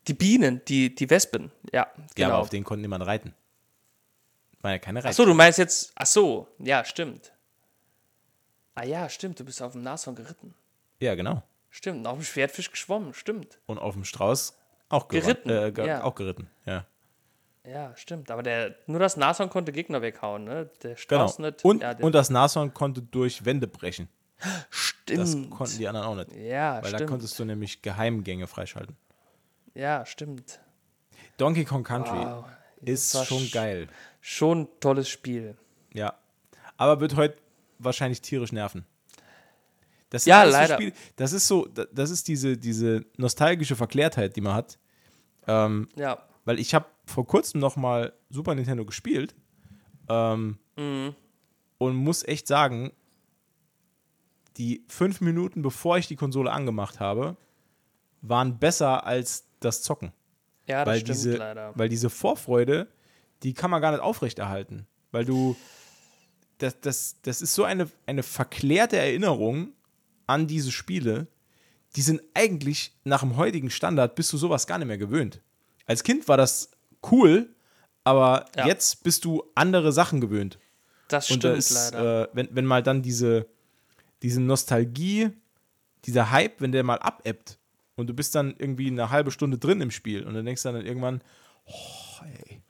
die 0.08 0.14
Bienen, 0.14 0.62
die, 0.66 0.96
die 0.96 1.10
Wespen, 1.10 1.52
ja, 1.74 1.82
Ja, 1.82 1.94
genau. 2.16 2.30
aber 2.30 2.38
auf 2.40 2.50
den 2.50 2.64
konnte 2.64 2.82
niemand 2.82 3.06
reiten. 3.06 3.34
War 4.62 4.72
ja 4.72 4.78
keine 4.80 5.00
Reiter. 5.00 5.10
Ach 5.10 5.14
so, 5.14 5.26
du 5.26 5.34
meinst 5.34 5.58
jetzt, 5.60 5.92
ach 5.96 6.06
so, 6.06 6.48
ja, 6.60 6.84
stimmt. 6.84 7.32
Ah 8.76 8.84
ja, 8.86 9.10
stimmt, 9.10 9.40
du 9.40 9.46
bist 9.46 9.62
auf 9.62 9.74
dem 9.74 9.84
Nashorn 9.84 10.16
geritten. 10.16 10.54
Ja, 11.00 11.16
genau. 11.16 11.44
Stimmt, 11.70 12.00
und 12.00 12.08
auf 12.08 12.18
dem 12.18 12.24
Schwertfisch 12.24 12.72
geschwommen, 12.72 13.14
stimmt. 13.14 13.60
Und 13.68 13.78
auf 13.78 13.94
dem 13.94 14.04
Strauß 14.04 14.58
auch 14.90 15.08
Geritten, 15.08 15.50
Äh, 15.50 15.72
ge 15.72 15.86
ja. 15.86 16.04
Auch 16.04 16.16
geritten, 16.16 16.50
ja. 16.66 16.86
Ja, 17.64 17.96
stimmt. 17.96 18.32
Aber 18.32 18.42
der, 18.42 18.76
nur 18.88 19.00
das 19.00 19.18
Nashorn 19.18 19.50
konnte 19.50 19.72
Gegner 19.72 20.02
weghauen, 20.02 20.46
ne? 20.46 20.70
Der 20.82 20.96
Genau. 20.96 20.98
Strauß 21.28 21.40
nicht. 21.40 21.64
Und, 21.64 21.84
ja, 21.84 21.96
und 22.00 22.14
das 22.16 22.30
Nashorn 22.32 22.74
konnte 22.74 23.02
durch 23.02 23.46
Wände 23.46 23.68
brechen. 23.68 24.08
Das 25.06 25.30
stimmt. 25.32 25.52
konnten 25.52 25.78
die 25.78 25.88
anderen 25.88 26.08
auch 26.08 26.16
nicht. 26.16 26.32
ja, 26.36 26.76
Weil 26.82 26.92
da 26.92 26.98
stimmt. 26.98 27.10
konntest 27.12 27.38
du 27.38 27.46
nämlich 27.46 27.82
Geheimgänge 27.82 28.48
freischalten. 28.48 28.96
Ja, 29.76 30.06
stimmt. 30.06 30.60
Donkey 31.38 31.66
Kong 31.66 31.84
Country 31.84 32.18
Wow. 32.18 32.46
Ist 32.84 33.26
schon 33.26 33.44
sch- 33.44 33.54
geil. 33.54 33.88
Schon 34.22 34.62
ein 34.62 34.68
tolles 34.80 35.10
Spiel. 35.10 35.56
Ja. 35.94 36.14
Aber 36.78 37.00
wird 37.00 37.16
heute 37.16 37.38
wahrscheinlich 37.80 38.22
tierisch 38.22 38.52
nerven. 38.52 38.86
Das 40.10 40.26
Ja, 40.26 40.44
leider. 40.44 40.76
Spiele- 40.76 40.94
das 41.18 41.34
ist 41.34 41.48
so, 41.48 41.66
da- 41.68 41.86
das 41.92 42.10
ist 42.10 42.28
diese, 42.28 42.58
diese 42.58 43.06
nostalgische 43.18 43.76
Verklärtheit, 43.76 44.36
die 44.36 44.42
man 44.42 44.54
hat. 44.54 44.80
Ähm, 45.48 45.88
Ja. 45.96 46.24
weil 46.46 46.60
ich 46.60 46.74
habe 46.74 46.86
vor 47.06 47.26
kurzem 47.26 47.60
noch 47.60 47.76
mal 47.76 48.14
Super 48.30 48.56
Nintendo 48.56 48.86
gespielt 48.86 49.36
ähm, 50.10 50.58
Mhm. 50.78 51.16
und 51.78 51.96
muss 51.96 52.24
echt 52.24 52.48
sagen, 52.48 52.92
die 54.58 54.84
fünf 54.88 55.22
Minuten, 55.22 55.62
bevor 55.62 55.98
ich 55.98 56.08
die 56.08 56.16
Konsole 56.16 56.52
angemacht 56.52 57.00
habe, 57.00 57.38
waren 58.22 58.60
besser 58.60 59.06
als 59.06 59.46
das 59.60 59.82
Zocken. 59.84 60.12
Ja, 60.70 60.86
das 60.86 60.94
weil 60.94 61.00
stimmt 61.02 61.18
diese, 61.18 61.36
leider. 61.38 61.72
Weil 61.76 61.90
diese 61.90 62.10
Vorfreude, 62.10 62.88
die 63.44 63.54
kann 63.54 63.72
man 63.72 63.82
gar 63.82 63.92
nicht 63.92 64.02
aufrechterhalten. 64.02 64.88
Weil 65.12 65.26
du, 65.26 65.56
das, 66.60 66.80
das, 66.80 67.16
das 67.24 67.42
ist 67.42 67.54
so 67.56 67.64
eine, 67.64 67.90
eine 68.06 68.24
verklärte 68.24 68.98
Erinnerung 68.98 69.74
an 70.28 70.48
diese 70.48 70.72
Spiele, 70.72 71.28
die 71.96 72.02
sind 72.02 72.22
eigentlich 72.36 72.94
nach 73.04 73.22
dem 73.22 73.36
heutigen 73.38 73.70
Standard 73.72 74.16
bist 74.16 74.32
du 74.32 74.38
sowas 74.38 74.68
gar 74.68 74.78
nicht 74.78 74.88
mehr 74.88 74.98
gewöhnt. 75.00 75.42
Als 75.86 76.04
Kind 76.04 76.28
war 76.28 76.38
das 76.38 76.70
cool, 77.12 77.50
aber 78.04 78.46
Ja. 78.56 78.68
jetzt 78.68 79.04
bist 79.04 79.26
du 79.26 79.44
andere 79.56 79.92
Sachen 79.92 80.22
gewöhnt. 80.22 80.60
Das 81.08 81.26
stimmt 81.26 81.44
da 81.44 81.54
ist, 81.54 81.72
leider. 81.72 82.24
äh, 82.26 82.28
wenn, 82.34 82.50
wenn 82.56 82.66
mal 82.66 82.84
dann 82.84 83.02
diese, 83.02 83.48
diese 84.22 84.40
Nostalgie, 84.42 85.32
dieser 86.06 86.30
Hype, 86.32 86.62
wenn 86.62 86.72
der 86.72 86.84
mal 86.84 87.00
abebbt 87.00 87.58
und 88.00 88.08
du 88.08 88.14
bist 88.14 88.36
dann 88.36 88.56
irgendwie 88.58 88.88
eine 88.88 89.10
halbe 89.10 89.32
Stunde 89.32 89.58
drin 89.58 89.82
im 89.82 89.92
Spiel 89.92 90.24
und 90.24 90.34
dann 90.34 90.46
denkst 90.46 90.64
du 90.64 90.72
dann 90.72 90.86
irgendwann, 90.86 91.22
oh, 91.66 92.26
ey. 92.48 92.62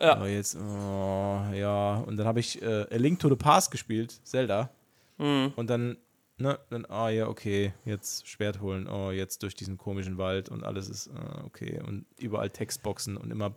Ja. 0.00 0.22
Oh, 0.22 0.26
jetzt, 0.26 0.56
oh, 0.56 1.42
ja. 1.54 1.96
Und 2.06 2.16
dann 2.16 2.26
habe 2.26 2.40
ich 2.40 2.62
äh, 2.62 2.86
A 2.90 2.96
Link 2.96 3.18
to 3.18 3.28
the 3.28 3.36
Past 3.36 3.70
gespielt, 3.70 4.20
Zelda. 4.22 4.70
Mhm. 5.18 5.52
Und 5.56 5.68
dann, 5.68 5.96
ne, 6.36 6.56
dann, 6.70 6.86
ah 6.86 7.08
ja, 7.08 7.26
okay, 7.26 7.72
jetzt 7.84 8.28
Schwert 8.28 8.60
holen, 8.60 8.86
oh, 8.88 9.10
jetzt 9.10 9.42
durch 9.42 9.56
diesen 9.56 9.76
komischen 9.76 10.16
Wald 10.16 10.50
und 10.50 10.62
alles 10.62 10.88
ist, 10.88 11.10
ah, 11.10 11.42
okay. 11.44 11.80
Und 11.84 12.06
überall 12.16 12.48
Textboxen 12.50 13.16
und 13.16 13.32
immer 13.32 13.52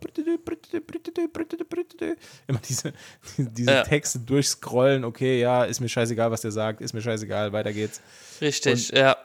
immer 2.48 2.60
diese, 2.68 2.92
diese 3.36 3.70
Ja. 3.70 3.82
Texte 3.84 4.18
durchscrollen, 4.18 5.04
okay, 5.04 5.40
ja, 5.40 5.62
ist 5.62 5.78
mir 5.78 5.88
scheißegal, 5.88 6.32
was 6.32 6.40
der 6.40 6.50
sagt, 6.50 6.80
ist 6.80 6.92
mir 6.92 7.02
scheißegal, 7.02 7.52
weiter 7.52 7.72
geht's. 7.72 8.00
Richtig, 8.40 8.90
ja. 8.90 9.16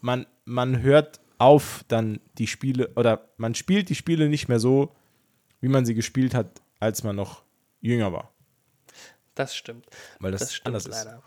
Man, 0.00 0.26
man 0.44 0.82
hört 0.82 1.20
auf 1.38 1.84
dann 1.88 2.20
die 2.38 2.46
Spiele, 2.46 2.88
oder 2.96 3.28
man 3.36 3.54
spielt 3.54 3.88
die 3.88 3.94
Spiele 3.94 4.28
nicht 4.28 4.48
mehr 4.48 4.58
so, 4.60 4.94
wie 5.60 5.68
man 5.68 5.84
sie 5.84 5.94
gespielt 5.94 6.34
hat, 6.34 6.60
als 6.80 7.02
man 7.04 7.16
noch 7.16 7.42
jünger 7.80 8.12
war. 8.12 8.32
Das 9.34 9.54
stimmt. 9.54 9.86
Weil 10.20 10.32
das, 10.32 10.40
Das 10.40 10.54
stimmt 10.54 10.66
anders 10.68 10.86
ist. 10.86 11.04
leider. 11.04 11.22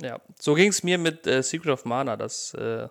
Ja, 0.00 0.20
so 0.38 0.54
ging 0.54 0.68
es 0.68 0.82
mir 0.82 0.98
mit 0.98 1.26
äh, 1.26 1.42
Secret 1.42 1.72
of 1.72 1.84
Mana. 1.84 2.16
Das 2.16 2.54
äh, 2.54 2.88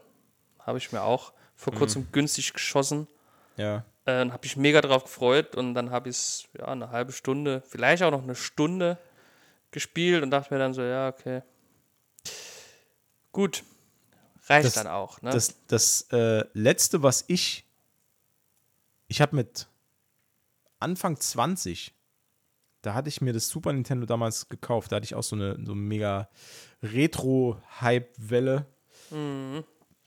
habe 0.60 0.78
ich 0.78 0.92
mir 0.92 1.04
auch 1.04 1.32
vor 1.56 1.74
Mhm. 1.74 1.78
kurzem 1.78 2.08
günstig 2.12 2.54
geschossen. 2.54 3.08
Ja. 3.56 3.78
Äh, 4.06 4.18
Dann 4.18 4.34
habe 4.34 4.46
ich 4.46 4.56
mich 4.58 4.62
mega 4.64 4.82
drauf 4.82 5.04
gefreut 5.04 5.56
und 5.56 5.74
dann 5.74 5.90
habe 5.92 6.10
ich 6.10 6.16
es 6.18 6.48
ja, 6.58 6.66
eine 6.66 6.90
halbe 6.92 7.12
Stunde, 7.12 7.62
vielleicht 7.68 8.04
auch 8.04 8.12
noch 8.12 8.24
eine 8.24 8.36
Stunde 8.36 8.98
gespielt 9.72 10.24
und 10.24 10.32
dachte 10.32 10.54
mir 10.54 10.60
dann 10.60 10.74
so, 10.74 10.82
ja, 10.82 11.08
okay. 11.10 11.42
Gut. 13.32 13.64
Reicht 14.48 14.66
Das- 14.66 14.74
dann 14.76 14.88
auch, 14.88 15.22
ne? 15.22 15.30
Das, 15.32 15.56
das 15.68 16.02
äh, 16.12 16.44
letzte, 16.54 17.04
was 17.04 17.26
ich, 17.28 17.66
ich 19.08 19.22
habe 19.22 19.36
mit 19.36 19.68
Anfang 20.80 21.20
20, 21.20 21.94
da 22.82 22.94
hatte 22.94 23.10
ich 23.10 23.20
mir 23.22 23.34
das 23.34 23.50
Super 23.50 23.74
Nintendo 23.74 24.06
damals 24.06 24.48
gekauft. 24.50 24.92
Da 24.92 24.98
hatte 24.98 25.06
ich 25.06 25.16
auch 25.16 25.24
so 25.24 25.36
eine, 25.36 25.58
so 25.66 25.76
mega 25.76 26.30
Retro-Hype-Welle 26.84 28.66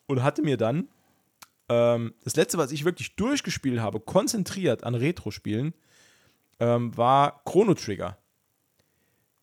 und 0.06 0.22
hatte 0.22 0.42
mir 0.42 0.56
dann 0.56 0.88
ähm, 1.68 2.14
das 2.24 2.36
letzte, 2.36 2.58
was 2.58 2.72
ich 2.72 2.84
wirklich 2.84 3.16
durchgespielt 3.16 3.80
habe, 3.80 4.00
konzentriert 4.00 4.84
an 4.84 4.94
Retro-Spielen, 4.94 5.74
ähm, 6.58 6.96
war 6.96 7.42
Chrono 7.44 7.74
Trigger. 7.74 8.18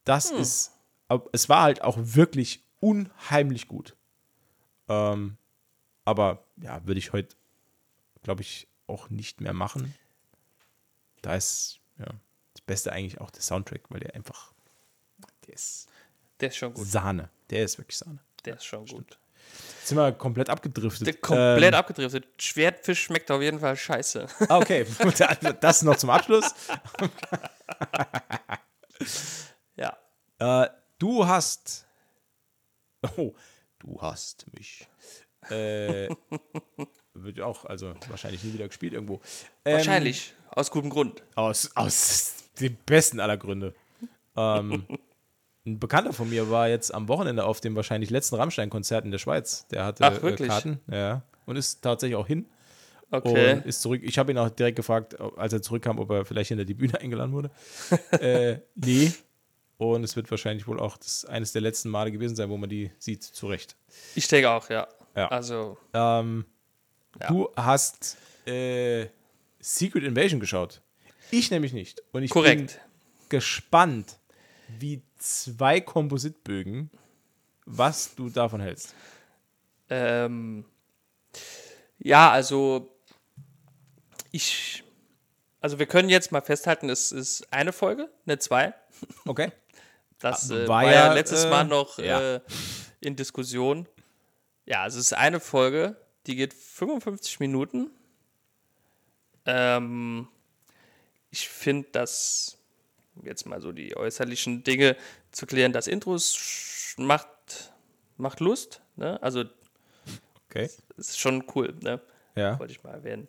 Das 0.04 0.32
ist, 0.32 0.72
aber 1.08 1.26
es 1.34 1.50
war 1.50 1.64
halt 1.64 1.82
auch 1.82 1.98
wirklich 2.00 2.64
unheimlich 2.80 3.68
gut. 3.68 3.96
Ähm, 4.89 5.38
aber 6.06 6.43
ja, 6.58 6.86
würde 6.86 7.00
ich 7.00 7.13
heute, 7.13 7.36
glaube 8.23 8.41
ich, 8.41 8.67
auch 8.88 9.10
nicht 9.10 9.41
mehr 9.41 9.54
machen. 9.54 9.93
Da 11.21 11.36
ist 11.36 11.80
ja, 12.00 12.08
das 12.54 12.62
Beste 12.62 12.91
eigentlich 12.91 13.19
auch 13.19 13.32
der 13.32 13.41
Soundtrack, 13.41 13.89
weil 13.89 14.00
der 14.00 14.15
einfach, 14.15 14.54
der 15.45 15.56
ist 15.56 15.89
der 16.39 16.50
ist 16.50 16.58
schon 16.58 16.73
gut. 16.73 16.88
Sahne. 16.88 17.30
Der 17.50 17.63
ist 17.63 17.78
wirklich 17.78 17.97
Sahne. 17.97 18.19
Der 18.45 18.56
ist 18.56 18.65
schon 18.65 18.86
gut. 18.86 19.17
Jetzt 19.80 19.88
sind 19.88 19.97
wir 19.97 20.12
komplett 20.12 20.50
abgedriftet. 20.50 21.08
Der 21.08 21.13
komplett 21.15 21.73
ähm, 21.73 21.80
abgedriftet. 21.80 22.28
Schwertfisch 22.38 23.04
schmeckt 23.04 23.32
auf 23.32 23.41
jeden 23.41 23.60
Fall 23.60 23.76
scheiße. 23.76 24.28
ah, 24.50 24.58
okay, 24.58 24.86
das 25.62 25.82
noch 25.84 25.95
zum 25.95 26.10
Abschluss. 26.10 26.54
ja. 29.76 29.97
Äh, 30.39 30.69
du 31.00 31.26
hast. 31.26 31.86
Oh, 33.15 33.34
du 33.80 34.02
hast 34.02 34.46
mich. 34.54 34.88
Äh, 35.50 36.10
wird 37.13 37.42
auch, 37.42 37.66
also 37.66 37.94
wahrscheinlich 38.10 38.44
nie 38.44 38.54
wieder 38.54 38.68
gespielt 38.68 38.94
irgendwo. 38.94 39.22
Ähm, 39.66 39.78
Wahrscheinlich. 39.78 40.34
Aus 40.52 40.72
gutem 40.72 40.90
Grund. 40.90 41.24
Aus, 41.36 41.72
aus 41.76 42.36
dem 42.60 42.78
besten 42.86 43.20
aller 43.20 43.38
Gründe. 43.38 43.74
Ähm, 44.36 44.86
ein 45.66 45.80
Bekannter 45.80 46.13
von 46.13 46.30
mir 46.30 46.50
war 46.50 46.70
jetzt 46.70 46.94
am 46.94 47.08
Wochenende 47.08 47.44
auf 47.44 47.60
dem 47.62 47.76
wahrscheinlich 47.76 48.10
letzten 48.10 48.36
Rammstein-Konzert 48.36 49.06
in 49.06 49.12
der 49.12 49.18
Schweiz. 49.18 49.68
Der 49.68 49.86
hatte 49.86 50.04
Ach, 50.06 50.22
wirklich? 50.22 50.48
Äh, 50.48 50.52
Karten. 50.52 50.80
Ja. 50.90 51.24
Und 51.46 51.58
ist 51.58 51.82
tatsächlich 51.82 52.16
auch 52.16 52.28
hin. 52.28 52.46
Okay. 53.12 53.54
Und 53.54 53.66
ist 53.66 53.82
zurück. 53.82 54.02
Ich 54.04 54.18
habe 54.18 54.32
ihn 54.32 54.38
auch 54.38 54.50
direkt 54.50 54.76
gefragt, 54.76 55.20
als 55.38 55.54
er 55.54 55.62
zurückkam, 55.62 56.00
ob 56.00 56.10
er 56.10 56.26
vielleicht 56.26 56.50
hinter 56.50 56.66
die 56.66 56.74
Bühne 56.74 57.00
eingeladen 57.00 57.32
wurde. 57.32 57.52
äh, 58.12 58.60
nee. 58.76 59.12
Und 59.78 60.04
es 60.04 60.16
wird 60.16 60.30
wahrscheinlich 60.32 60.68
wohl 60.68 60.80
auch 60.80 60.98
das, 60.98 61.24
eines 61.26 61.52
der 61.52 61.62
letzten 61.62 61.90
Male 61.90 62.12
gewesen 62.12 62.36
sein, 62.36 62.50
wo 62.50 62.58
man 62.58 62.70
die 62.70 62.92
sieht, 62.98 63.24
zu 63.24 63.48
Recht. 63.48 63.76
Ich 64.16 64.28
denke 64.28 64.50
auch, 64.50 64.70
ja. 64.70 64.88
Ja. 65.16 65.28
Also, 65.30 65.78
Ähm, 65.94 66.46
Ja. 67.20 67.28
Du 67.28 67.50
hast 67.56 68.18
äh, 68.48 69.08
Secret 69.60 70.04
Invasion 70.04 70.40
geschaut. 70.40 70.82
Ich 71.32 71.52
nämlich 71.52 71.74
nicht. 71.74 72.02
Und 72.12 72.24
ich 72.24 72.32
bin 72.32 72.42
korrekt. 72.42 72.80
gespannt, 73.30 74.18
wie 74.80 75.02
zwei 75.18 75.82
Kompositbögen, 75.82 76.90
was 77.66 78.16
du 78.16 78.30
davon 78.30 78.62
hältst. 78.62 78.94
Ähm, 79.90 80.66
ja, 82.00 82.32
also 82.32 82.96
ich, 84.32 84.84
also 85.62 85.80
wir 85.80 85.86
können 85.86 86.10
jetzt 86.10 86.32
mal 86.32 86.42
festhalten, 86.42 86.90
es 86.90 87.12
ist 87.12 87.52
eine 87.52 87.74
Folge, 87.74 88.10
eine 88.26 88.40
zwei. 88.40 88.74
Okay. 89.26 89.52
Das 90.20 90.50
Ah, 90.52 90.56
äh, 90.56 90.68
war 90.68 90.84
war, 90.84 90.92
ja, 90.92 91.14
letztes 91.14 91.46
äh, 91.46 91.50
Mal 91.50 91.66
noch 91.66 91.98
ja. 92.00 92.36
äh, 92.36 92.42
in 93.02 93.16
Diskussion. 93.16 93.88
Ja, 94.66 94.84
also 94.84 95.00
es 95.00 95.08
ist 95.08 95.14
eine 95.14 95.40
Folge, 95.40 95.96
die 96.26 96.36
geht 96.36 96.54
55 96.54 97.40
Minuten. 97.40 97.90
Ähm, 99.46 100.28
ich 101.32 101.48
finde, 101.48 101.88
dass 101.92 102.58
jetzt 103.24 103.46
mal 103.46 103.62
so 103.62 103.72
die 103.72 103.96
äußerlichen 103.96 104.64
Dinge 104.64 104.96
zu 105.32 105.46
klären, 105.46 105.72
das 105.74 105.88
Intro 105.88 106.18
macht, 106.98 107.74
macht 108.18 108.40
Lust. 108.40 108.82
Ne? 108.96 109.22
Also 109.22 109.46
Okay. 110.50 110.70
ist 110.96 111.20
schon 111.20 111.44
cool, 111.56 111.76
ne? 111.82 112.02
Ja. 112.36 112.58
wollte 112.60 112.72
ich 112.72 112.84
mal 112.84 112.92
erwähnen. 112.94 113.28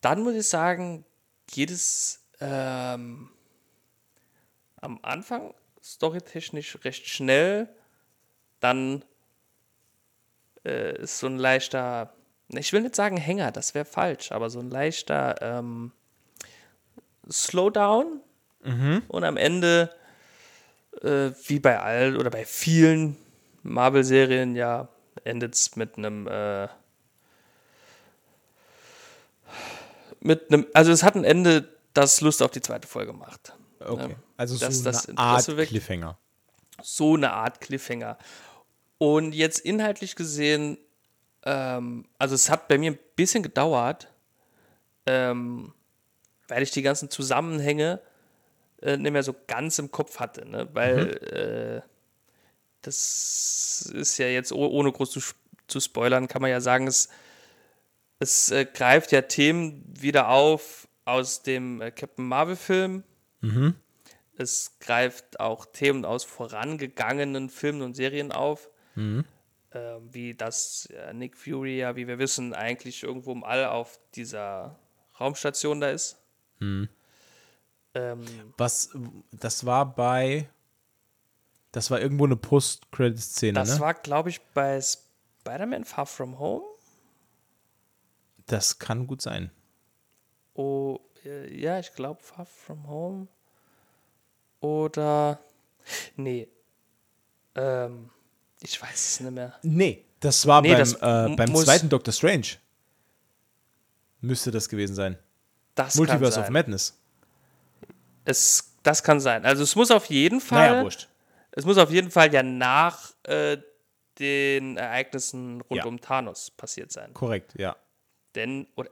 Dann 0.00 0.22
muss 0.22 0.34
ich 0.34 0.48
sagen, 0.48 1.04
geht 1.46 1.70
es 1.70 2.24
ähm, 2.40 3.30
am 4.80 4.98
Anfang 5.02 5.52
storytechnisch 5.86 6.78
recht 6.84 7.08
schnell. 7.08 7.68
Dann 8.60 9.04
äh, 10.64 11.00
ist 11.00 11.18
so 11.18 11.26
ein 11.26 11.38
leichter, 11.38 12.12
ne, 12.48 12.60
ich 12.60 12.72
will 12.72 12.82
nicht 12.82 12.96
sagen 12.96 13.16
Hänger, 13.16 13.52
das 13.52 13.74
wäre 13.74 13.84
falsch, 13.84 14.32
aber 14.32 14.50
so 14.50 14.58
ein 14.58 14.70
leichter 14.70 15.36
ähm, 15.40 15.92
Slowdown. 17.30 18.20
Und 19.08 19.24
am 19.24 19.36
Ende, 19.36 19.94
äh, 21.02 21.30
wie 21.46 21.60
bei 21.60 21.78
all 21.80 22.16
oder 22.16 22.30
bei 22.30 22.44
vielen 22.44 23.16
Marvel-Serien 23.62 24.56
ja 24.56 24.88
endet 25.24 25.54
es 25.54 25.76
mit 25.76 25.96
einem 25.96 26.26
äh, 26.26 26.68
mit 30.20 30.52
einem, 30.52 30.66
also 30.72 30.90
es 30.90 31.02
hat 31.02 31.14
ein 31.14 31.24
Ende, 31.24 31.68
das 31.94 32.20
Lust 32.20 32.42
auf 32.42 32.50
die 32.50 32.60
zweite 32.60 32.88
Folge 32.88 33.12
macht. 33.12 33.54
Okay. 33.80 34.10
Ja. 34.10 34.16
Also 34.36 34.56
so 34.56 34.66
das 34.66 35.08
eine 35.08 35.18
Art 35.18 35.40
Interesse 35.48 35.56
Cliffhanger. 35.68 36.18
so 36.82 37.14
eine 37.14 37.32
Art 37.32 37.60
Cliffhanger. 37.60 38.18
Und 38.98 39.34
jetzt 39.34 39.58
inhaltlich 39.60 40.16
gesehen, 40.16 40.78
ähm, 41.44 42.06
also 42.18 42.34
es 42.34 42.50
hat 42.50 42.68
bei 42.68 42.78
mir 42.78 42.92
ein 42.92 42.98
bisschen 43.14 43.42
gedauert, 43.42 44.08
ähm, 45.06 45.72
weil 46.48 46.62
ich 46.62 46.70
die 46.70 46.82
ganzen 46.82 47.10
Zusammenhänge 47.10 48.00
äh, 48.82 48.96
nicht 48.96 49.12
mehr 49.12 49.22
so 49.22 49.34
ganz 49.46 49.78
im 49.78 49.90
Kopf 49.90 50.18
hatte. 50.18 50.46
Ne? 50.48 50.68
Weil 50.72 51.82
äh, 51.84 51.88
das 52.82 53.90
ist 53.94 54.18
ja 54.18 54.26
jetzt, 54.28 54.52
oh- 54.52 54.68
ohne 54.68 54.92
groß 54.92 55.10
zu, 55.10 55.20
zu 55.66 55.80
spoilern, 55.80 56.28
kann 56.28 56.42
man 56.42 56.50
ja 56.50 56.60
sagen, 56.60 56.86
es, 56.86 57.08
es 58.18 58.50
äh, 58.50 58.64
greift 58.64 59.12
ja 59.12 59.22
Themen 59.22 59.84
wieder 59.98 60.28
auf 60.28 60.88
aus 61.04 61.42
dem 61.42 61.80
äh, 61.80 61.90
Captain 61.90 62.26
Marvel-Film. 62.26 63.04
Es 64.38 64.78
greift 64.80 65.40
auch 65.40 65.64
Themen 65.66 66.04
aus 66.04 66.24
vorangegangenen 66.24 67.48
Filmen 67.48 67.82
und 67.82 67.94
Serien 67.94 68.32
auf, 68.32 68.68
ähm, 69.72 70.08
wie 70.12 70.34
das 70.34 70.86
äh, 70.86 71.12
Nick 71.14 71.36
Fury 71.36 71.78
ja, 71.78 71.96
wie 71.96 72.06
wir 72.06 72.18
wissen, 72.18 72.54
eigentlich 72.54 73.02
irgendwo 73.02 73.32
im 73.32 73.44
All 73.44 73.66
auf 73.66 73.98
dieser 74.14 74.78
Raumstation 75.18 75.80
da 75.80 75.90
ist. 75.90 76.18
Ähm, 77.94 78.24
Was, 78.58 78.90
das 79.32 79.64
war 79.64 79.94
bei, 79.94 80.48
das 81.72 81.90
war 81.90 82.00
irgendwo 82.00 82.24
eine 82.24 82.36
Post-Credit-Szene, 82.36 83.54
das 83.58 83.74
ne? 83.74 83.80
war, 83.80 83.94
glaube 83.94 84.28
ich, 84.30 84.40
bei 84.54 84.80
Spider-Man 84.80 85.84
Far 85.84 86.06
From 86.06 86.38
Home. 86.38 86.64
das 88.46 88.78
kann 88.78 89.06
gut 89.06 89.22
sein. 89.22 89.50
Oh, 90.54 91.00
äh, 91.24 91.54
ja, 91.58 91.78
ich 91.78 91.92
glaube 91.92 92.22
Far 92.22 92.46
From 92.46 92.86
Home. 92.88 93.28
Oder. 94.60 95.40
Nee. 96.16 96.48
Ähm, 97.54 98.10
ich 98.60 98.80
weiß 98.80 98.94
es 98.94 99.20
nicht 99.20 99.32
mehr. 99.32 99.54
Nee, 99.62 100.04
das 100.20 100.46
war 100.46 100.60
Nee, 100.62 100.70
beim, 100.70 100.78
das 100.78 100.92
äh, 100.94 101.34
beim 101.36 101.54
zweiten 101.54 101.88
Doctor 101.88 102.12
Strange. 102.12 102.46
Müsste 104.20 104.50
das 104.50 104.68
gewesen 104.68 104.94
sein. 104.94 105.18
Das 105.74 105.94
Multiverse 105.96 106.32
kann 106.34 106.40
of 106.40 106.46
sein. 106.46 106.52
Madness. 106.52 106.98
Es, 108.24 108.72
das 108.82 109.02
kann 109.02 109.20
sein. 109.20 109.44
Also 109.44 109.62
es 109.62 109.76
muss 109.76 109.90
auf 109.90 110.06
jeden 110.06 110.40
Fall. 110.40 110.70
Naja, 110.70 110.82
wurscht. 110.82 111.08
Es 111.52 111.64
muss 111.64 111.78
auf 111.78 111.90
jeden 111.90 112.10
Fall 112.10 112.32
ja 112.34 112.42
nach 112.42 113.12
äh, 113.24 113.58
den 114.18 114.76
Ereignissen 114.76 115.60
rund 115.60 115.78
Ja. 115.78 115.84
um 115.84 116.00
Thanos 116.00 116.50
passiert 116.50 116.90
sein. 116.92 117.12
Korrekt, 117.14 117.54
ja. 117.58 117.76
Denn, 118.34 118.66
oder, 118.74 118.90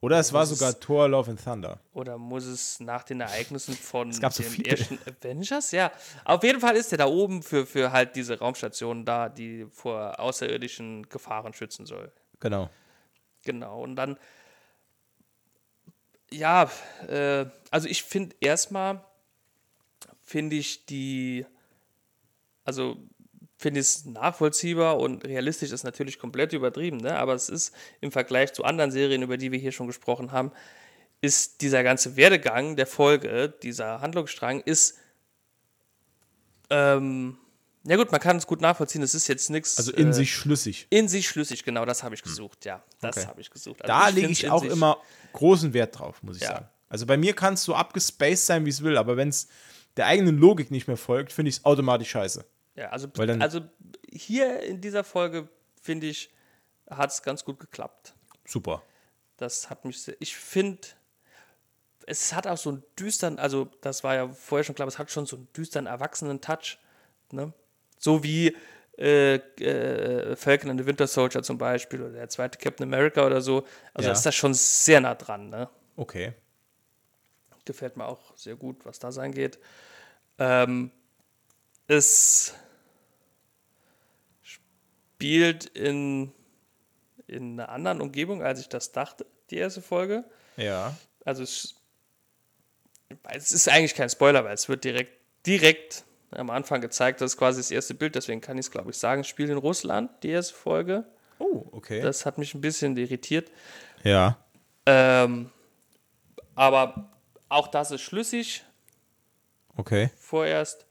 Oder 0.00 0.18
es 0.18 0.32
war 0.32 0.42
es- 0.42 0.50
sogar 0.50 0.78
Thor 0.78 1.08
Love 1.08 1.30
and 1.30 1.42
Thunder. 1.42 1.80
oder 1.94 2.18
muss 2.18 2.44
es 2.44 2.80
nach 2.80 3.02
den 3.02 3.20
Ereignissen 3.22 3.74
von 3.74 4.10
gab 4.20 4.32
so 4.32 4.42
den 4.42 4.64
ersten 4.64 4.98
Avengers? 5.08 5.70
Ja. 5.72 5.90
Auf 6.24 6.42
jeden 6.44 6.60
Fall 6.60 6.76
ist 6.76 6.92
er 6.92 6.98
da 6.98 7.06
oben 7.06 7.42
für, 7.42 7.66
für 7.66 7.90
halt 7.92 8.14
diese 8.14 8.38
Raumstation 8.38 9.04
da, 9.04 9.28
die 9.28 9.66
vor 9.72 10.20
außerirdischen 10.20 11.08
Gefahren 11.08 11.54
schützen 11.54 11.86
soll. 11.86 12.12
Genau. 12.40 12.68
Genau. 13.44 13.82
Und 13.82 13.96
dann, 13.96 14.18
ja, 16.30 16.70
äh, 17.08 17.46
also 17.70 17.88
ich 17.88 18.02
finde 18.02 18.36
erstmal, 18.40 19.04
finde 20.24 20.56
ich 20.56 20.86
die, 20.86 21.46
also 22.64 22.96
finde 23.58 23.80
ich 23.80 23.86
es 23.86 24.04
nachvollziehbar 24.04 24.98
und 24.98 25.24
realistisch 25.24 25.70
ist 25.72 25.82
natürlich 25.84 26.18
komplett 26.18 26.52
übertrieben, 26.52 26.98
ne? 26.98 27.16
aber 27.18 27.34
es 27.34 27.48
ist 27.48 27.74
im 28.00 28.12
Vergleich 28.12 28.52
zu 28.52 28.64
anderen 28.64 28.90
Serien, 28.90 29.22
über 29.22 29.36
die 29.38 29.50
wir 29.52 29.58
hier 29.58 29.72
schon 29.72 29.86
gesprochen 29.86 30.30
haben, 30.32 30.52
ist 31.22 31.62
dieser 31.62 31.82
ganze 31.82 32.16
Werdegang 32.16 32.76
der 32.76 32.86
Folge, 32.86 33.54
dieser 33.62 34.00
Handlungsstrang, 34.02 34.60
ist, 34.60 34.98
ähm, 36.70 37.38
ja 37.84 37.96
gut, 37.96 38.10
man 38.10 38.20
kann 38.20 38.36
es 38.36 38.46
gut 38.46 38.60
nachvollziehen, 38.60 39.02
es 39.02 39.14
ist 39.14 39.28
jetzt 39.28 39.48
nichts. 39.48 39.78
Also 39.78 39.92
in 39.92 40.08
äh, 40.10 40.12
sich 40.12 40.34
schlüssig. 40.34 40.86
in 40.90 41.08
sich 41.08 41.28
schlüssig, 41.28 41.64
genau, 41.64 41.84
das 41.84 42.02
habe 42.02 42.14
ich 42.14 42.22
gesucht, 42.22 42.64
ja. 42.64 42.82
Das 43.00 43.16
Okay. 43.16 43.26
habe 43.26 43.40
ich 43.40 43.50
gesucht. 43.50 43.82
Also 43.82 43.86
Da 43.92 44.08
lege 44.08 44.28
ich 44.28 44.50
auch 44.50 44.64
immer 44.64 44.98
großen 45.32 45.72
Wert 45.72 45.98
drauf, 45.98 46.22
muss 46.22 46.36
ich 46.36 46.42
Ja. 46.42 46.48
sagen. 46.48 46.68
Also 46.88 47.06
bei 47.06 47.16
mir 47.16 47.32
kann 47.34 47.54
es 47.54 47.62
so 47.64 47.74
abgespaced 47.74 48.44
sein, 48.46 48.64
wie 48.66 48.70
es 48.70 48.82
will, 48.82 48.96
aber 48.98 49.16
wenn 49.16 49.28
es 49.28 49.48
der 49.96 50.06
eigenen 50.06 50.38
Logik 50.38 50.70
nicht 50.70 50.88
mehr 50.88 50.96
folgt, 50.96 51.32
finde 51.32 51.48
ich 51.48 51.56
es 51.58 51.64
automatisch 51.64 52.10
scheiße. 52.10 52.44
Ja, 52.76 52.90
also, 52.90 53.08
also 53.40 53.60
hier 54.08 54.60
in 54.60 54.80
dieser 54.80 55.02
Folge, 55.02 55.48
finde 55.80 56.06
ich, 56.06 56.30
hat 56.88 57.10
es 57.10 57.22
ganz 57.22 57.44
gut 57.44 57.58
geklappt. 57.58 58.14
Super. 58.44 58.82
Das 59.38 59.70
hat 59.70 59.84
mich 59.84 60.02
sehr, 60.02 60.16
ich 60.20 60.36
finde, 60.36 60.86
es 62.06 62.32
hat 62.34 62.46
auch 62.46 62.56
so 62.56 62.70
einen 62.70 62.84
düsteren, 62.98 63.38
also 63.38 63.68
das 63.80 64.04
war 64.04 64.14
ja 64.14 64.28
vorher 64.28 64.64
schon 64.64 64.74
klar, 64.74 64.86
es 64.86 64.98
hat 64.98 65.10
schon 65.10 65.26
so 65.26 65.36
einen 65.36 65.48
düsteren, 65.52 65.86
erwachsenen 65.86 66.40
Touch. 66.40 66.78
Ne? 67.32 67.52
So 67.98 68.22
wie 68.22 68.56
äh, 68.98 69.34
äh, 69.34 70.36
Falcon 70.36 70.70
and 70.70 70.80
the 70.80 70.86
Winter 70.86 71.06
Soldier 71.06 71.42
zum 71.42 71.58
Beispiel 71.58 72.00
oder 72.02 72.12
der 72.12 72.28
zweite 72.28 72.58
Captain 72.58 72.86
America 72.86 73.26
oder 73.26 73.40
so. 73.40 73.66
Also 73.92 74.08
Ja. 74.08 74.12
ist 74.12 74.24
das 74.24 74.34
schon 74.34 74.54
sehr 74.54 75.00
nah 75.00 75.14
dran. 75.14 75.48
Ne? 75.48 75.68
Okay. 75.96 76.34
Gefällt 77.64 77.96
mir 77.96 78.06
auch 78.06 78.36
sehr 78.36 78.54
gut, 78.54 78.84
was 78.84 78.98
das 78.98 79.18
angeht. 79.18 79.58
Ähm, 80.38 80.92
es 81.88 82.54
spielt 85.26 85.64
in, 85.64 86.32
in 87.26 87.58
einer 87.58 87.68
anderen 87.68 88.00
Umgebung, 88.00 88.42
als 88.44 88.60
ich 88.60 88.68
das 88.68 88.92
dachte, 88.92 89.26
die 89.50 89.56
erste 89.56 89.82
Folge. 89.82 90.24
Ja. 90.56 90.96
Also 91.24 91.42
es, 91.42 91.74
es 93.24 93.50
ist 93.50 93.68
eigentlich 93.68 93.96
kein 93.96 94.08
Spoiler, 94.08 94.44
weil 94.44 94.54
es 94.54 94.68
wird 94.68 94.84
direkt, 94.84 95.18
direkt 95.44 96.04
am 96.30 96.50
Anfang 96.50 96.80
gezeigt, 96.80 97.20
das 97.20 97.32
ist 97.32 97.38
quasi 97.38 97.58
das 97.58 97.72
erste 97.72 97.94
Bild, 97.94 98.14
deswegen 98.14 98.40
kann 98.40 98.56
ich 98.56 98.66
es, 98.66 98.70
glaube 98.70 98.90
ich, 98.90 98.98
sagen. 98.98 99.22
Es 99.22 99.26
spielt 99.26 99.50
in 99.50 99.56
Russland, 99.56 100.10
die 100.22 100.30
erste 100.30 100.54
Folge. 100.54 101.04
Oh, 101.40 101.66
okay. 101.72 102.00
Das 102.02 102.24
hat 102.24 102.38
mich 102.38 102.54
ein 102.54 102.60
bisschen 102.60 102.96
irritiert. 102.96 103.50
ja. 104.04 104.38
Ähm, 104.88 105.50
aber 106.54 107.10
auch 107.48 107.66
das 107.66 107.90
ist 107.90 108.02
schlüssig. 108.02 108.64
Okay. 109.76 110.10
vorerst. 110.16 110.85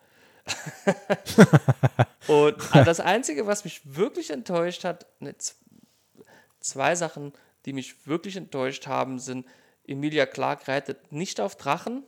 und 2.27 2.57
das 2.85 2.99
Einzige, 2.99 3.47
was 3.47 3.63
mich 3.63 3.81
wirklich 3.83 4.29
enttäuscht 4.31 4.83
hat, 4.83 5.05
ne, 5.19 5.35
zwei 6.59 6.95
Sachen, 6.95 7.33
die 7.65 7.73
mich 7.73 8.07
wirklich 8.07 8.35
enttäuscht 8.35 8.87
haben, 8.87 9.19
sind, 9.19 9.47
Emilia 9.87 10.25
Clark 10.25 10.67
reitet 10.67 11.11
nicht 11.11 11.39
auf 11.39 11.55
Drachen. 11.55 12.03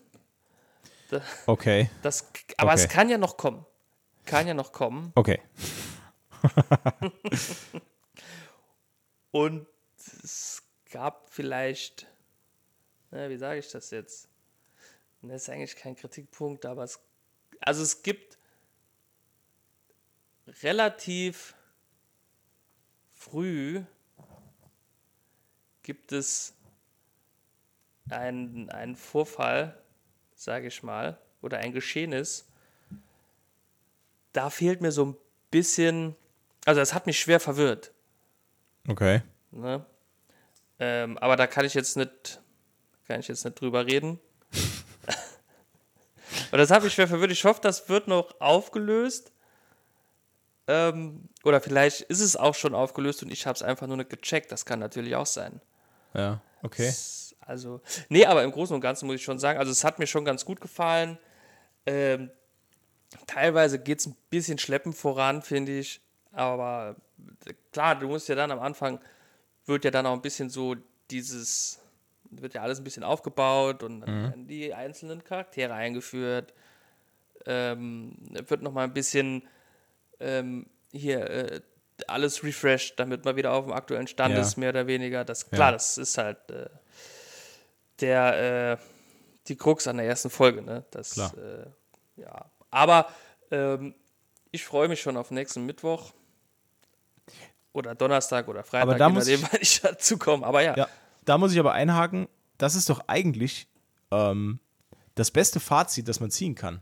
Okay. 1.45 1.89
Das, 2.01 2.27
aber 2.57 2.73
es 2.73 2.83
Okay. 2.83 2.93
kann 2.93 3.09
ja 3.09 3.17
noch 3.17 3.37
kommen. 3.37 3.65
Kann 4.25 4.45
ja 4.45 4.53
noch 4.53 4.73
kommen. 4.73 5.13
Okay. 5.15 5.39
Und 9.31 9.67
es 10.23 10.63
gab 10.91 11.29
vielleicht, 11.29 12.07
na, 13.11 13.29
wie 13.29 13.37
sage 13.37 13.59
ich 13.59 13.71
das 13.71 13.91
jetzt? 13.91 14.27
Das 15.21 15.43
ist 15.43 15.49
eigentlich 15.49 15.77
kein 15.77 15.95
Kritikpunkt, 15.95 16.65
aber 16.65 16.83
es, 16.83 16.99
also 17.61 17.83
es 17.83 18.03
gibt 18.03 18.37
relativ 20.61 21.55
früh 23.13 23.83
gibt 25.83 26.11
es 26.11 26.53
einen, 28.09 28.69
einen 28.69 28.95
Vorfall, 28.95 29.81
sage 30.35 30.67
ich 30.67 30.83
mal, 30.83 31.17
oder 31.41 31.59
ein 31.59 31.71
Geschehnis. 31.71 32.45
Da 34.33 34.49
fehlt 34.49 34.81
mir 34.81 34.91
so 34.91 35.05
ein 35.05 35.17
bisschen, 35.49 36.15
also 36.65 36.81
das 36.81 36.93
hat 36.93 37.05
mich 37.05 37.19
schwer 37.19 37.39
verwirrt. 37.39 37.93
Okay. 38.87 39.21
Ne? 39.51 39.85
Ähm, 40.79 41.17
aber 41.17 41.35
da 41.37 41.47
kann 41.47 41.65
ich 41.65 41.73
jetzt 41.73 41.95
nicht, 41.97 42.41
kann 43.07 43.19
ich 43.19 43.27
jetzt 43.27 43.45
nicht 43.45 43.59
drüber 43.59 43.85
reden. 43.85 44.19
Und 46.57 46.61
das 46.61 46.71
habe 46.71 46.87
ich 46.87 46.93
schwer 46.95 47.07
verwirrt. 47.07 47.29
Ich 47.31 47.43
hoffe, 47.45 47.59
das 47.61 47.87
wird 47.87 48.07
noch 48.07 48.33
aufgelöst. 48.41 49.31
Ähm, 50.65 51.29
oder 51.43 51.61
vielleicht 51.61 52.01
ist 52.01 52.19
es 52.19 52.35
auch 52.35 52.55
schon 52.55 52.73
aufgelöst 52.73 53.21
und 53.21 53.31
ich 53.31 53.45
habe 53.45 53.55
es 53.55 53.61
einfach 53.61 53.85
nur 53.85 53.97
nicht 53.97 54.09
gecheckt. 54.09 54.51
Das 54.51 54.65
kann 54.65 54.79
natürlich 54.79 55.15
auch 55.15 55.27
sein. 55.27 55.61
Ja. 56.15 56.41
Okay. 56.63 56.87
Es- 56.87 57.35
Also, 57.41 57.79
nee, 58.09 58.25
aber 58.25 58.43
im 58.43 58.51
Großen 58.51 58.73
und 58.73 58.81
Ganzen 58.81 59.05
muss 59.05 59.17
ich 59.17 59.23
schon 59.23 59.37
sagen, 59.37 59.59
also 59.59 59.71
es 59.71 59.83
hat 59.83 59.99
mir 59.99 60.07
schon 60.07 60.25
ganz 60.25 60.45
gut 60.45 60.59
gefallen. 60.59 61.19
Ähm, 61.85 62.31
teilweise 63.27 63.77
geht 63.77 63.99
es 63.99 64.07
ein 64.07 64.17
bisschen 64.31 64.57
schleppend 64.57 64.95
voran, 64.95 65.43
finde 65.43 65.77
ich. 65.77 66.01
Aber 66.31 66.95
äh, 67.45 67.53
klar, 67.71 67.97
du 67.99 68.07
musst 68.07 68.29
ja 68.29 68.33
dann 68.35 68.49
am 68.49 68.59
Anfang, 68.61 68.99
wird 69.67 69.85
ja 69.85 69.91
dann 69.91 70.07
auch 70.07 70.13
ein 70.13 70.23
bisschen 70.23 70.49
so 70.49 70.75
dieses, 71.11 71.77
wird 72.31 72.53
ja 72.53 72.61
alles 72.61 72.79
ein 72.79 72.83
bisschen 72.83 73.03
aufgebaut 73.03 73.83
und 73.83 74.01
dann 74.01 74.23
werden 74.23 74.47
die 74.47 74.73
einzelnen 74.73 75.23
Charaktere 75.23 75.73
eingeführt. 75.73 76.53
Ähm, 77.45 78.15
wird 78.47 78.61
nochmal 78.61 78.83
ein 78.85 78.93
bisschen 78.93 79.47
ähm, 80.19 80.67
hier 80.91 81.29
äh, 81.29 81.61
alles 82.07 82.43
refreshed, 82.43 82.99
damit 82.99 83.25
man 83.25 83.35
wieder 83.35 83.53
auf 83.53 83.65
dem 83.65 83.73
aktuellen 83.73 84.07
Stand 84.07 84.35
Ja. 84.35 84.41
ist, 84.41 84.57
mehr 84.57 84.69
oder 84.69 84.87
weniger. 84.87 85.23
Das, 85.25 85.49
klar, 85.49 85.67
Ja. 85.69 85.71
das 85.73 85.97
ist 85.97 86.17
halt 86.17 86.37
äh, 86.51 86.67
der, 88.01 88.73
äh, 88.73 88.77
die 89.47 89.55
Krux 89.55 89.87
an 89.87 89.97
der 89.97 90.05
ersten 90.07 90.29
Folge, 90.29 90.61
ne? 90.61 90.83
Das, 90.91 91.11
Klar. 91.11 91.33
Äh, 91.37 92.21
ja. 92.21 92.45
Aber 92.69 93.07
ähm, 93.51 93.95
ich 94.51 94.65
freue 94.65 94.87
mich 94.89 95.01
schon 95.01 95.17
auf 95.17 95.31
nächsten 95.31 95.65
Mittwoch. 95.65 96.13
Oder 97.73 97.95
Donnerstag 97.95 98.47
oder 98.47 98.63
Freitag, 98.63 98.87
Aber 98.89 98.97
da 98.97 99.07
je 99.07 99.13
muss 99.13 99.27
nachdem, 99.27 99.43
wann 99.51 99.61
ich 99.61 99.81
dazu 99.81 100.17
komme. 100.17 100.45
Aber 100.45 100.61
ja, 100.61 100.75
Ja, 100.75 100.87
da 101.27 101.37
muss 101.37 101.51
ich 101.53 101.59
aber 101.59 101.73
einhaken, 101.73 102.27
das 102.57 102.75
ist 102.75 102.89
doch 102.89 103.01
eigentlich 103.07 103.67
ähm, 104.11 104.59
das 105.15 105.29
beste 105.31 105.59
Fazit, 105.59 106.07
das 106.07 106.19
man 106.19 106.31
ziehen 106.31 106.55
kann. 106.55 106.81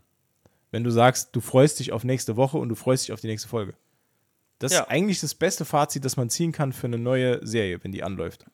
Wenn 0.71 0.83
du 0.83 0.91
sagst, 0.91 1.35
du 1.35 1.41
freust 1.41 1.79
dich 1.79 1.91
auf 1.91 2.03
nächste 2.03 2.35
Woche 2.37 2.57
und 2.57 2.69
du 2.69 2.75
freust 2.75 3.03
dich 3.05 3.13
auf 3.13 3.21
die 3.21 3.27
nächste 3.27 3.47
Folge. 3.49 3.73
Das 4.59 4.71
Ja. 4.71 4.81
ist 4.81 4.89
eigentlich 4.89 5.19
das 5.19 5.33
beste 5.35 5.65
Fazit, 5.65 6.05
das 6.05 6.15
man 6.17 6.29
ziehen 6.29 6.51
kann 6.51 6.73
für 6.73 6.87
eine 6.87 6.97
neue 6.97 7.45
Serie, 7.45 7.83
wenn 7.83 7.91
die 7.91 8.03
anläuft. 8.03 8.45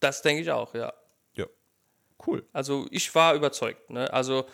das 0.00 0.20
denke 0.22 0.42
ich 0.42 0.50
auch, 0.50 0.74
ja. 0.74 0.92
Ja. 1.34 1.46
Cool. 2.26 2.46
Also 2.52 2.86
ich 2.90 3.14
war 3.14 3.34
überzeugt. 3.34 3.88
Ne? 3.90 4.12
Also 4.12 4.44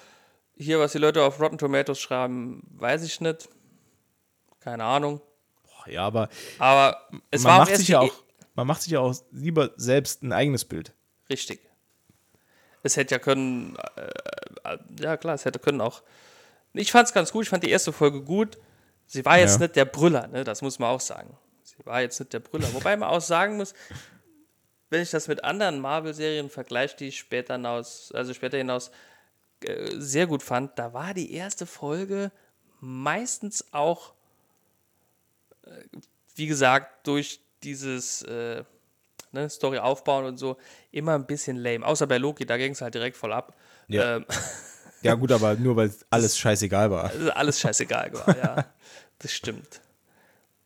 hier, 0.57 0.79
was 0.79 0.93
die 0.93 0.99
Leute 0.99 1.25
auf 1.25 1.41
Rotten 1.41 1.59
Tomatoes 1.59 1.99
schreiben, 2.01 2.63
weiß 2.77 3.03
ich 3.03 3.21
nicht. 3.21 3.49
Keine 4.61 4.85
Ahnung. 4.85 5.21
Boah, 5.65 5.89
ja, 5.91 6.07
aber 6.07 6.29
Aber 6.59 7.09
es 7.31 7.43
man 7.43 7.51
war 7.51 7.57
auch 7.57 7.61
macht 7.63 7.71
erst 7.71 7.81
sich 7.81 7.89
ja 7.89 8.01
auch, 8.01 8.13
man 8.55 8.67
macht 8.67 8.83
sich 8.83 8.93
ja 8.93 9.01
auch 9.01 9.15
lieber 9.31 9.71
selbst 9.77 10.23
ein 10.23 10.33
eigenes 10.33 10.65
Bild. 10.65 10.93
Richtig. 11.29 11.61
Es 12.83 12.97
hätte 12.97 13.15
ja 13.15 13.19
können, 13.19 13.77
äh, 13.97 14.73
äh, 14.73 14.79
ja 15.01 15.17
klar, 15.17 15.35
es 15.35 15.45
hätte 15.45 15.59
können 15.59 15.81
auch. 15.81 16.03
Ich 16.73 16.93
fand 16.93 17.09
es 17.09 17.15
ganz 17.15 17.33
gut, 17.33 17.45
ich 17.45 17.49
fand 17.49 17.63
die 17.65 17.71
erste 17.71 17.93
Folge 17.93 18.23
gut. 18.23 18.59
Sie 19.07 19.25
war 19.25 19.39
jetzt 19.39 19.55
Ja. 19.55 19.63
nicht 19.67 19.77
der 19.77 19.85
Brüller, 19.85 20.29
ne? 20.29 20.45
das 20.45 20.63
muss 20.63 20.79
man 20.79 20.91
auch 20.91 21.01
sagen. 21.01 21.37
Sie 21.63 21.75
war 21.85 22.01
jetzt 22.01 22.19
nicht 22.21 22.33
der 22.33 22.41
Brüller. 22.41 22.73
Wobei 22.73 22.97
man 22.97 23.09
auch 23.09 23.21
sagen 23.21 23.57
muss, 23.57 23.75
wenn 24.89 25.03
ich 25.03 25.11
das 25.11 25.29
mit 25.29 25.45
anderen 25.45 25.81
Marvel-Serien 25.81 26.49
vergleiche, 26.51 26.97
die 26.97 27.09
ich 27.09 27.19
später 27.19 27.55
hinaus, 27.55 28.13
also 28.13 28.33
später 28.35 28.57
hinaus 28.59 28.91
äh, 29.65 29.91
sehr 29.99 30.27
gut 30.27 30.43
fand, 30.43 30.79
da 30.79 30.93
war 30.93 31.13
die 31.15 31.33
erste 31.35 31.67
Folge 31.67 32.33
meistens 32.81 33.73
auch, 33.73 34.15
äh, 35.67 35.71
wie 36.35 36.47
gesagt, 36.47 37.07
durch 37.07 37.41
dieses 37.63 38.23
äh, 38.23 38.65
ne, 39.33 39.51
Story 39.51 39.79
aufbauen 39.79 40.25
und 40.25 40.39
so, 40.39 40.57
immer 40.91 41.15
ein 41.15 41.27
bisschen 41.27 41.57
lame. 41.57 41.85
Außer 41.85 42.07
bei 42.07 42.19
Loki, 42.19 42.47
da 42.47 42.57
ging 42.57 42.73
es 42.73 42.81
halt 42.81 42.95
direkt 42.95 43.17
voll 43.17 43.33
ab. 43.33 43.55
Ja. 43.89 44.17
Ähm, 44.17 44.27
Ja, 45.03 45.15
gut, 45.15 45.33
aber 45.33 45.55
nur 45.55 45.77
weil 45.77 45.93
alles 46.11 46.39
scheißegal 46.39 46.91
war. 46.91 47.11
alles 47.35 47.61
scheißegal 47.61 48.13
war, 48.13 48.37
ja. 48.37 48.67
Das 49.19 49.33
stimmt. 49.33 49.81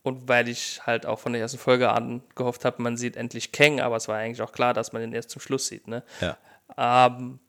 Und 0.03 0.27
weil 0.27 0.47
ich 0.49 0.85
halt 0.85 1.05
auch 1.05 1.19
von 1.19 1.33
der 1.33 1.41
ersten 1.41 1.57
Folge 1.57 1.89
an 1.89 2.21
gehofft 2.35 2.65
habe, 2.65 2.81
man 2.81 2.97
sieht 2.97 3.15
endlich 3.15 3.51
Kang, 3.51 3.79
aber 3.79 3.95
es 3.95 4.07
war 4.07 4.17
eigentlich 4.17 4.41
auch 4.41 4.51
klar, 4.51 4.73
dass 4.73 4.93
man 4.93 5.01
den 5.01 5.13
erst 5.13 5.29
zum 5.29 5.41
Schluss 5.41 5.67
sieht, 5.67 5.87
ne? 5.87 6.03
Ja. 6.21 6.37
Ähm, 6.77 7.39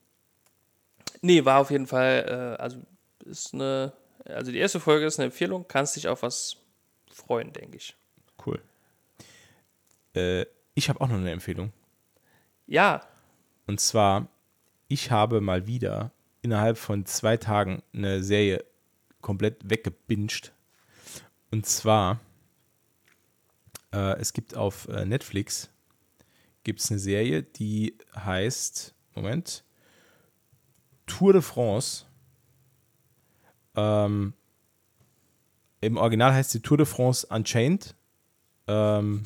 nee, 1.20 1.44
war 1.44 1.60
auf 1.60 1.70
jeden 1.70 1.86
Fall, 1.86 2.56
äh, 2.58 2.62
also 2.62 2.78
ist 3.24 3.52
eine, 3.52 3.92
also 4.24 4.52
die 4.52 4.58
erste 4.58 4.80
Folge 4.80 5.06
ist 5.06 5.18
eine 5.18 5.26
Empfehlung, 5.26 5.66
kannst 5.68 5.96
dich 5.96 6.08
auf 6.08 6.22
was 6.22 6.56
freuen, 7.12 7.52
denke 7.52 7.76
ich. 7.76 7.94
Äh, 10.16 10.46
ich 10.74 10.88
habe 10.88 11.00
auch 11.00 11.08
noch 11.08 11.16
eine 11.16 11.30
Empfehlung. 11.30 11.72
Ja, 12.66 13.06
Und 13.66 13.80
zwar, 13.80 14.28
ich 14.88 15.10
habe 15.10 15.40
mal 15.40 15.66
wieder 15.66 16.12
innerhalb 16.42 16.78
von 16.78 17.06
zwei 17.06 17.36
Tagen 17.36 17.82
eine 17.92 18.22
Serie 18.22 18.64
komplett 19.20 19.68
weggebinged. 19.68 20.52
Und 21.50 21.66
zwar, 21.66 22.20
äh, 23.92 24.18
es 24.18 24.32
gibt 24.32 24.56
auf 24.56 24.88
äh, 24.88 25.04
Netflix 25.04 25.70
gibt 26.62 26.80
es 26.80 26.90
eine 26.90 26.98
Serie, 26.98 27.44
die 27.44 27.96
heißt, 28.16 28.92
Moment, 29.14 29.64
Tour 31.06 31.32
de 31.32 31.42
France. 31.42 32.06
Ähm, 33.76 34.34
Im 35.80 35.96
Original 35.96 36.34
heißt 36.34 36.50
sie 36.50 36.60
Tour 36.60 36.78
de 36.78 36.86
France 36.86 37.24
Unchained. 37.28 37.94
Ähm, 38.68 39.22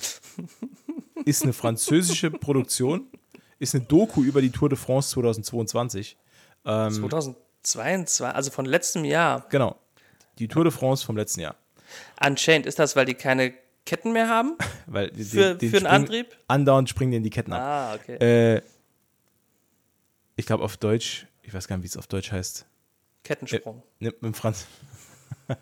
ist 1.24 1.42
eine 1.42 1.52
französische 1.52 2.30
Produktion 2.30 3.06
ist 3.58 3.74
eine 3.74 3.84
Doku 3.84 4.22
über 4.22 4.40
die 4.40 4.50
Tour 4.50 4.68
de 4.70 4.78
France 4.78 5.10
2022. 5.10 6.16
Ähm, 6.64 6.92
2022, 6.92 8.26
also 8.26 8.50
von 8.50 8.64
letztem 8.64 9.04
Jahr. 9.04 9.46
genau. 9.50 9.78
Die 10.38 10.48
Tour 10.48 10.64
de 10.64 10.72
France 10.72 11.04
vom 11.04 11.16
letzten 11.18 11.40
Jahr. 11.40 11.56
Unchained, 12.24 12.64
ist 12.64 12.78
das, 12.78 12.96
weil 12.96 13.04
die 13.04 13.12
keine 13.14 13.52
Ketten 13.84 14.12
mehr 14.12 14.28
haben? 14.28 14.56
Weil 14.86 15.10
die- 15.10 15.24
Für- 15.24 15.54
die 15.54 15.68
für 15.68 15.76
einen 15.78 15.86
springen- 15.86 15.86
Antrieb? 15.86 16.36
Andauernd 16.48 16.88
springen 16.88 17.12
denen 17.12 17.24
die 17.24 17.30
Ketten 17.30 17.52
ab. 17.52 17.60
Ah, 17.60 17.94
okay. 17.94 18.16
Äh, 18.56 18.62
ich 20.36 20.46
glaube 20.46 20.64
auf 20.64 20.76
Deutsch, 20.78 21.26
ich 21.42 21.52
weiß 21.52 21.66
gar 21.68 21.76
nicht, 21.76 21.84
wie 21.84 21.88
es 21.88 21.96
auf 21.98 22.06
Deutsch 22.06 22.30
heißt. 22.32 22.64
Kettensprung. 23.24 23.82
Nimmt 23.98 24.22
mit 24.22 24.32
dem 24.32 24.34
Franz. 24.34 24.66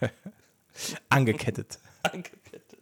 Angekettet. 1.08 1.78
Angekettet. 2.02 2.78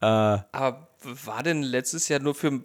Äh, 0.00 0.06
Aber 0.06 0.88
war 1.02 1.42
denn 1.42 1.62
letztes 1.62 2.08
Jahr 2.08 2.20
nur 2.20 2.34
für 2.34 2.60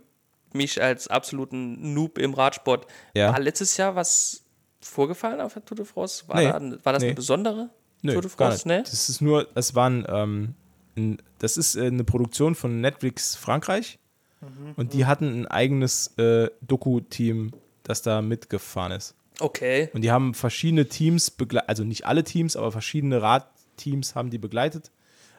mich 0.54 0.82
als 0.82 1.08
absoluten 1.08 1.94
Noob 1.94 2.18
im 2.18 2.34
Radsport, 2.34 2.88
Ja. 3.14 3.32
war 3.32 3.40
letztes 3.40 3.78
Jahr 3.78 3.96
was 3.96 4.44
vorgefallen 4.82 5.42
auf 5.42 5.54
der 5.54 5.66
Tour 5.66 5.78
de 5.78 5.86
France? 5.86 6.24
War, 6.28 6.38
Nee. 6.38 6.48
da, 6.78 6.86
war 6.86 6.94
das 6.94 7.02
Nee. 7.02 7.08
eine 7.10 7.16
besondere 7.16 7.70
Nö, 8.02 8.14
Tour 8.14 8.22
de 8.22 8.32
France? 8.32 8.68
nicht. 8.68 8.78
Ne? 8.78 8.84
Das 8.84 9.10
ist 9.10 9.22
nur, 9.22 9.44
das 9.54 9.76
waren, 9.76 10.06
ähm, 10.08 10.54
ein, 10.96 11.18
das 11.40 11.58
ist 11.58 11.76
äh, 11.76 11.88
eine 11.88 12.04
Produktion 12.04 12.56
von 12.56 12.80
Netflix 12.82 13.36
Frankreich 13.36 14.00
Mhm. 14.42 14.74
und 14.76 14.94
die 14.94 15.06
hatten 15.06 15.42
ein 15.42 15.48
eigenes 15.48 16.16
äh, 16.18 16.50
Doku-Team, 16.62 17.52
das 17.84 18.04
da 18.04 18.22
mitgefahren 18.22 18.92
ist. 18.92 19.16
Okay. 19.40 19.90
Und 19.94 20.02
die 20.02 20.12
haben 20.12 20.34
verschiedene 20.34 20.88
Teams 20.88 21.32
begleitet, 21.32 21.70
also 21.70 21.84
nicht 21.84 22.06
alle 22.06 22.24
Teams, 22.24 22.56
aber 22.56 22.72
verschiedene 22.72 23.22
Radteams 23.22 24.16
haben 24.16 24.30
die 24.30 24.38
begleitet. 24.38 24.92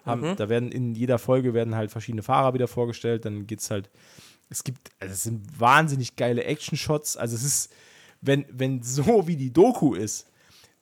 Haben, 0.05 0.37
Da 0.37 0.49
werden 0.49 0.73
in 0.73 0.95
jeder 0.95 1.19
Folge 1.19 1.53
werden 1.53 1.75
halt 1.75 1.91
verschiedene 1.91 2.23
Fahrer 2.23 2.55
wieder 2.55 2.69
vorgestellt. 2.69 3.25
Dann 3.25 3.47
geht 3.47 3.61
es 3.61 3.71
halt, 3.71 3.91
es 4.49 4.65
gibt, 4.65 4.91
also 5.01 5.13
es 5.13 5.23
sind 5.23 5.61
wahnsinnig 5.61 6.17
geile 6.17 6.45
Action-Shots. 6.45 7.17
Also 7.17 7.37
es 7.37 7.43
ist, 7.45 7.73
wenn, 8.21 8.47
wenn 8.51 8.83
so 8.83 9.27
wie 9.27 9.37
die 9.37 9.53
Doku 9.53 9.95
ist, 9.95 10.27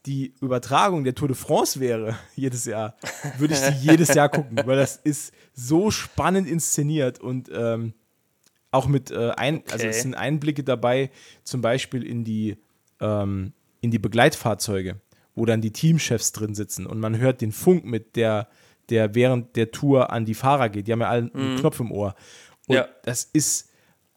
die 0.05 0.35
Übertragung 0.41 1.03
der 1.03 1.15
Tour 1.17 1.29
de 1.29 1.37
France 1.37 1.81
wäre 1.81 2.17
jedes 2.37 2.67
Jahr, 2.67 2.95
würde 3.39 3.55
ich 3.55 3.61
die 3.61 3.87
jedes 3.91 4.15
Jahr 4.15 4.29
gucken, 4.29 4.61
weil 4.65 4.77
das 4.77 4.97
ist 4.97 5.33
so 5.53 5.91
spannend 5.91 6.47
inszeniert 6.49 7.19
und 7.19 7.51
ähm, 7.53 7.95
auch 8.71 8.87
mit 8.87 9.11
äh, 9.11 9.31
ein, 9.31 9.65
also 9.73 9.87
Okay. 9.87 9.89
es 9.89 10.03
sind 10.03 10.15
Einblicke 10.15 10.63
dabei, 10.63 11.11
zum 11.43 11.63
Beispiel 11.63 12.05
in 12.05 12.23
die 12.25 12.59
ähm, 13.01 13.53
in 13.81 13.91
die 13.91 13.99
Begleitfahrzeuge, 13.99 15.01
wo 15.35 15.45
dann 15.45 15.61
die 15.61 15.73
Teamchefs 15.73 16.33
drin 16.33 16.55
sitzen 16.55 16.87
und 16.87 16.99
man 17.01 17.19
hört 17.19 17.41
den 17.41 17.53
Funk 17.53 17.85
mit, 17.85 18.17
der, 18.17 18.49
der 18.89 19.15
während 19.15 19.57
der 19.57 19.71
Tour 19.71 20.11
an 20.11 20.25
die 20.25 20.35
Fahrer 20.35 20.69
geht. 20.69 20.87
Die 20.89 20.93
haben 20.93 21.01
ja 21.01 21.09
alle 21.09 21.31
einen 21.35 21.59
Knopf 21.59 21.81
im 21.81 21.93
Ohr. 21.93 22.15
Und 22.67 22.77
Ja. 22.77 22.89
das 23.05 23.25
ist 23.33 23.71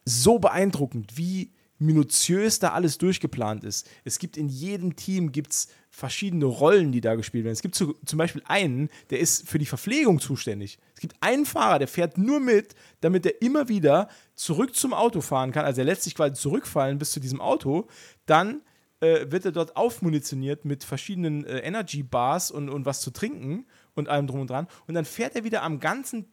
so 0.04 0.38
beeindruckend, 0.38 1.16
wie 1.16 1.52
minutiös 1.78 2.58
da 2.58 2.70
alles 2.72 2.98
durchgeplant 2.98 3.64
ist. 3.64 3.88
Es 4.04 4.18
gibt 4.18 4.36
in 4.36 4.48
jedem 4.48 4.96
Team 4.96 5.32
gibt's 5.32 5.68
verschiedene 5.88 6.44
Rollen, 6.44 6.92
die 6.92 7.00
da 7.00 7.14
gespielt 7.14 7.44
werden. 7.44 7.54
Es 7.54 7.62
gibt 7.62 7.74
zu, 7.74 7.94
zum 8.04 8.18
Beispiel 8.18 8.42
einen, 8.46 8.90
der 9.08 9.18
ist 9.18 9.48
für 9.48 9.58
die 9.58 9.66
Verpflegung 9.66 10.20
zuständig. 10.20 10.78
Es 10.94 11.00
gibt 11.00 11.16
einen 11.20 11.46
Fahrer, 11.46 11.78
der 11.78 11.88
fährt 11.88 12.18
nur 12.18 12.38
mit, 12.38 12.74
damit 13.00 13.24
er 13.24 13.40
immer 13.40 13.68
wieder 13.68 14.08
zurück 14.34 14.76
zum 14.76 14.92
Auto 14.92 15.20
fahren 15.22 15.52
kann. 15.52 15.64
Also 15.64 15.80
er 15.80 15.86
lässt 15.86 16.02
sich 16.02 16.14
quasi 16.14 16.34
zurückfallen 16.34 16.98
bis 16.98 17.12
zu 17.12 17.20
diesem 17.20 17.40
Auto. 17.40 17.88
Dann 18.26 18.60
äh, 19.00 19.30
wird 19.30 19.44
er 19.44 19.52
dort 19.52 19.76
aufmunitioniert 19.76 20.64
mit 20.64 20.84
verschiedenen 20.84 21.44
äh, 21.44 21.58
Energy 21.60 22.02
Bars 22.02 22.50
und, 22.50 22.68
und 22.68 22.86
was 22.86 23.00
zu 23.00 23.10
trinken 23.10 23.66
und 23.94 24.08
allem 24.08 24.26
drum 24.26 24.40
und 24.40 24.50
dran. 24.50 24.66
Und 24.86 24.94
dann 24.94 25.04
fährt 25.04 25.34
er 25.36 25.44
wieder 25.44 25.62
am 25.62 25.80
ganzen, 25.80 26.26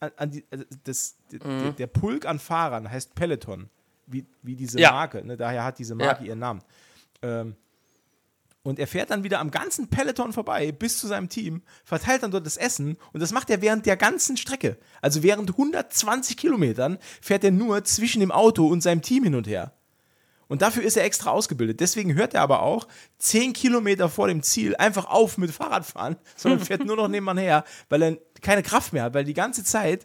an, 0.00 0.10
an 0.16 0.30
die, 0.30 0.44
also 0.50 0.64
das, 0.84 1.16
der, 1.30 1.72
der 1.72 1.86
Pulk 1.86 2.26
an 2.26 2.38
Fahrern 2.38 2.90
heißt 2.90 3.14
Peloton, 3.14 3.68
wie, 4.06 4.24
wie 4.42 4.56
diese 4.56 4.80
Ja. 4.80 4.92
Marke. 4.92 5.24
Ne? 5.24 5.36
Daher 5.36 5.64
hat 5.64 5.78
diese 5.78 5.94
Marke 5.94 6.22
Ja. 6.22 6.28
ihren 6.28 6.38
Namen. 6.38 6.62
Ähm, 7.22 7.56
und 8.62 8.80
er 8.80 8.88
fährt 8.88 9.10
dann 9.10 9.22
wieder 9.22 9.38
am 9.38 9.52
ganzen 9.52 9.86
Peloton 9.88 10.32
vorbei 10.32 10.72
bis 10.72 10.98
zu 10.98 11.06
seinem 11.06 11.28
Team, 11.28 11.62
verteilt 11.84 12.24
dann 12.24 12.32
dort 12.32 12.44
das 12.46 12.56
Essen 12.56 12.96
und 13.12 13.20
das 13.20 13.30
macht 13.32 13.48
er 13.48 13.62
während 13.62 13.86
der 13.86 13.96
ganzen 13.96 14.36
Strecke. 14.36 14.76
Also 15.00 15.22
während 15.22 15.50
120 15.50 16.36
Kilometern 16.36 16.98
fährt 17.20 17.44
er 17.44 17.52
nur 17.52 17.84
zwischen 17.84 18.18
dem 18.18 18.32
Auto 18.32 18.66
und 18.66 18.80
seinem 18.80 19.02
Team 19.02 19.22
hin 19.22 19.36
und 19.36 19.46
her. 19.46 19.72
Und 20.48 20.62
dafür 20.62 20.82
ist 20.84 20.96
er 20.96 21.04
extra 21.04 21.30
ausgebildet. 21.30 21.80
Deswegen 21.80 22.14
hört 22.14 22.34
er 22.34 22.42
aber 22.42 22.62
auch 22.62 22.86
10 23.18 23.52
Kilometer 23.52 24.08
vor 24.08 24.28
dem 24.28 24.42
Ziel 24.42 24.76
einfach 24.76 25.06
auf 25.06 25.38
mit 25.38 25.50
Fahrradfahren, 25.50 26.16
sondern 26.36 26.60
fährt 26.60 26.84
nur 26.84 26.94
noch 26.96 27.08
nebenan 27.08 27.38
her, 27.38 27.64
weil 27.88 28.02
er 28.02 28.18
keine 28.42 28.62
Kraft 28.62 28.92
mehr 28.92 29.02
hat, 29.04 29.14
weil 29.14 29.24
die 29.24 29.34
ganze 29.34 29.64
Zeit 29.64 30.04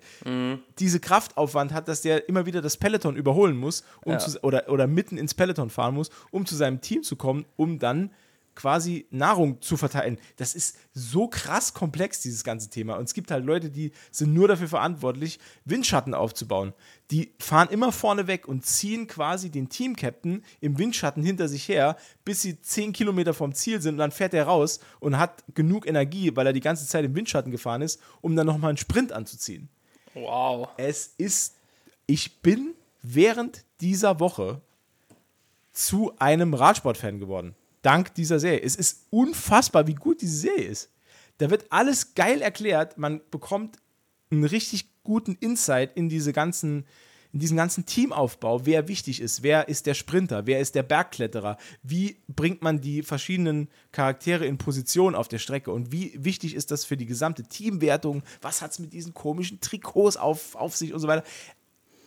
diese 0.80 1.00
Kraftaufwand 1.00 1.74
hat, 1.74 1.88
dass 1.88 2.02
der 2.02 2.28
immer 2.28 2.46
wieder 2.46 2.62
das 2.62 2.78
Peloton 2.78 3.16
überholen 3.16 3.56
muss 3.58 3.84
um 4.04 4.14
Ja. 4.14 4.20
zu, 4.20 4.40
oder, 4.44 4.68
oder 4.70 4.88
mitten 4.88 5.18
ins 5.18 5.34
Peloton 5.34 5.70
fahren 5.70 5.94
muss, 5.94 6.10
um 6.32 6.46
zu 6.46 6.56
seinem 6.56 6.82
Team 6.82 7.04
zu 7.04 7.16
kommen, 7.16 7.46
um 7.56 7.78
dann 7.78 8.10
quasi 8.62 9.08
Nahrung 9.10 9.60
zu 9.60 9.76
verteilen. 9.76 10.20
Das 10.38 10.54
ist 10.54 10.78
so 10.94 11.28
krass 11.28 11.74
komplex, 11.74 12.22
dieses 12.22 12.44
ganze 12.44 12.70
Thema. 12.70 12.96
Und 12.98 13.06
es 13.06 13.16
gibt 13.16 13.32
halt 13.32 13.44
Leute, 13.44 13.72
die 13.72 13.92
sind 14.12 14.36
nur 14.36 14.48
dafür 14.48 14.68
verantwortlich, 14.68 15.40
Windschatten 15.66 16.14
aufzubauen. 16.14 16.74
Die 17.10 17.34
fahren 17.40 17.70
immer 17.70 17.92
vorne 17.92 18.28
weg 18.28 18.48
und 18.48 18.64
ziehen 18.64 19.08
quasi 19.08 19.50
den 19.50 19.68
Team-Captain 19.68 20.46
im 20.60 20.78
Windschatten 20.78 21.24
hinter 21.24 21.48
sich 21.48 21.68
her, 21.68 21.98
bis 22.24 22.44
sie 22.44 22.62
10 22.62 22.94
Kilometer 22.94 23.34
vom 23.34 23.56
Ziel 23.56 23.82
sind 23.82 23.96
und 23.96 24.00
dann 24.00 24.12
fährt 24.12 24.36
er 24.36 24.46
raus 24.46 24.80
und 25.00 25.18
hat 25.18 25.44
genug 25.56 25.88
Energie, 25.88 26.36
weil 26.36 26.46
er 26.46 26.54
die 26.54 26.60
ganze 26.60 26.86
Zeit 26.86 27.04
im 27.04 27.16
Windschatten 27.16 27.52
gefahren 27.52 27.82
ist, 27.82 28.00
um 28.22 28.36
dann 28.36 28.46
nochmal 28.46 28.70
einen 28.70 28.78
Sprint 28.78 29.12
anzuziehen. 29.12 29.70
Wow. 30.14 30.70
Es 30.78 31.16
ist, 31.18 31.56
ich 32.06 32.42
bin 32.42 32.76
während 33.02 33.66
dieser 33.80 34.20
Woche 34.20 34.62
zu 35.74 36.14
einem 36.20 36.54
Radsportfan 36.54 37.20
geworden. 37.20 37.56
Dank 37.82 38.14
dieser 38.16 38.40
Serie. 38.40 38.62
Es 38.62 38.76
ist 38.76 39.08
unfassbar, 39.10 39.88
wie 39.88 39.96
gut 39.96 40.22
diese 40.22 40.38
Serie 40.38 40.66
ist. 40.66 40.90
Da 41.40 41.50
wird 41.50 41.66
alles 41.72 42.14
geil 42.14 42.42
erklärt. 42.42 42.98
Man 42.98 43.22
bekommt 43.32 43.78
einen 44.30 44.44
richtig 44.44 44.88
guten 45.04 45.36
Insight 45.40 45.96
in 45.96 46.10
diese 46.10 46.34
ganzen, 46.34 46.86
in 47.34 47.40
diesen 47.40 47.58
ganzen 47.58 47.86
Teamaufbau, 47.86 48.66
wer 48.66 48.88
wichtig 48.88 49.22
ist, 49.22 49.42
wer 49.42 49.68
ist 49.68 49.86
der 49.86 49.94
Sprinter, 49.94 50.46
wer 50.46 50.60
ist 50.60 50.76
der 50.76 50.84
Bergkletterer, 50.84 51.58
wie 51.82 52.18
bringt 52.28 52.62
man 52.62 52.82
die 52.82 53.04
verschiedenen 53.04 53.70
Charaktere 53.92 54.46
in 54.46 54.58
Position 54.58 55.16
auf 55.16 55.28
der 55.28 55.40
Strecke 55.40 55.72
und 55.72 55.92
wie 55.92 56.14
wichtig 56.16 56.56
ist 56.56 56.72
das 56.72 56.86
für 56.86 56.98
die 56.98 57.06
gesamte 57.06 57.44
Teamwertung, 57.44 58.24
was 58.42 58.62
hat 58.62 58.72
es 58.72 58.80
mit 58.80 58.94
diesen 58.94 59.14
komischen 59.14 59.62
Trikots 59.62 60.18
auf, 60.18 60.56
auf 60.56 60.76
sich 60.76 60.94
und 60.94 61.00
so 61.00 61.08
weiter. 61.08 61.24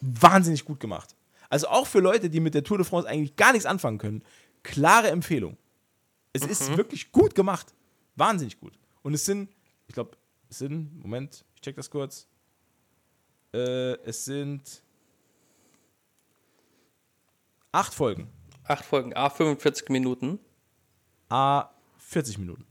Wahnsinnig 0.01 0.65
gut 0.65 0.79
gemacht. 0.79 1.17
Also 1.49 1.69
auch 1.69 1.87
für 1.87 2.01
Leute, 2.01 2.31
die 2.31 2.41
mit 2.41 2.55
der 2.55 2.65
Tour 2.65 2.79
de 2.79 2.87
France 2.87 3.09
eigentlich 3.09 3.37
gar 3.37 3.53
nichts 3.53 3.67
anfangen 3.67 3.99
können, 3.99 4.23
klare 4.63 5.11
Empfehlung. 5.11 5.57
Es 6.35 6.45
ist 6.45 6.77
wirklich 6.77 7.11
gut 7.13 7.35
gemacht. 7.35 7.73
Wahnsinnig 8.17 8.61
gut. 8.61 8.79
Und 9.03 9.15
es 9.15 9.25
sind, 9.25 9.49
ich 9.87 9.95
glaube, 9.95 10.17
es 10.51 10.59
sind, 10.59 11.01
Moment, 11.01 11.45
ich 11.55 11.61
check 11.63 11.77
das 11.77 11.89
kurz. 11.89 12.29
Äh, 13.53 13.95
es 14.05 14.25
sind 14.25 14.83
acht 17.73 17.95
Folgen. 17.95 18.29
Acht 18.65 18.85
Folgen, 18.85 19.15
A, 19.15 19.31
45 19.31 19.89
Minuten. 19.91 20.41
A 21.29 21.71
40 21.99 22.39
Minuten. 22.39 22.67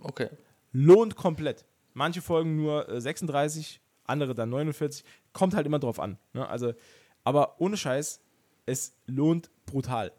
Okay. 0.00 0.28
Lohnt 0.72 1.14
komplett. 1.16 1.64
Manche 1.92 2.20
Folgen 2.20 2.56
nur 2.56 2.88
äh, 2.88 3.00
36, 3.00 3.80
andere 4.04 4.34
dann 4.34 4.50
49. 4.50 5.04
Kommt 5.32 5.54
halt 5.54 5.66
immer 5.66 5.78
drauf 5.78 6.00
an. 6.00 6.18
Ne? 6.32 6.46
Also, 6.48 6.74
aber 7.22 7.60
ohne 7.60 7.76
Scheiß, 7.76 8.20
es 8.66 8.96
lohnt 9.06 9.50
brutal. 9.66 10.12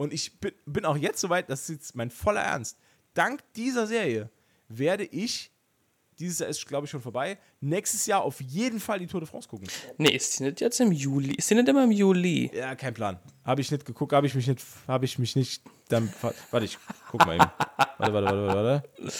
Und 0.00 0.14
ich 0.14 0.40
bin, 0.40 0.52
bin 0.64 0.86
auch 0.86 0.96
jetzt 0.96 1.20
soweit, 1.20 1.50
das 1.50 1.68
ist 1.68 1.68
jetzt 1.68 1.94
mein 1.94 2.10
voller 2.10 2.40
Ernst. 2.40 2.78
Dank 3.12 3.42
dieser 3.52 3.86
Serie 3.86 4.30
werde 4.66 5.04
ich, 5.04 5.50
dieses 6.18 6.38
Jahr 6.38 6.48
ist, 6.48 6.66
glaube 6.66 6.86
ich, 6.86 6.90
schon 6.90 7.02
vorbei, 7.02 7.36
nächstes 7.60 8.06
Jahr 8.06 8.22
auf 8.22 8.40
jeden 8.40 8.80
Fall 8.80 8.98
die 8.98 9.06
Tour 9.06 9.20
de 9.20 9.28
France 9.28 9.46
gucken. 9.46 9.68
Nee, 9.98 10.12
ist 10.12 10.38
die 10.38 10.44
nicht 10.44 10.62
jetzt 10.62 10.80
im 10.80 10.90
Juli? 10.90 11.34
Ist 11.34 11.50
die 11.50 11.54
nicht 11.54 11.68
immer 11.68 11.84
im 11.84 11.90
Juli? 11.90 12.50
Ja, 12.54 12.74
kein 12.76 12.94
Plan. 12.94 13.20
Habe 13.44 13.60
ich 13.60 13.70
nicht 13.70 13.84
geguckt, 13.84 14.14
habe 14.14 14.26
ich 14.26 14.34
mich 14.34 14.46
nicht, 14.46 14.64
habe 14.88 15.04
ich 15.04 15.18
mich 15.18 15.36
nicht 15.36 15.62
dann, 15.90 16.10
warte, 16.22 16.64
ich 16.64 16.78
guck 17.10 17.26
mal 17.26 17.34
eben. 17.34 17.50
Warte, 17.98 18.14
warte, 18.14 18.46
warte, 18.46 18.82
warte. 19.02 19.10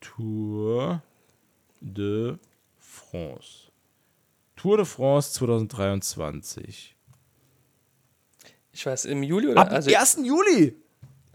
Tour 0.00 1.02
de 1.80 2.36
France. 2.76 3.72
Tour 4.54 4.76
de 4.76 4.84
France 4.84 5.32
2023. 5.32 6.94
Ich 8.80 8.86
weiß, 8.86 9.04
im 9.04 9.22
Juli 9.22 9.48
oder? 9.48 9.60
Ab 9.60 9.72
also, 9.72 9.90
dem 9.90 9.98
1. 9.98 10.20
Juli. 10.24 10.74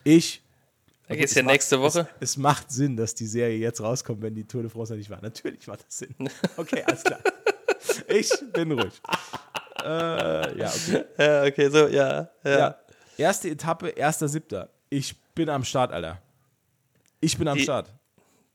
Ich. 0.04 0.42
da 1.08 1.14
geht's 1.16 1.34
Es 1.34 1.36
ja 1.38 1.44
macht- 1.44 1.52
nächste 1.54 1.80
Woche. 1.80 2.08
Es, 2.20 2.32
es 2.32 2.38
macht 2.38 2.72
Sinn, 2.72 2.98
dass 2.98 3.14
die 3.14 3.28
Serie 3.28 3.60
jetzt 3.60 3.82
rauskommt, 3.82 4.24
wenn 4.24 4.34
die 4.34 4.46
Tour 4.46 4.64
de 4.64 4.72
France 4.72 4.94
noch 4.94 4.98
nicht 4.98 5.12
war. 5.12 5.22
Natürlich 5.22 5.68
macht 5.68 5.86
das 5.86 5.96
Sinn. 6.00 6.16
Okay, 6.58 6.82
alles 6.88 7.04
klar. 7.04 7.20
Ich 8.08 8.32
bin 8.52 8.72
ruhig. 8.72 9.00
Äh, 9.84 10.58
ja, 10.58 10.74
okay. 10.74 11.06
Ja, 11.20 11.44
okay, 11.44 11.70
so, 11.70 11.88
ja. 11.88 12.30
ja. 12.44 12.58
Ja. 12.58 12.80
Erste 13.16 13.50
Etappe, 13.52 13.90
1.7. 13.96 14.68
Ich 14.90 15.16
bin 15.36 15.48
am 15.48 15.64
Start, 15.64 15.92
Alter. 15.92 16.20
Ich 17.22 17.38
bin 17.38 17.48
am 17.48 17.60
Die- 17.60 17.64
Start. 17.64 17.94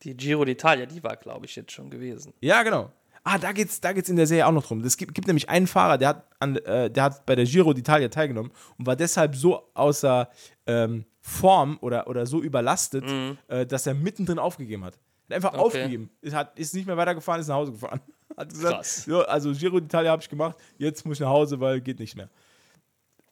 Die 0.03 0.17
Giro 0.17 0.43
d'Italia, 0.43 0.87
die 0.87 1.01
war, 1.05 1.15
glaube 1.17 1.47
ich, 1.47 1.55
jetzt 1.55 1.71
schon 1.71 1.91
gewesen. 1.91 2.35
Ja, 2.41 2.65
genau. 2.65 2.91
Ah, 3.23 3.39
da 3.39 3.53
geht's, 3.53 3.81
da 3.81 3.93
geht's 3.93 4.09
in 4.09 4.17
der 4.17 4.27
Serie 4.27 4.47
auch 4.47 4.53
noch 4.53 4.67
drum. 4.67 4.81
Es 4.83 4.97
gibt, 4.97 5.15
gibt 5.15 5.27
nämlich 5.27 5.49
einen 5.49 5.67
Fahrer, 5.67 5.99
der 5.99 6.09
hat, 6.09 6.27
an, 6.39 6.57
äh, 6.57 6.91
der 6.91 7.03
hat 7.05 7.27
bei 7.27 7.35
der 7.37 7.45
Giro 7.45 7.71
d'Italia 7.71 8.09
teilgenommen 8.09 8.51
und 8.79 8.87
war 8.87 8.97
deshalb 8.97 9.37
so 9.37 9.69
außer 9.75 10.29
ähm, 10.67 11.05
Form 11.21 11.79
oder, 11.83 12.07
oder 12.09 12.25
so 12.27 12.41
überlastet, 12.43 13.05
äh, 13.49 13.67
dass 13.67 13.87
er 13.87 13.95
mittendrin 13.95 14.39
aufgegeben 14.39 14.85
hat. 14.85 14.95
Hat 15.29 15.37
einfach 15.37 15.53
Mhm. 15.53 15.59
Okay. 15.61 15.67
aufgegeben. 15.67 16.11
Ist, 16.23 16.35
hat, 16.35 16.59
ist 16.59 16.75
nicht 16.75 16.87
mehr 16.87 16.97
weitergefahren, 16.97 17.41
ist 17.41 17.49
nach 17.49 17.57
Hause 17.57 17.73
gefahren. 17.73 18.01
Hat 18.37 18.49
gesagt, 18.49 18.75
Krass. 18.77 19.07
ja, 19.07 19.21
also 19.23 19.53
Giro 19.53 19.77
d'Italia 19.79 20.09
habe 20.09 20.23
ich 20.23 20.29
gemacht, 20.29 20.57
jetzt 20.79 21.05
muss 21.05 21.17
ich 21.17 21.21
nach 21.21 21.29
Hause, 21.31 21.59
weil 21.61 21.81
geht 21.81 21.99
nicht 21.99 22.15
mehr. 22.17 22.31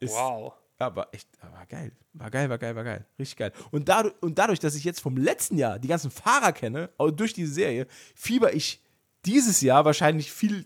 Ist, 0.01 0.12
Wow. 0.14 0.53
Ja, 0.80 0.95
war 0.95 1.09
echt, 1.12 1.28
war 1.41 1.66
geil. 1.66 1.93
War 2.12 2.30
geil, 2.30 2.49
war 2.51 2.59
geil, 2.59 2.76
war 2.76 2.84
geil. 2.84 3.05
Richtig 3.18 3.36
geil. 3.36 3.53
Und 3.72 3.89
dadurch, 3.89 4.14
und 4.20 4.39
dadurch, 4.39 4.61
dass 4.61 4.74
ich 4.76 4.84
jetzt 4.84 5.01
vom 5.01 5.16
letzten 5.16 5.57
Jahr 5.57 5.78
die 5.78 5.89
ganzen 5.89 6.11
Fahrer 6.11 6.53
kenne, 6.53 6.91
auch 6.99 7.11
durch 7.11 7.32
diese 7.32 7.53
Serie, 7.53 7.86
fieber 8.14 8.53
ich 8.55 8.80
dieses 9.29 9.61
Jahr 9.61 9.85
wahrscheinlich 9.85 10.33
viel 10.33 10.64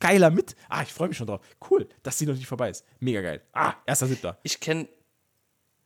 geiler 0.00 0.30
mit. 0.30 0.56
Ah, 0.68 0.82
ich 0.82 0.92
freue 0.92 1.08
mich 1.08 1.16
schon 1.16 1.26
drauf. 1.26 1.40
Cool, 1.70 1.88
dass 2.02 2.18
die 2.18 2.26
noch 2.26 2.34
nicht 2.34 2.46
vorbei 2.46 2.70
ist. 2.70 2.84
Mega 3.00 3.20
geil. 3.20 3.42
Ah, 3.52 3.74
erster 3.86 4.06
Siebter. 4.06 4.38
Ich 4.42 4.60
kenne, 4.60 4.88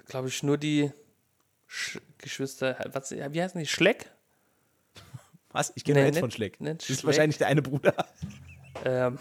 glaube 0.06 0.28
ich, 0.28 0.42
nur 0.42 0.56
die 0.58 0.90
Sch 1.66 1.98
Geschwister, 2.18 2.76
was, 2.92 3.10
wie 3.10 3.42
heißen 3.42 3.58
die? 3.60 3.66
Schleck? 3.66 4.10
Was? 5.50 5.72
Ich 5.76 5.84
kenne 5.84 6.00
Nee, 6.00 6.06
jetzt 6.06 6.18
von 6.20 6.30
Schleck. 6.30 6.60
nicht 6.60 6.80
Das 6.80 6.90
ist 6.90 7.00
Schleck. 7.00 7.06
wahrscheinlich 7.06 7.38
der 7.38 7.48
eine 7.48 7.62
Bruder. 7.62 7.94
Ähm, 8.84 9.18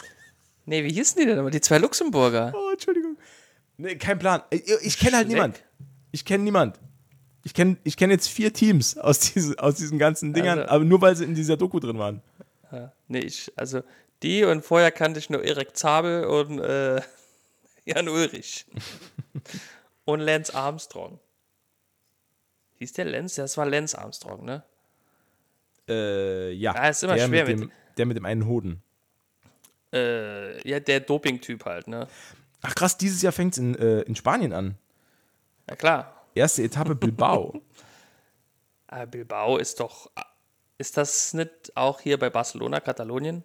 nee, 0.66 0.82
wie 0.84 0.92
hießen 0.92 1.20
die 1.20 1.26
denn 1.26 1.38
aber? 1.38 1.50
Die 1.50 1.60
zwei 1.60 1.78
Luxemburger. 1.78 2.52
Oh, 2.54 2.70
Entschuldigung. 2.72 3.16
Nee, 3.76 3.96
kein 3.96 4.18
Plan. 4.18 4.42
Ich, 4.50 4.64
ich 4.82 4.98
kenne 4.98 5.16
halt 5.18 5.28
niemand. 5.28 5.62
Ich 6.10 6.24
kenne 6.24 6.44
niemand. 6.44 6.78
Ich 7.44 7.54
kenne 7.54 7.76
ich 7.84 7.96
kenn 7.96 8.10
jetzt 8.10 8.28
vier 8.28 8.52
Teams 8.52 8.96
aus, 8.98 9.18
diese, 9.18 9.58
aus 9.58 9.74
diesen 9.76 9.98
ganzen 9.98 10.32
Dingern, 10.32 10.60
Also- 10.60 10.70
aber 10.70 10.84
nur 10.84 11.00
weil 11.00 11.16
sie 11.16 11.24
in 11.24 11.34
dieser 11.34 11.56
Doku 11.56 11.80
drin 11.80 11.98
waren. 11.98 12.22
Ja, 12.72 12.92
nee, 13.08 13.20
ich, 13.20 13.52
also 13.56 13.82
die 14.22 14.44
und 14.44 14.64
vorher 14.64 14.90
kannte 14.90 15.18
ich 15.20 15.28
nur 15.30 15.44
Erik 15.44 15.76
Zabel 15.76 16.24
und 16.24 16.58
äh, 16.58 17.00
Jan 17.84 18.08
Ulrich. 18.08 18.66
und 20.04 20.20
Lance 20.20 20.54
Armstrong. 20.54 21.18
Hieß 22.78 22.92
der 22.94 23.04
Lance? 23.04 23.40
Das 23.40 23.56
war 23.56 23.66
Lance 23.66 23.96
Armstrong, 23.98 24.44
ne? 24.44 24.64
Äh, 25.88 26.52
ja. 26.52 26.72
Ah, 26.74 26.88
ist 26.88 27.02
immer 27.04 27.14
der 27.16 27.26
schwer 27.28 27.46
mit 27.46 27.58
mit- 27.58 27.70
dem, 27.70 27.72
Der 27.98 28.06
mit 28.06 28.16
dem 28.16 28.24
einen 28.24 28.46
Hoden. 28.46 28.82
Äh, 29.92 30.66
ja, 30.68 30.80
der 30.80 31.00
Doping-Typ 31.00 31.64
halt, 31.66 31.86
ne? 31.88 32.08
Ach 32.62 32.74
krass, 32.74 32.96
dieses 32.96 33.20
Jahr 33.22 33.32
fängt 33.32 33.52
es 33.54 33.58
in, 33.58 33.74
äh, 33.74 34.00
in 34.02 34.16
Spanien 34.16 34.52
an. 34.52 34.78
Ja, 35.68 35.76
klar. 35.76 36.26
Erste 36.34 36.62
Etappe 36.62 36.94
Bilbao. 36.94 37.60
Aber 38.86 39.06
Bilbao 39.08 39.58
ist 39.58 39.78
doch. 39.80 40.10
Ist 40.82 40.96
das 40.96 41.32
nicht 41.32 41.76
auch 41.76 42.00
hier 42.00 42.18
bei 42.18 42.28
Barcelona, 42.28 42.80
Katalonien? 42.80 43.44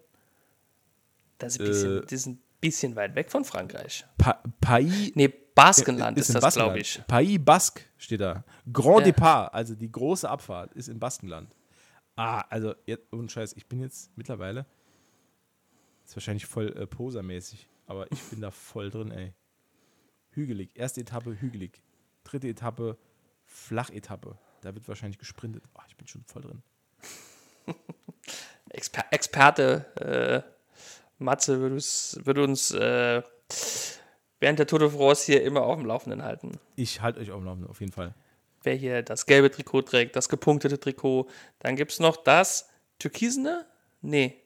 Das 1.38 1.54
ist 1.54 1.60
ein 1.60 1.68
bisschen, 1.68 1.98
Äh. 2.02 2.06
die 2.08 2.18
sind 2.18 2.40
ein 2.40 2.44
bisschen 2.60 2.96
weit 2.96 3.14
weg 3.14 3.30
von 3.30 3.46
Frankreich. 3.46 4.08
Pa 4.18 4.42
Pays 4.60 5.12
Nee, 5.14 5.28
Baskenland 5.54 6.18
ist, 6.18 6.30
im 6.30 6.42
das, 6.42 6.56
glaube 6.56 6.80
ich. 6.80 7.00
Pays 7.08 7.38
Basque 7.46 7.82
steht 8.00 8.22
da. 8.22 8.44
Grand 8.74 9.02
Ja. 9.06 9.12
Depart, 9.12 9.54
also 9.54 9.76
die 9.76 9.92
große 9.92 10.28
Abfahrt, 10.28 10.74
ist 10.74 10.88
im 10.88 10.98
Baskenland. 11.00 11.56
Ah, 12.16 12.42
also, 12.50 12.74
jetzt, 12.88 13.14
ohne 13.14 13.30
Scheiß, 13.30 13.54
ich 13.54 13.68
bin 13.68 13.82
jetzt 13.82 14.10
mittlerweile, 14.18 14.66
ist 16.06 16.16
wahrscheinlich 16.16 16.48
voll 16.48 16.76
äh, 16.76 16.88
posermäßig, 16.88 17.70
aber 17.86 18.12
ich 18.12 18.24
bin 18.24 18.42
da 18.42 18.50
voll 18.50 18.90
drin, 18.90 19.12
ey. 19.12 19.32
Hügelig. 20.32 20.72
Erste 20.74 21.02
Etappe 21.02 21.40
hügelig. 21.40 21.84
Dritte 22.24 22.48
Etappe 22.48 22.98
Flachetappe. 23.46 24.40
Da 24.62 24.74
wird 24.74 24.88
wahrscheinlich 24.88 25.20
gesprintet. 25.20 25.66
Oh, 25.76 25.82
ich 25.88 25.96
bin 25.98 26.08
schon 26.08 26.24
voll 26.24 26.42
drin. 26.42 26.64
Exper 28.70 29.06
Experte 29.12 30.44
äh, 30.46 30.52
Matze 31.20 31.60
würde 31.60 32.44
uns, 32.44 32.72
äh, 32.72 33.22
während 34.40 34.60
der 34.60 34.68
Tour 34.68 34.80
de 34.80 34.90
France 34.90 35.26
hier 35.26 35.44
immer 35.44 35.64
auf 35.64 35.78
dem 35.78 35.86
Laufenden 35.88 36.24
halten. 36.24 36.60
Ich 36.76 37.02
halte 37.02 37.20
euch 37.20 37.32
auf 37.32 37.40
dem 37.40 37.46
Laufenden, 37.46 37.70
auf 37.70 37.80
jeden 37.80 37.92
Fall. 37.92 38.14
Wer 38.64 38.76
hier 38.76 39.02
das 39.02 39.26
gelbe 39.26 39.50
Trikot 39.50 39.84
trägt, 39.84 40.16
das 40.16 40.30
gepunktete 40.30 40.80
Trikot. 40.80 41.28
Dann 41.60 41.76
gibt 41.76 41.92
es 41.92 42.00
noch 42.00 42.18
das 42.18 42.70
türkisene? 43.00 43.66
Nee. 44.02 44.44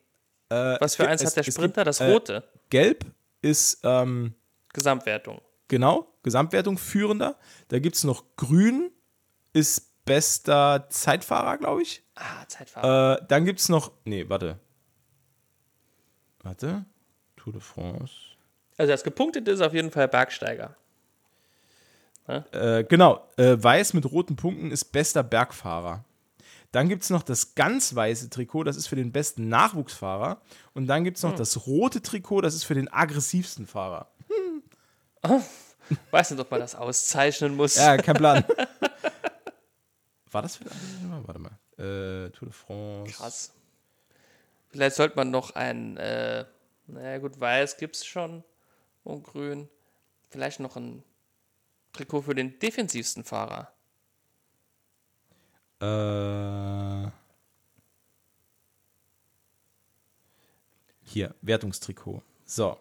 Was 0.49 0.95
für 0.95 1.03
gibt- 1.03 1.11
eins 1.11 1.25
hat 1.25 1.35
der 1.35 1.43
Sprinter? 1.43 1.81
gibt, 1.83 1.87
Das 1.87 1.99
äh, 2.01 2.11
rote. 2.11 2.43
Gelb 2.69 3.05
ist 3.41 3.79
ähm, 3.83 4.35
Gesamtwertung. 4.73 5.41
genau, 5.67 6.07
Gesamtwertung 6.23 6.77
führender. 6.77 7.37
Da 7.69 7.79
gibt 7.79 7.95
es 7.95 8.03
noch 8.03 8.23
Grün, 8.37 8.91
ist 9.53 9.90
bester 10.05 10.87
Zeitfahrer, 10.89 11.57
glaube 11.57 11.81
ich. 11.81 12.03
Ah, 12.15 12.45
Zeitfahrer. 12.47 13.21
Äh, 13.21 13.25
dann 13.27 13.45
gibt 13.45 13.59
es 13.59 13.69
noch, 13.69 13.91
nee, 14.05 14.27
warte. 14.27 14.59
Warte. 16.43 16.85
Tour 17.35 17.53
de 17.53 17.61
France. 17.61 18.13
also 18.77 18.91
das 18.91 19.03
gepunktete 19.03 19.51
ist 19.51 19.61
auf 19.61 19.73
jeden 19.73 19.91
Fall 19.91 20.07
Bergsteiger. 20.07 20.75
Äh, 22.27 22.83
genau, 22.85 23.27
äh, 23.37 23.57
weiß 23.57 23.93
mit 23.93 24.09
roten 24.09 24.35
Punkten 24.35 24.71
ist 24.71 24.85
bester 24.85 25.23
Bergfahrer. 25.23 26.05
Dann 26.71 26.87
gibt 26.87 27.03
es 27.03 27.09
noch 27.09 27.23
das 27.23 27.55
ganz 27.55 27.93
weiße 27.93 28.29
Trikot, 28.29 28.63
das 28.63 28.77
ist 28.77 28.87
für 28.87 28.95
den 28.95 29.11
besten 29.11 29.49
Nachwuchsfahrer. 29.49 30.39
Und 30.73 30.87
dann 30.87 31.03
gibt 31.03 31.17
es 31.17 31.23
noch 31.23 31.35
das 31.35 31.67
rote 31.67 32.01
Trikot, 32.01 32.41
das 32.41 32.53
ist 32.53 32.63
für 32.63 32.75
den 32.75 32.91
aggressivsten 32.91 33.67
Fahrer. 33.67 34.07
Weiß 36.11 36.31
nicht, 36.31 36.39
ob 36.39 36.49
man 36.49 36.61
das 36.61 36.75
auszeichnen 36.75 37.55
muss. 37.55 37.75
Ja, 37.75 37.97
kein 37.97 38.15
Plan. 38.15 38.45
War 40.31 40.41
das 40.41 40.55
für 40.57 40.65
aggressivsten? 40.65 41.27
Warte 41.27 41.39
mal. 41.39 41.57
Äh, 41.77 42.29
Tour 42.31 42.47
de 42.47 42.51
France. 42.51 43.13
Krass. 43.13 43.53
Vielleicht 44.69 44.95
sollte 44.95 45.15
man 45.17 45.31
noch 45.31 45.51
ein, 45.55 45.97
äh, 45.97 46.45
naja 46.87 47.17
gut, 47.17 47.39
weiß 47.39 47.77
gibt 47.77 47.97
es 47.97 48.05
schon 48.05 48.43
und 49.03 49.23
grün. 49.23 49.69
Vielleicht 50.29 50.61
noch 50.61 50.77
ein 50.77 51.03
Trikot 51.91 52.21
für 52.21 52.35
den 52.35 52.57
defensivsten 52.59 53.25
Fahrer. 53.25 53.73
Äh, 55.81 57.11
hier, 61.03 61.35
Wertungstrikot. 61.41 62.21
So. 62.45 62.77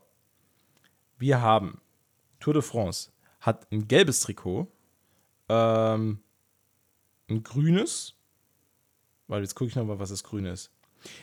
Wir 1.19 1.41
haben 1.41 1.81
Tour 2.39 2.55
de 2.55 2.63
France 2.63 3.11
hat 3.41 3.71
ein 3.73 3.89
gelbes 3.89 4.21
Trikot, 4.21 4.69
ähm, 5.49 6.23
ein 7.31 7.43
grünes. 7.43 8.17
Weil 9.27 9.43
jetzt 9.43 9.55
gucke 9.55 9.69
ich 9.69 9.77
nochmal, 9.77 9.99
was 9.99 10.11
das 10.11 10.25
grüne 10.25 10.51
ist. 10.51 10.71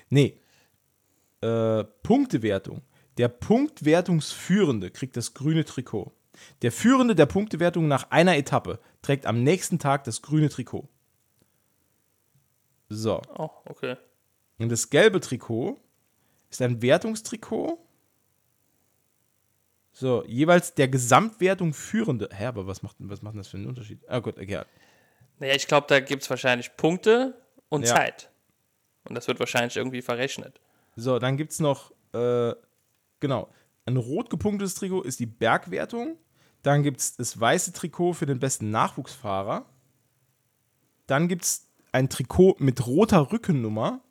Nee. 0.10 0.40
Äh, 1.42 1.84
Punktewertung. 2.04 2.82
Der 3.18 3.28
Punktwertungsführende 3.28 4.92
kriegt 4.92 5.18
das 5.18 5.34
grüne 5.34 5.66
Trikot. 5.66 6.14
Der 6.62 6.72
Führende 6.72 7.16
der 7.16 7.26
Punktewertung 7.26 7.88
nach 7.88 8.12
einer 8.12 8.38
Etappe 8.38 8.80
trägt 9.02 9.26
am 9.26 9.44
nächsten 9.44 9.80
Tag 9.80 10.04
das 10.04 10.22
grüne 10.22 10.50
Trikot. 10.50 10.88
So. 12.90 13.22
Oh, 13.38 13.50
okay. 13.66 13.98
Und 14.60 14.72
das 14.72 14.90
gelbe 14.90 15.20
Trikot 15.20 15.80
ist 16.50 16.62
ein 16.62 16.82
Wertungstrikot. 16.82 17.84
So, 19.92 20.24
jeweils 20.26 20.76
der 20.76 20.88
Gesamtwertung 20.88 21.74
führende. 21.74 22.30
Hä, 22.32 22.46
aber 22.46 22.68
was 22.68 22.84
macht, 22.84 22.98
was 23.00 23.24
macht 23.24 23.36
das 23.36 23.48
für 23.48 23.58
einen 23.58 23.66
Unterschied? 23.66 24.08
Ah, 24.08 24.20
gut, 24.20 24.38
okay. 24.38 24.62
Naja, 25.40 25.56
ich 25.56 25.68
glaube, 25.68 25.88
da 25.88 26.00
gibt 26.00 26.24
es 26.24 26.30
wahrscheinlich 26.30 26.76
Punkte 26.78 27.40
und 27.70 27.86
Ja. 27.86 27.96
Zeit. 27.96 28.30
Und 29.08 29.16
das 29.16 29.28
wird 29.28 29.40
wahrscheinlich 29.40 29.78
irgendwie 29.78 30.02
verrechnet. 30.02 30.60
So, 30.96 31.20
dann 31.20 31.38
gibt 31.38 31.52
es 31.52 31.60
noch, 31.60 31.92
äh, 32.14 32.54
genau, 33.20 33.50
ein 33.86 33.98
rot 33.98 34.30
gepunktetes 34.30 34.76
Trikot 34.76 35.04
ist 35.04 35.20
die 35.20 35.26
Bergwertung. 35.28 36.18
Dann 36.64 36.84
gibt 36.84 37.00
es 37.00 37.16
das 37.16 37.40
weiße 37.40 37.72
Trikot 37.72 38.14
für 38.14 38.26
den 38.26 38.40
besten 38.40 38.72
Nachwuchsfahrer. 38.72 39.66
Dann 41.06 41.28
gibt 41.30 41.44
es 41.44 41.68
ein 41.94 42.10
Trikot 42.10 42.56
mit 42.60 42.86
roter 42.86 43.32
Rückennummer. 43.32 44.02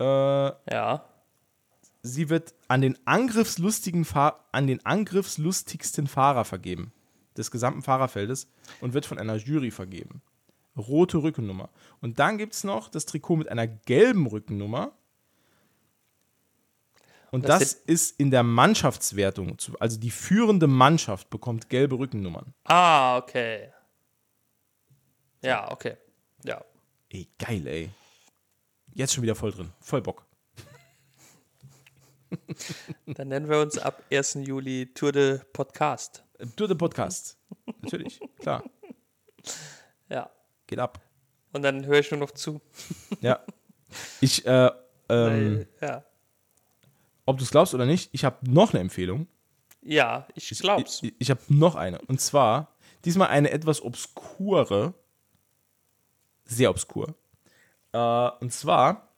Äh, 0.00 0.04
Ja. 0.04 1.04
sie 2.02 2.28
wird 2.28 2.54
an 2.68 2.80
den 2.80 2.98
angriffslustigen 3.06 4.04
Fahr 4.04 4.44
an 4.50 4.66
den 4.66 4.84
angriffslustigsten 4.84 6.06
Fahrer 6.08 6.44
vergeben 6.44 6.92
des 7.36 7.50
gesamten 7.50 7.82
Fahrerfeldes 7.82 8.48
und 8.80 8.94
wird 8.94 9.06
von 9.06 9.18
einer 9.18 9.36
Jury 9.36 9.70
vergeben. 9.70 10.22
Rote 10.76 11.18
Rückennummer. 11.22 11.68
Und 12.00 12.18
dann 12.18 12.36
gibt 12.38 12.54
es 12.54 12.64
noch 12.64 12.88
das 12.88 13.06
Trikot 13.06 13.36
mit 13.36 13.48
einer 13.48 13.66
gelben 13.66 14.26
Rückennummer. 14.26 14.92
Und 17.30 17.48
Das 17.48 17.60
das, 17.60 17.72
ist 17.74 18.20
in 18.20 18.30
der 18.30 18.42
Mannschaftswertung, 18.44 19.58
zu- 19.58 19.78
also 19.80 19.98
die 19.98 20.10
führende 20.10 20.66
Mannschaft 20.68 21.30
bekommt 21.30 21.68
gelbe 21.68 21.98
Rückennummern. 21.98 22.54
Ah, 22.64 23.16
okay. 23.18 23.70
Ja, 25.42 25.70
okay. 25.72 25.96
Ja. 26.44 26.64
Ey, 27.10 27.28
geil, 27.38 27.66
ey. 27.66 27.90
Jetzt 28.94 29.12
schon 29.14 29.22
wieder 29.24 29.34
voll 29.34 29.50
drin. 29.50 29.72
Voll 29.80 30.00
Bock. 30.02 30.24
Dann 33.06 33.28
nennen 33.28 33.48
wir 33.48 33.60
uns 33.60 33.78
ab 33.78 34.02
1. 34.10 34.38
Juli 34.42 34.92
Tour 34.94 35.12
de 35.12 35.40
Podcast. 35.52 36.24
Tour 36.56 36.68
de 36.68 36.76
Podcast. 36.76 37.38
Natürlich, 37.82 38.20
klar. 38.38 38.64
Ja. 40.08 40.30
Geht 40.66 40.78
ab. 40.78 41.00
Und 41.52 41.62
dann 41.62 41.86
höre 41.86 42.00
ich 42.00 42.10
nur 42.10 42.20
noch 42.20 42.32
zu. 42.32 42.60
Ja. 43.20 43.40
Ich, 44.20 44.44
äh, 44.46 44.66
ähm, 44.66 44.72
Weil, 45.08 45.68
ja. 45.80 46.04
ob 47.26 47.38
du 47.38 47.44
es 47.44 47.50
glaubst 47.50 47.74
oder 47.74 47.86
nicht, 47.86 48.10
ich 48.12 48.24
habe 48.24 48.50
noch 48.50 48.72
eine 48.72 48.80
Empfehlung. 48.80 49.28
Ja, 49.82 50.26
ich 50.34 50.48
glaub's. 50.58 51.02
Ich, 51.02 51.14
ich 51.18 51.30
habe 51.30 51.40
noch 51.48 51.74
eine. 51.74 52.00
Und 52.02 52.20
zwar 52.20 52.74
diesmal 53.04 53.28
eine 53.28 53.50
etwas 53.50 53.82
obskure, 53.82 54.94
sehr 56.44 56.70
obskur. 56.70 57.14
Äh, 57.92 58.30
und 58.40 58.52
zwar, 58.52 59.13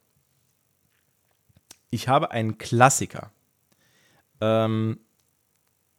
ich 1.97 2.09
habe 2.09 2.31
einen 2.31 2.59
Klassiker. 2.59 3.33
Ähm, 4.41 5.01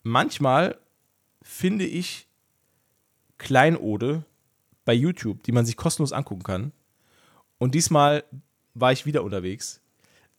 manchmal 0.03 0.77
finde 1.41 1.85
ich 1.85 2.27
Kleinode 3.39 4.23
bei 4.85 4.93
YouTube, 4.93 5.43
die 5.43 5.51
man 5.51 5.65
sich 5.65 5.75
kostenlos 5.75 6.13
angucken 6.13 6.43
kann. 6.43 6.71
Und 7.57 7.73
diesmal 7.75 8.23
war 8.75 8.91
ich 8.91 9.05
wieder 9.07 9.23
unterwegs. 9.23 9.81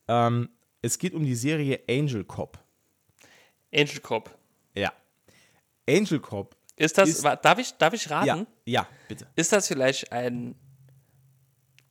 Ähm, 0.06 0.48
es 0.80 0.98
geht 0.98 1.12
um 1.12 1.24
die 1.24 1.34
Serie 1.34 1.80
Angel 1.90 2.24
Cop. 2.24 2.58
Angel 3.74 4.00
Cop. 4.00 4.30
Ja. 4.74 4.92
Angel 5.88 6.20
Cop. 6.20 6.56
Ist 6.76 6.96
das, 6.96 7.08
Ist- 7.08 7.24
darf, 7.24 7.58
ich, 7.58 7.72
darf 7.78 7.92
ich 7.94 8.08
raten? 8.08 8.46
Ja, 8.64 8.82
ja, 8.82 8.88
bitte. 9.08 9.26
Ist 9.34 9.52
das 9.52 9.66
vielleicht 9.66 10.12
ein 10.12 10.54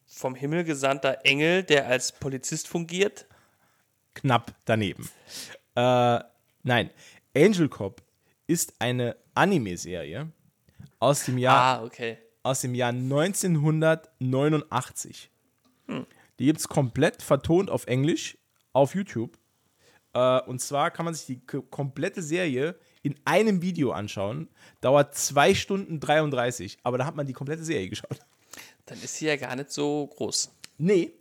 vom 0.06 0.36
Himmel 0.36 0.64
gesandter 0.64 1.20
Engel, 1.26 1.64
der 1.64 1.86
als 1.88 2.14
Polizist 2.14 2.70
fungiert? 2.70 3.28
Knapp 4.18 4.54
daneben. 4.66 5.08
Äh, 5.76 6.20
nein. 6.64 6.90
Angel 7.36 7.70
Cop 7.70 8.02
ist 8.48 8.74
eine 8.80 9.16
Anime-Serie 9.36 10.32
aus 11.00 11.26
dem 11.26 11.38
Jahr 11.38 11.80
Ah, 11.80 11.84
okay. 11.84 12.18
aus 12.44 12.62
dem 12.62 12.74
Jahr 12.74 12.90
1989. 14.20 15.30
Die 16.40 16.46
gibt 16.46 16.60
es 16.60 16.68
komplett 16.68 17.22
vertont 17.22 17.70
auf 17.70 17.86
Englisch 17.88 18.38
auf 18.74 18.96
YouTube. 18.96 19.38
Äh, 20.14 20.42
und 20.42 20.60
zwar 20.62 20.92
kann 20.92 21.06
man 21.06 21.14
sich 21.14 21.26
die 21.26 21.40
komplette 21.70 22.22
Serie 22.22 22.76
in 23.04 23.16
einem 23.26 23.62
Video 23.62 23.92
anschauen. 23.92 24.48
Dauert 24.82 25.16
2 25.16 25.54
Stunden 25.56 26.00
33, 26.00 26.78
aber 26.84 26.98
da 26.98 27.06
hat 27.06 27.16
man 27.16 27.28
die 27.28 27.34
komplette 27.34 27.64
Serie 27.64 27.90
geschaut. 27.90 28.20
Dann 28.86 28.98
ist 29.02 29.16
sie 29.16 29.26
ja 29.28 29.36
gar 29.36 29.56
nicht 29.56 29.72
so 29.72 30.08
groß. 30.08 30.52
Nee. 30.78 31.12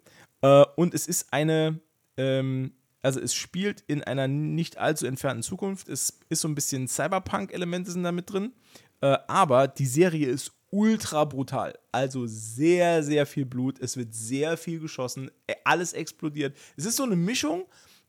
Äh, 0.42 0.64
und 0.76 0.94
es 0.94 1.07
ist 1.09 1.32
eine, 1.32 1.80
ähm, 2.16 2.72
also 3.07 3.20
es 3.20 3.36
spielt 3.36 3.84
in 3.86 4.02
einer 4.02 4.26
nicht 4.26 4.78
allzu 4.78 5.07
entfernten 5.07 5.44
Zukunft. 5.44 5.88
Es 5.88 6.18
ist 6.28 6.40
so 6.40 6.48
ein 6.48 6.57
bisschen 6.57 6.88
Cyberpunk-Elemente 6.88 7.92
sind 7.92 8.02
da 8.02 8.11
mit 8.11 8.32
drin. 8.32 8.52
Äh, 9.00 9.16
aber 9.28 9.68
die 9.68 9.86
Serie 9.86 10.26
ist 10.26 10.50
ultra 10.70 11.24
brutal. 11.24 11.78
Also 11.92 12.26
sehr, 12.26 13.04
sehr 13.04 13.24
viel 13.24 13.46
Blut. 13.46 13.78
Es 13.78 13.96
wird 13.96 14.12
sehr 14.12 14.57
viel 14.57 14.80
geschossen. 14.80 15.30
Äh, 15.46 15.54
Alles 15.62 15.92
explodiert. 15.92 16.57
Es 16.76 16.84
ist 16.84 16.96
so 16.96 17.04
eine 17.04 17.14
Mischung 17.14 17.66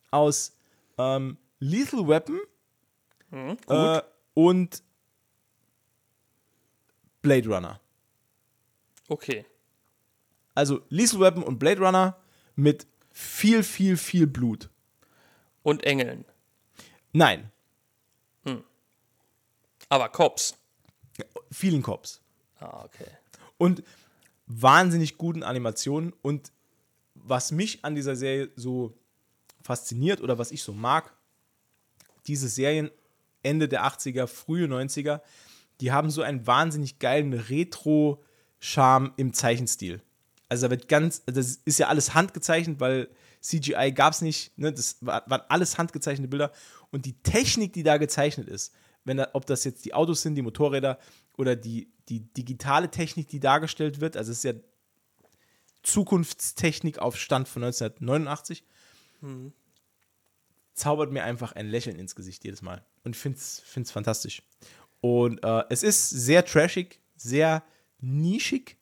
aus 0.09 0.57
ähm, 0.97 1.37
Lethal 1.59 2.07
Weapon 2.07 2.39
äh, 3.67 4.01
und 4.33 4.81
Blade 7.21 7.47
Runner. 7.47 7.79
Okay. 9.09 9.45
Also 10.55 10.81
Lethal 10.89 11.19
Weapon 11.19 11.43
und 11.43 11.59
Blade 11.59 11.81
Runner 11.81 12.17
mit 12.55 12.87
viel, 13.11 13.61
viel, 13.61 13.95
viel 13.95 14.25
Blut. 14.25 14.71
Und 15.67 15.83
Engeln. 15.83 16.23
Nein, 17.11 17.51
Aber 19.89 20.07
Cops. 20.07 20.55
vielen 21.51 21.81
Cops. 21.81 22.21
Ah, 22.59 22.85
okay. 22.85 23.09
Und 23.57 23.83
wahnsinnig 24.45 25.17
guten 25.17 25.43
Animationen. 25.43 26.13
Und 26.21 26.53
was 27.15 27.51
mich 27.51 27.83
an 27.83 27.95
dieser 27.95 28.15
Serie 28.15 28.49
so 28.55 28.93
fasziniert 29.61 30.21
oder 30.21 30.37
was 30.37 30.51
ich 30.51 30.63
so 30.63 30.71
mag, 30.71 31.13
diese 32.27 32.47
Serien 32.47 32.89
Ende 33.43 33.67
der 33.67 33.85
80er, 33.85 34.27
frühe 34.27 34.67
90er, 34.67 35.19
die 35.81 35.91
haben 35.91 36.09
so 36.09 36.21
einen 36.21 36.47
wahnsinnig 36.47 36.99
geilen 36.99 37.33
Retro-Charme 37.33 39.11
im 39.17 39.33
Zeichenstil. 39.33 40.01
Also 40.47 40.67
da 40.67 40.71
wird 40.71 40.87
ganz, 40.87 41.23
das 41.25 41.59
ist 41.65 41.79
ja 41.79 41.87
alles 41.89 42.13
handgezeichnet, 42.13 42.79
weil 42.79 43.09
CGI 43.47 43.91
gab 43.93 44.13
es 44.13 44.21
nicht, 44.21 44.57
ne? 44.57 44.73
das 44.73 44.97
war, 45.01 45.23
waren 45.29 45.41
alles 45.49 45.77
handgezeichnete 45.77 46.29
Bilder. 46.29 46.51
Und 46.91 47.05
die 47.05 47.17
Technik, 47.21 47.73
die 47.73 47.83
da 47.83 47.97
gezeichnet 47.97 48.47
ist, 48.47 48.73
wenn 49.03 49.17
da, 49.17 49.29
ob 49.33 49.45
das 49.45 49.63
jetzt 49.63 49.85
die 49.85 49.93
Autos 49.93 50.21
sind, 50.21 50.35
die 50.35 50.41
Motorräder 50.41 50.99
oder 51.37 51.55
die, 51.55 51.91
die 52.09 52.21
digitale 52.21 52.91
Technik, 52.91 53.29
die 53.29 53.39
dargestellt 53.39 54.01
wird. 54.01 54.17
Also 54.17 54.31
es 54.31 54.39
ist 54.39 54.43
ja 54.43 54.53
Zukunftstechnik 55.83 56.99
auf 56.99 57.17
Stand 57.17 57.47
von 57.47 57.63
1989. 57.63 58.63
Zaubert 60.73 61.11
mir 61.11 61.23
einfach 61.23 61.53
ein 61.53 61.67
Lächeln 61.67 61.97
ins 61.97 62.15
Gesicht 62.15 62.43
jedes 62.43 62.61
Mal. 62.61 62.85
Und 63.03 63.15
ich 63.15 63.21
finde 63.21 63.37
es 63.37 63.91
fantastisch. 63.91 64.43
Und 64.99 65.43
äh, 65.43 65.63
es 65.69 65.83
ist 65.83 66.09
sehr 66.09 66.43
trashig, 66.43 66.99
sehr 67.15 67.63
nischig, 67.99 68.77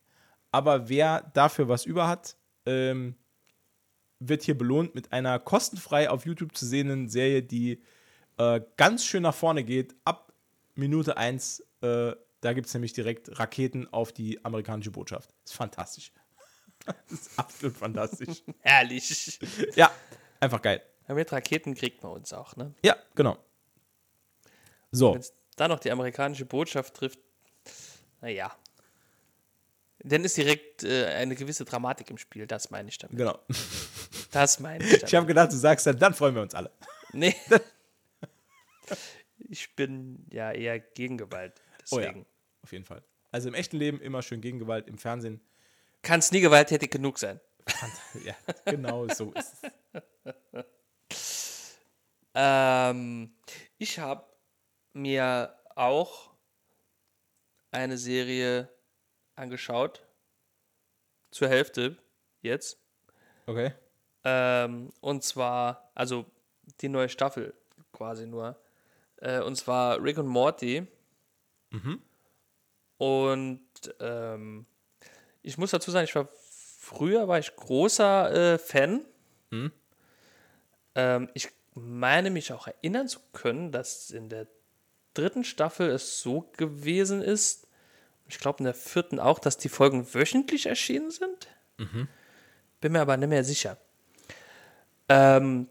aber 0.52 0.90
wer 0.90 1.22
dafür 1.34 1.68
was 1.68 1.86
über 1.86 2.08
hat, 2.08 2.36
ähm, 2.66 3.16
wird 4.20 4.44
hier 4.44 4.58
belohnt 4.58 4.96
mit 4.96 5.12
einer 5.12 5.40
kostenfrei 5.40 6.10
auf 6.10 6.26
YouTube 6.26 6.56
zu 6.56 6.66
sehenden 6.66 7.10
Serie, 7.10 7.44
die 7.44 7.84
äh, 8.38 8.62
ganz 8.78 9.06
schön 9.06 9.24
nach 9.24 9.36
vorne 9.36 9.64
geht. 9.64 9.96
Ab 10.04 10.34
Minute 10.76 11.18
1, 11.18 11.62
äh, 11.82 12.14
da 12.42 12.54
gibt 12.54 12.68
es 12.68 12.74
nämlich 12.74 12.94
direkt 12.94 13.40
Raketen 13.40 13.92
auf 13.92 14.12
die 14.12 14.44
amerikanische 14.44 14.92
Botschaft. 14.92 15.34
Ist 15.44 15.54
fantastisch. 15.54 16.12
das 16.86 16.96
ist 17.12 17.40
absolut 17.40 17.78
fantastisch. 17.78 18.44
Herrlich. 18.60 19.40
Ja, 19.76 19.92
einfach 20.40 20.62
geil. 20.62 20.82
Mit 21.08 21.32
Raketen 21.32 21.76
kriegt 21.76 22.02
man 22.04 22.14
uns 22.14 22.34
auch, 22.34 22.56
ne? 22.56 22.74
Ja, 22.84 22.96
genau. 23.14 23.38
So, 24.92 25.14
Wenn 25.14 25.20
es 25.20 25.34
dann 25.56 25.70
noch 25.70 25.80
die 25.80 25.92
amerikanische 25.92 26.46
Botschaft 26.46 26.96
trifft, 26.96 27.20
naja. 28.22 28.56
Dann 30.08 30.24
ist 30.24 30.38
direkt 30.38 30.84
äh, 30.84 31.06
eine 31.08 31.36
gewisse 31.36 31.66
Dramatik 31.66 32.12
im 32.12 32.18
Spiel, 32.20 32.46
das 32.46 32.70
meine 32.70 32.90
ich 32.90 32.98
damit. 33.00 33.18
genau. 33.18 33.40
Das 34.32 34.60
meine 34.60 34.84
ich 34.84 34.90
damit. 34.92 35.04
Ich 35.04 35.16
habe 35.16 35.26
gedacht, 35.26 35.52
du 35.52 35.58
sagst 35.58 35.88
dann, 35.88 35.98
dann 35.98 36.14
freuen 36.14 36.36
wir 36.36 36.44
uns 36.44 36.54
alle. 36.54 36.72
Nee. 37.12 37.36
ich 39.50 39.76
bin 39.76 40.26
ja 40.30 40.52
eher 40.52 40.80
gegen 40.80 41.18
Gewalt. 41.18 41.60
Oh 41.90 42.00
ja, 42.00 42.06
Deswegen 42.06 42.26
auf 42.62 42.72
jeden 42.72 42.86
Fall. 42.86 43.04
Also 43.32 43.48
im 43.48 43.56
echten 43.56 43.78
Leben 43.78 44.00
immer 44.00 44.22
schön 44.22 44.42
gegen 44.42 44.60
Gewalt, 44.60 44.88
im 44.88 44.98
Fernsehen. 45.00 45.42
kann 46.04 46.20
es 46.20 46.32
nie 46.32 46.42
gewalttätig 46.42 46.92
genug 46.92 47.18
sein. 47.18 47.40
Ja, 48.24 48.36
genau 48.66 49.08
so 49.08 49.32
ist 49.32 49.54
es. 49.64 49.72
Ähm, 52.38 53.34
ich 53.78 53.98
habe 53.98 54.26
mir 54.92 55.56
auch 55.74 56.32
eine 57.72 57.98
Serie 57.98 58.70
angeschaut. 59.36 60.06
Zur 61.32 61.50
Hälfte 61.50 61.98
jetzt. 62.42 62.80
Okay. 63.46 63.74
Ähm, 64.24 64.92
und 65.02 65.24
zwar, 65.24 65.92
also 65.94 66.26
die 66.82 66.90
neue 66.90 67.10
Staffel 67.10 67.54
quasi 67.92 68.26
nur. 68.26 68.60
Äh, 69.18 69.42
und 69.42 69.56
zwar 69.56 70.02
Rick 70.02 70.18
und 70.18 70.28
Morty. 70.28 70.88
Und 72.98 73.96
ähm, 74.00 74.66
ich 75.42 75.58
muss 75.58 75.72
dazu 75.72 75.92
sagen, 75.92 76.06
ich 76.06 76.16
war 76.16 76.30
früher 76.86 77.28
war 77.28 77.40
ich 77.40 77.56
großer 77.56 78.54
äh, 78.54 78.58
Fan. 78.58 79.06
Ähm, 80.96 81.30
ich 81.34 81.50
meine 81.74 82.30
mich 82.30 82.54
auch 82.54 82.68
erinnern 82.68 83.08
zu 83.08 83.20
können, 83.34 83.72
dass 83.72 84.12
in 84.12 84.30
der 84.30 84.48
dritten 85.14 85.44
Staffel 85.44 85.90
es 85.90 86.22
so 86.22 86.50
gewesen 86.58 87.22
ist. 87.22 87.65
Ich 88.28 88.40
glaube 88.40 88.60
in 88.60 88.66
der 88.66 88.74
vierten 88.74 89.20
auch, 89.20 89.40
dass 89.40 89.58
die 89.58 89.70
Folgen 89.70 90.14
wöchentlich 90.14 90.66
erschienen 90.66 91.12
sind. 91.12 91.48
Bin 92.82 92.92
mir 92.92 93.02
aber 93.02 93.18
nicht 93.18 93.30
mehr 93.30 93.44
sicher. 93.44 93.78
Ähm, 95.10 95.70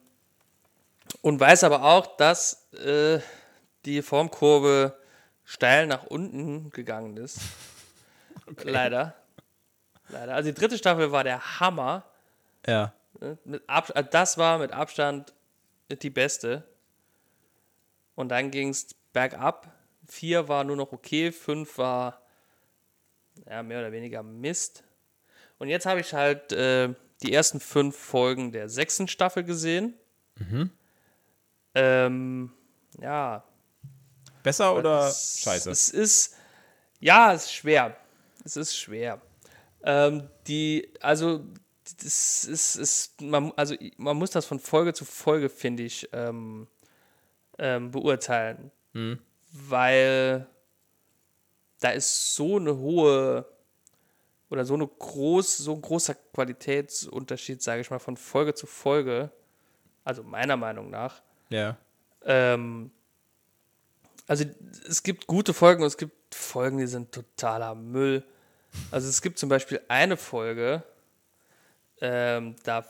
und 1.22 1.40
weiß 1.40 1.64
aber 1.64 1.82
auch, 1.84 2.16
dass 2.16 2.72
äh, 2.74 3.18
die 3.84 4.02
Formkurve 4.02 4.96
steil 5.44 5.86
nach 5.86 6.04
unten 6.04 6.70
gegangen 6.70 7.16
ist. 7.16 7.40
Leider. 8.62 9.14
Leider. 10.08 10.34
Also 10.34 10.50
die 10.50 10.54
dritte 10.54 10.78
Staffel 10.78 11.12
war 11.12 11.24
der 11.24 11.60
Hammer. 11.60 12.04
Ja. 12.66 12.92
Ab 13.66 13.92
also 13.94 14.08
das 14.10 14.38
war 14.38 14.58
mit 14.58 14.72
Abstand 14.72 15.32
die 15.90 16.10
beste. 16.10 16.64
Und 18.14 18.28
dann 18.28 18.50
ging 18.50 18.68
es 18.68 18.94
bergab. 19.12 19.72
Vier 20.06 20.48
war 20.48 20.64
nur 20.64 20.76
noch 20.76 20.92
okay, 20.92 21.32
fünf 21.32 21.78
war 21.78 22.23
ja, 23.48 23.62
mehr 23.62 23.80
oder 23.80 23.92
weniger 23.92 24.22
Mist. 24.22 24.84
Und 25.58 25.68
jetzt 25.68 25.86
habe 25.86 26.00
ich 26.00 26.12
halt 26.12 26.52
äh, 26.52 26.94
die 27.22 27.32
ersten 27.32 27.60
fünf 27.60 27.96
Folgen 27.96 28.52
der 28.52 28.68
sechsten 28.68 29.08
Staffel 29.08 29.44
gesehen. 29.44 29.94
Ähm, 31.74 32.52
ja, 33.00 33.44
Besser 34.44 34.76
oder 34.76 35.08
es, 35.08 35.40
scheiße? 35.40 35.70
Es 35.70 35.88
ist, 35.88 36.36
ja, 37.00 37.32
es 37.32 37.44
ist 37.44 37.54
schwer. 37.54 37.96
Es 38.44 38.56
ist 38.58 38.76
schwer. 38.76 39.20
Ähm, 39.82 40.28
die, 40.46 40.92
also, 41.00 41.46
das 42.02 42.44
ist, 42.44 42.76
ist 42.76 43.20
man, 43.22 43.52
also 43.56 43.74
man 43.96 44.16
muss 44.18 44.30
das 44.30 44.44
von 44.44 44.60
Folge 44.60 44.92
zu 44.92 45.06
Folge, 45.06 45.48
finde 45.48 45.82
ich, 45.82 46.10
ähm, 46.12 46.68
ähm, 47.58 47.90
beurteilen. 47.90 48.70
Weil 49.50 50.46
da 51.84 51.90
ist 51.90 52.34
so 52.34 52.56
eine 52.56 52.78
hohe 52.78 53.44
oder 54.48 54.64
so 54.64 54.72
eine 54.72 54.86
groß, 54.86 55.58
so 55.58 55.74
ein 55.74 55.82
großer 55.82 56.14
Qualitätsunterschied, 56.32 57.62
sage 57.62 57.82
ich 57.82 57.90
mal, 57.90 57.98
von 57.98 58.16
Folge 58.16 58.54
zu 58.54 58.66
Folge. 58.66 59.30
Also 60.02 60.22
meiner 60.22 60.56
Meinung 60.56 60.88
nach. 60.88 61.20
Ja. 61.50 61.76
Ähm, 62.24 62.90
also 64.26 64.46
es 64.88 65.02
gibt 65.02 65.26
gute 65.26 65.52
Folgen 65.52 65.82
und 65.82 65.88
es 65.88 65.98
gibt 65.98 66.34
Folgen, 66.34 66.78
die 66.78 66.86
sind 66.86 67.12
totaler 67.12 67.74
Müll. 67.74 68.24
Also 68.90 69.10
es 69.10 69.20
gibt 69.20 69.38
zum 69.38 69.50
Beispiel 69.50 69.82
eine 69.88 70.16
Folge, 70.16 70.82
ähm, 72.00 72.56
da 72.64 72.86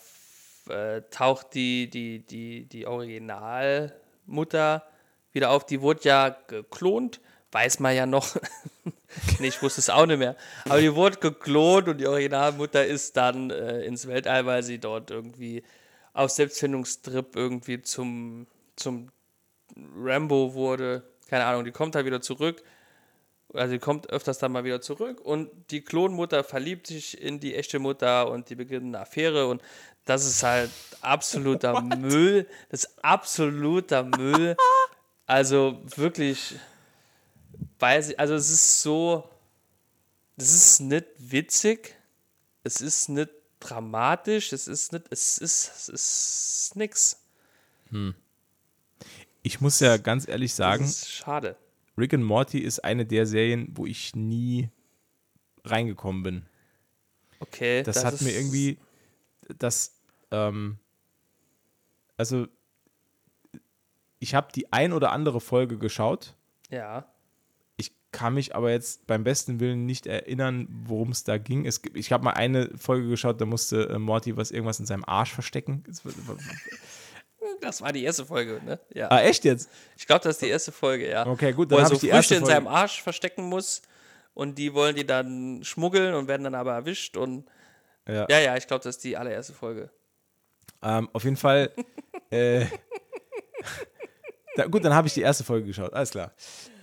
äh, 0.69 1.03
taucht 1.11 1.55
die, 1.55 1.91
die, 1.91 2.21
die, 2.21 2.67
die 2.67 2.87
Originalmutter 2.87 4.87
wieder 5.33 5.51
auf. 5.51 5.67
Die 5.67 5.81
wurde 5.81 6.05
ja 6.05 6.29
geklont, 6.47 7.21
weiß 7.55 7.79
man 7.79 7.95
ja 7.95 8.05
noch. 8.05 8.37
nee, 9.39 9.49
ich 9.49 9.63
wusste 9.63 9.81
es 9.81 9.89
auch 9.89 10.07
nicht 10.07 10.19
mehr. 10.19 10.37
Aber 10.65 10.81
die 10.81 10.95
wurde 10.95 11.19
geklont 11.19 11.89
und 11.89 11.99
die 11.99 12.07
Originalmutter 12.07 12.85
ist 12.85 13.17
dann 13.17 13.51
äh, 13.51 13.83
ins 13.83 14.09
Weltall, 14.09 14.45
weil 14.45 14.63
sie 14.63 14.79
dort 14.79 15.11
irgendwie 15.11 15.63
auf 16.13 16.31
Selbstfindungstrip 16.31 17.37
irgendwie 17.37 17.81
zum, 17.81 18.47
zum 18.77 19.11
Rambo 19.97 20.55
wurde. 20.55 21.05
Keine 21.29 21.45
Ahnung, 21.45 21.65
die 21.65 21.73
kommt 21.73 21.95
halt 21.95 22.07
wieder 22.07 22.21
zurück. 22.21 22.63
Also 23.53 23.73
die 23.73 23.79
kommt 23.79 24.11
öfters 24.11 24.39
dann 24.39 24.51
mal 24.51 24.65
wieder 24.65 24.81
zurück 24.81 25.21
und 25.21 25.49
die 25.71 25.83
Klonmutter 25.83 26.43
verliebt 26.43 26.89
sich 26.89 27.21
in 27.21 27.39
die 27.39 27.55
echte 27.55 27.79
Mutter 27.79 28.29
und 28.29 28.51
die 28.51 28.57
beginnen 28.57 28.97
eine 28.97 29.03
Affäre 29.03 29.47
und 29.47 29.63
das 30.07 30.27
ist 30.27 30.43
halt 30.43 30.71
absoluter 31.03 31.81
Müll. 31.97 32.49
Das 32.71 32.85
ist 32.85 33.05
absoluter 33.05 34.03
Müll. 34.03 34.57
Also 35.27 35.81
wirklich, 35.97 36.57
weiß 37.79 38.11
ich, 38.11 38.21
also 38.21 38.35
es 38.35 38.51
ist 38.51 38.83
so, 38.83 39.29
das 40.37 40.53
ist 40.55 40.81
nicht 40.81 41.07
witzig, 41.19 41.95
es 42.63 42.81
ist 42.81 43.09
nicht 43.09 43.31
dramatisch, 43.61 44.53
es 44.53 44.69
ist 44.69 44.93
nicht, 44.93 45.07
es 45.11 45.39
ist, 45.39 45.69
es 45.69 45.89
ist 45.89 46.73
nix. 46.77 47.21
Ich 49.43 49.61
muss 49.61 49.81
ja 49.81 49.97
ganz 49.97 50.27
ehrlich 50.29 50.53
Das 50.53 50.57
sagen, 50.57 50.85
ist 50.85 51.11
schade. 51.11 51.57
Rick 51.97 52.15
and 52.15 52.25
Morty 52.25 52.59
ist 52.59 52.85
eine 52.85 53.07
der 53.07 53.27
Serien, 53.27 53.69
wo 53.75 53.87
ich 53.87 54.17
nie 54.17 54.71
reingekommen 55.65 56.23
bin. 56.23 56.47
Okay. 57.41 57.83
Das, 57.83 58.05
hat 58.05 58.15
ist, 58.15 58.23
mir 58.23 58.33
irgendwie, 58.33 58.79
das, 59.59 59.95
ähm, 60.31 60.79
also 62.17 62.49
ich 64.19 64.35
habe 64.35 64.49
die 64.53 64.73
ein 64.73 64.93
oder 64.93 65.13
andere 65.13 65.41
Folge 65.41 65.79
geschaut. 65.79 66.35
Ja. 66.71 67.07
Kann 68.15 68.35
mich 68.35 68.55
aber 68.55 68.71
jetzt 68.71 69.09
beim 69.09 69.25
besten 69.25 69.59
Willen 69.59 69.87
nicht 69.87 70.07
erinnern, 70.07 70.69
worum 70.87 71.11
es 71.11 71.25
da 71.25 71.37
ging. 71.37 71.67
Es, 71.67 71.83
ich 71.95 72.13
habe 72.13 72.23
mal 72.25 72.31
eine 72.31 72.71
Folge 72.79 73.09
geschaut, 73.09 73.41
da 73.41 73.45
musste 73.45 73.89
äh, 73.89 73.99
Morty 73.99 74.37
was 74.37 74.53
irgendwas 74.53 74.79
in 74.79 74.87
seinem 74.87 75.05
Arsch 75.05 75.33
verstecken. 75.33 75.83
Das 77.61 77.81
war 77.83 77.93
die 77.93 78.05
erste 78.05 78.25
Folge, 78.25 78.61
ne? 78.65 78.79
Ja. 78.95 79.09
Ah, 79.11 79.21
echt 79.21 79.45
jetzt? 79.45 79.69
Ich 79.97 80.07
glaube, 80.07 80.23
das 80.23 80.37
ist 80.37 80.43
die 80.43 80.49
erste 80.49 80.71
Folge, 80.71 81.11
ja. 81.11 81.27
Okay, 81.27 81.53
gut, 81.53 81.71
Wo 81.71 81.75
dann 81.75 81.81
er 81.81 81.85
habe 81.87 81.97
so 81.97 81.97
ich 81.97 82.01
die 82.03 82.17
Früchte 82.17 82.37
in 82.37 82.45
seinem 82.45 82.69
Arsch 82.69 83.03
verstecken 83.03 83.43
muss 83.43 83.83
und 84.33 84.59
die 84.59 84.73
wollen 84.75 84.95
die 84.95 85.05
dann 85.05 85.65
schmuggeln 85.65 86.15
und 86.15 86.29
werden 86.29 86.45
dann 86.45 86.55
aber 86.55 86.75
erwischt 86.75 87.17
und 87.17 87.47
Ja. 88.07 88.27
ja, 88.31 88.39
ja, 88.39 88.57
ich 88.57 88.69
glaube, 88.69 88.85
das 88.85 88.97
ist 88.97 89.05
die 89.05 89.17
allererste 89.17 89.55
Folge. 89.55 89.91
Ähm, 90.83 91.09
auf 91.13 91.25
jeden 91.25 91.37
Fall. 91.37 91.73
äh, 92.31 92.67
da, 94.57 94.67
gut, 94.67 94.85
dann 94.85 94.95
habe 94.95 95.09
ich 95.09 95.15
die 95.15 95.23
erste 95.23 95.43
Folge 95.43 95.67
geschaut, 95.67 95.93
alles 95.93 96.11
klar. 96.11 96.33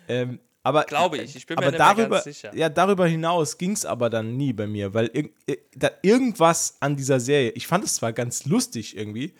Ähm, 0.09 0.39
aber, 0.63 0.83
Glaube 0.83 1.17
ich, 1.17 1.35
ich 1.35 1.45
bin 1.45 1.57
mir 1.59 1.67
nicht 1.67 1.79
darüber, 1.79 2.09
ganz 2.17 2.23
sicher. 2.25 2.55
Ja, 2.55 2.69
darüber 2.69 3.07
hinaus 3.07 3.57
ging 3.57 3.71
es 3.71 3.85
aber 3.85 4.09
dann 4.09 4.37
nie 4.37 4.53
bei 4.53 4.67
mir, 4.67 4.93
weil 4.93 5.07
irg 5.13 5.31
ir- 5.47 5.57
da 5.75 5.89
irgendwas 6.03 6.77
an 6.79 6.95
dieser 6.95 7.19
Serie, 7.19 7.51
ich 7.51 7.65
fand 7.67 7.83
es 7.83 7.95
zwar 7.95 8.13
ganz 8.13 8.45
lustig 8.45 8.95
irgendwie, 8.95 9.33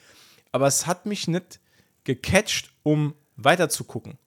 aber 0.52 0.68
es 0.68 0.88
hat 0.88 1.06
mich 1.06 1.28
nicht 1.28 1.60
gecatcht, 2.04 2.72
um 2.84 3.14
weiter 3.36 3.70
zu 3.70 3.84
gucken. 3.84 4.18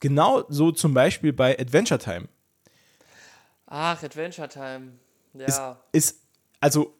Genau 0.00 0.44
so 0.48 0.70
zum 0.72 0.94
Beispiel 0.94 1.32
bei 1.32 1.58
Adventure 1.58 1.98
Time. 1.98 2.28
Ach, 3.66 4.02
Adventure 4.02 4.48
Time. 4.48 4.92
Ja. 5.34 5.46
Ist, 5.92 6.10
ist 6.12 6.20
also 6.60 6.94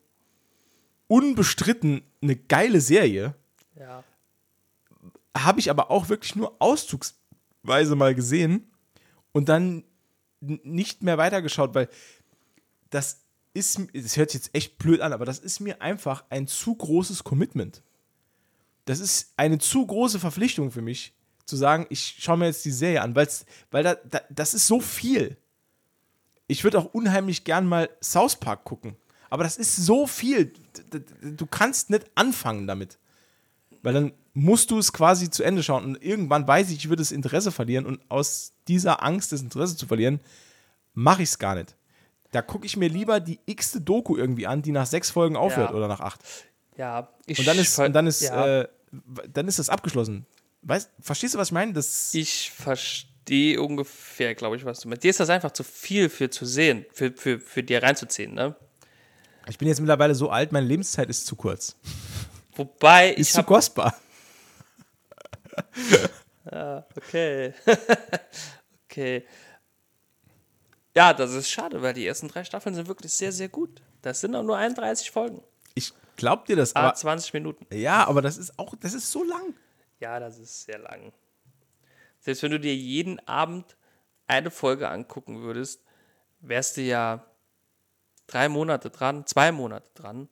unbestritten 1.08 2.02
eine 2.22 2.36
geile 2.36 2.80
Serie. 2.80 3.34
ja. 3.78 4.02
Habe 5.36 5.60
ich 5.60 5.70
aber 5.70 5.90
auch 5.90 6.10
wirklich 6.10 6.36
nur 6.36 6.54
auszugsweise 6.58 7.96
mal 7.96 8.14
gesehen 8.14 8.70
und 9.32 9.48
dann 9.48 9.84
nicht 10.40 11.02
mehr 11.02 11.18
weitergeschaut, 11.18 11.74
weil 11.74 11.88
das 12.90 13.20
ist, 13.54 13.80
das 13.92 14.16
hört 14.16 14.30
sich 14.30 14.42
jetzt 14.42 14.54
echt 14.54 14.78
blöd 14.78 15.00
an, 15.00 15.12
aber 15.12 15.24
das 15.24 15.38
ist 15.38 15.60
mir 15.60 15.82
einfach 15.82 16.24
ein 16.30 16.46
zu 16.46 16.74
großes 16.74 17.24
Commitment. 17.24 17.82
Das 18.84 18.98
ist 18.98 19.32
eine 19.36 19.58
zu 19.58 19.86
große 19.86 20.18
Verpflichtung 20.18 20.70
für 20.70 20.82
mich, 20.82 21.14
zu 21.44 21.56
sagen, 21.56 21.86
ich 21.90 22.16
schaue 22.18 22.38
mir 22.38 22.46
jetzt 22.46 22.64
die 22.64 22.70
Serie 22.70 23.02
an, 23.02 23.14
weil 23.14 23.82
da, 23.82 23.94
da, 23.94 24.20
das 24.30 24.54
ist 24.54 24.66
so 24.66 24.80
viel. 24.80 25.36
Ich 26.46 26.64
würde 26.64 26.78
auch 26.78 26.92
unheimlich 26.92 27.44
gern 27.44 27.66
mal 27.66 27.88
South 28.02 28.36
Park 28.36 28.64
gucken, 28.64 28.96
aber 29.30 29.44
das 29.44 29.56
ist 29.56 29.76
so 29.76 30.06
viel. 30.06 30.52
Du 31.22 31.46
kannst 31.46 31.90
nicht 31.90 32.10
anfangen 32.14 32.66
damit. 32.66 32.98
Weil 33.82 33.94
dann 33.94 34.12
musst 34.34 34.70
du 34.70 34.78
es 34.78 34.92
quasi 34.92 35.30
zu 35.30 35.42
Ende 35.42 35.62
schauen 35.62 35.84
und 35.84 36.02
irgendwann 36.02 36.46
weiß 36.46 36.70
ich, 36.70 36.76
ich 36.76 36.88
würde 36.88 37.02
das 37.02 37.12
Interesse 37.12 37.50
verlieren 37.50 37.86
und 37.86 38.00
aus 38.10 38.51
dieser 38.68 39.02
Angst, 39.02 39.32
das 39.32 39.40
Interesse 39.42 39.76
zu 39.76 39.86
verlieren, 39.86 40.20
mache 40.94 41.22
ich 41.22 41.30
es 41.30 41.38
gar 41.38 41.54
nicht. 41.54 41.76
Da 42.30 42.40
gucke 42.42 42.64
ich 42.66 42.76
mir 42.76 42.88
lieber 42.88 43.20
die 43.20 43.38
x-te 43.46 43.80
Doku 43.80 44.16
irgendwie 44.16 44.46
an, 44.46 44.62
die 44.62 44.72
nach 44.72 44.86
sechs 44.86 45.10
Folgen 45.10 45.36
aufhört 45.36 45.70
Ja. 45.70 45.76
oder 45.76 45.88
nach 45.88 46.00
acht. 46.00 46.20
Ja. 46.76 47.08
Ich 47.26 47.38
Und 47.38 47.46
dann 47.46 47.58
ist, 47.58 47.78
und 47.78 47.92
dann 47.92 48.06
ist, 48.06 48.22
ja. 48.22 48.60
äh, 48.60 48.68
dann 49.32 49.48
ist 49.48 49.58
das 49.58 49.68
abgeschlossen. 49.68 50.26
Weißt, 50.62 50.90
verstehst 51.00 51.34
du, 51.34 51.38
was 51.38 51.48
ich 51.48 51.52
meine? 51.52 51.72
Das, 51.72 52.14
Ich 52.14 52.50
verstehe 52.50 53.60
ungefähr, 53.60 54.34
glaube 54.34 54.56
ich, 54.56 54.64
was 54.64 54.80
du 54.80 54.88
meinst. 54.88 55.02
Dir 55.04 55.10
ist 55.10 55.20
das 55.20 55.28
einfach 55.28 55.50
zu 55.50 55.64
viel 55.64 56.08
für 56.08 56.30
zu 56.30 56.46
sehen, 56.46 56.86
für, 56.92 57.12
für, 57.12 57.38
für 57.40 57.62
dir 57.62 57.82
reinzuziehen, 57.82 58.34
ne? 58.34 58.54
ich 59.48 59.58
bin 59.58 59.66
jetzt 59.66 59.80
mittlerweile 59.80 60.14
so 60.14 60.30
alt, 60.30 60.52
meine 60.52 60.66
Lebenszeit 60.66 61.10
ist 61.10 61.26
zu 61.26 61.34
kurz. 61.34 61.74
Wobei 62.54 63.10
Ist 63.10 63.28
ich 63.28 63.32
zu 63.32 63.38
habe 63.38 63.92
kostbar. 66.44 66.86
Okay. 66.96 67.54
okay. 68.86 69.24
Ja, 70.94 71.14
das 71.14 71.32
ist 71.32 71.48
schade, 71.50 71.80
weil 71.80 71.94
die 71.94 72.06
ersten 72.06 72.28
drei 72.28 72.44
Staffeln 72.44 72.74
sind 72.74 72.86
wirklich 72.88 73.12
sehr, 73.12 73.32
sehr 73.32 73.48
gut. 73.48 73.82
Das 74.02 74.20
sind 74.20 74.34
auch 74.34 74.42
nur 74.42 74.56
31 74.56 75.10
Folgen. 75.10 75.42
Ich 75.74 75.92
glaub 76.16 76.44
dir 76.44 76.56
das, 76.56 76.76
Ah, 76.76 76.80
aber 76.80 76.94
20 76.94 77.32
Minuten. 77.32 77.66
ja, 77.74 78.06
aber 78.06 78.20
das 78.20 78.36
ist 78.36 78.58
auch, 78.58 78.74
das 78.78 78.92
ist 78.92 79.10
so 79.10 79.24
lang. 79.24 79.54
Ja, 80.00 80.20
das 80.20 80.38
ist 80.38 80.64
sehr 80.64 80.78
lang. 80.78 81.12
Selbst 82.20 82.42
wenn 82.42 82.50
du 82.50 82.60
dir 82.60 82.74
jeden 82.74 83.26
Abend 83.26 83.76
eine 84.26 84.50
Folge 84.50 84.88
angucken 84.90 85.40
würdest, 85.42 85.82
wärst 86.40 86.76
du 86.76 86.82
ja 86.82 87.24
drei 88.26 88.48
Monate 88.48 88.90
dran, 88.90 89.26
zwei 89.26 89.50
Monate 89.50 89.88
dran, 89.94 90.28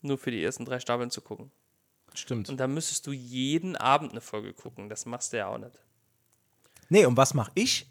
nur 0.00 0.16
für 0.18 0.30
die 0.30 0.42
ersten 0.44 0.64
drei 0.64 0.78
Staffeln 0.78 1.10
zu 1.10 1.20
gucken. 1.22 1.50
Stimmt. 2.14 2.48
Und 2.48 2.58
dann 2.58 2.74
müsstest 2.74 3.06
du 3.06 3.12
jeden 3.12 3.76
Abend 3.76 4.12
eine 4.12 4.20
Folge 4.20 4.52
gucken. 4.52 4.88
Das 4.88 5.06
machst 5.06 5.32
du 5.32 5.38
ja 5.38 5.48
auch 5.48 5.58
nicht. 5.58 5.78
Nee, 6.88 7.04
und 7.04 7.16
was 7.16 7.34
mache 7.34 7.52
ich? 7.54 7.86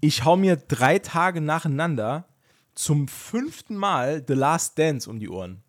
Ich 0.00 0.24
hau 0.24 0.36
mir 0.36 0.56
drei 0.56 0.98
Tage 0.98 1.40
nacheinander 1.40 2.28
zum 2.74 3.08
fünften 3.08 3.76
Mal 3.76 4.24
The 4.26 4.34
Last 4.34 4.78
Dance 4.78 5.10
um 5.10 5.18
die 5.18 5.28
Ohren. 5.28 5.62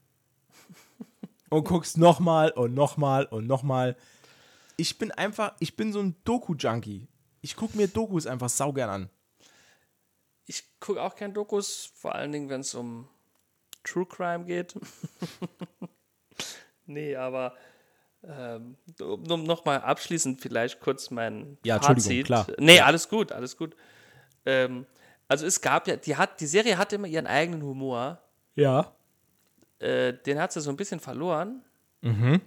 Und 1.49 1.64
guckst 1.64 1.97
nochmal 1.97 2.51
und 2.51 2.76
nochmal 2.76 3.26
und 3.26 3.47
nochmal. 3.47 3.97
Ich 4.78 4.99
bin 4.99 5.12
einfach, 5.12 5.55
ich 5.60 5.76
bin 5.76 5.91
so 5.91 5.99
ein 5.99 6.16
Doku-Junkie. 6.24 7.07
Ich 7.41 7.55
gucke 7.55 7.76
mir 7.76 7.88
Dokus 7.88 8.28
einfach 8.28 8.49
saugern 8.49 8.89
an. 8.91 9.10
Ich 10.45 10.64
gucke 10.80 11.01
auch 11.01 11.16
kein 11.16 11.34
Dokus, 11.34 11.91
vor 11.95 12.14
allen 12.14 12.32
Dingen, 12.32 12.49
wenn 12.49 12.62
es 12.62 12.76
um 12.76 13.07
True 13.84 14.05
Crime 14.05 14.45
geht. 14.45 14.76
nee, 16.89 17.15
aber 17.15 17.55
ähm, 18.23 18.75
um, 18.99 19.43
nochmal 19.43 19.79
abschließend 19.81 20.41
vielleicht 20.41 20.81
kurz 20.81 21.09
mein 21.09 21.57
Ja, 21.63 21.77
Entschuldigung, 21.77 22.23
klar. 22.23 22.47
Nee, 22.57 22.77
Ja. 22.77 22.85
alles 22.85 23.07
gut, 23.07 23.31
alles 23.31 23.55
gut. 23.55 23.75
Ähm, 24.45 24.85
also 25.27 25.45
es 25.45 25.61
gab 25.61 25.87
ja, 25.87 25.95
die, 25.95 26.17
hat, 26.17 26.41
die 26.41 26.47
Serie 26.47 26.77
hatte 26.77 26.95
immer 26.95 27.07
ihren 27.07 27.27
eigenen 27.27 27.63
Humor. 27.63 28.21
Ja. 28.55 28.93
Äh, 29.79 30.13
den 30.13 30.39
hat 30.39 30.51
sie 30.51 30.59
so 30.59 30.69
ein 30.69 30.75
bisschen 30.75 30.99
verloren. 30.99 31.63
Mhm. 32.01 32.41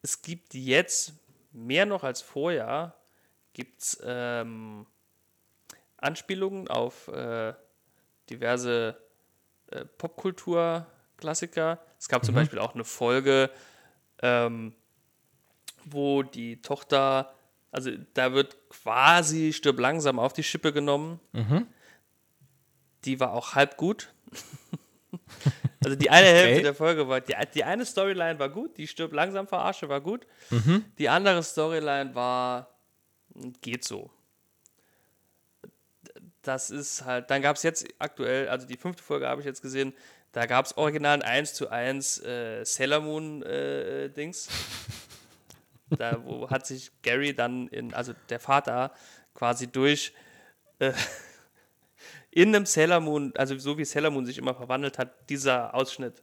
Es 0.00 0.22
gibt 0.22 0.54
jetzt 0.54 1.12
mehr 1.52 1.84
noch 1.84 2.04
als 2.04 2.22
vorher, 2.22 2.94
gibt 3.52 3.82
es 3.82 4.00
ähm, 4.04 4.86
Anspielungen 5.98 6.68
auf 6.68 7.08
äh, 7.08 7.52
diverse 8.30 8.96
äh, 9.70 9.84
Popkultur-Klassiker. 9.84 11.78
Es 11.98 12.08
gab 12.08 12.24
zum 12.24 12.34
Beispiel 12.34 12.58
auch 12.58 12.74
eine 12.74 12.84
Folge, 12.84 13.50
ähm, 14.22 14.74
wo 15.84 16.22
die 16.22 16.60
Tochter, 16.62 17.34
also 17.72 17.90
da 18.14 18.32
wird 18.32 18.56
quasi 18.68 19.52
stirb 19.52 19.78
langsam 19.80 20.18
auf 20.18 20.32
die 20.32 20.42
Schippe 20.42 20.72
genommen. 20.72 21.20
Die 23.04 23.18
war 23.20 23.32
auch 23.32 23.54
halb 23.54 23.76
gut. 23.76 24.12
also 25.84 25.96
die 25.96 26.10
eine 26.10 26.26
Hälfte 26.26 26.52
Okay. 26.54 26.62
der 26.62 26.74
Folge 26.74 27.08
war, 27.08 27.20
die, 27.20 27.34
die 27.54 27.64
eine 27.64 27.84
Storyline 27.86 28.38
war 28.38 28.50
gut, 28.50 28.76
die 28.76 28.86
stirb 28.86 29.12
langsam 29.12 29.46
verarsche 29.46 29.88
war 29.88 30.00
gut. 30.00 30.26
Die 30.98 31.08
andere 31.08 31.42
Storyline 31.42 32.14
war, 32.14 32.68
geht 33.62 33.84
so. 33.84 34.10
Das 36.42 36.70
ist 36.70 37.04
halt, 37.04 37.30
dann 37.30 37.42
gab 37.42 37.56
es 37.56 37.62
jetzt 37.62 37.86
aktuell, 37.98 38.48
also 38.48 38.66
die 38.66 38.76
fünfte 38.76 39.02
Folge 39.02 39.28
habe 39.28 39.40
ich 39.40 39.46
jetzt 39.46 39.62
gesehen, 39.62 39.92
da 40.32 40.46
gab 40.46 40.66
es 40.66 40.76
original 40.76 41.14
ein 41.14 41.22
1 41.22 41.54
zu 41.54 41.68
1 41.70 42.18
äh, 42.24 42.64
Sailor 42.64 43.00
Moon 43.00 43.42
äh, 43.42 44.08
Dings. 44.10 44.48
Da 45.90 46.24
wo 46.24 46.48
hat 46.48 46.66
sich 46.66 46.92
Gary 47.02 47.34
dann 47.34 47.66
in, 47.68 47.92
also 47.94 48.12
der 48.28 48.38
Vater 48.38 48.92
quasi 49.34 49.66
durch 49.66 50.12
äh, 50.78 50.92
in 52.30 52.54
einem 52.54 52.64
Sailor 52.66 53.00
Moon, 53.00 53.32
also 53.36 53.58
so 53.58 53.76
wie 53.76 53.84
Sailor 53.84 54.10
Moon 54.10 54.24
sich 54.24 54.38
immer 54.38 54.54
verwandelt 54.54 54.98
hat, 54.98 55.28
dieser 55.28 55.74
Ausschnitt, 55.74 56.22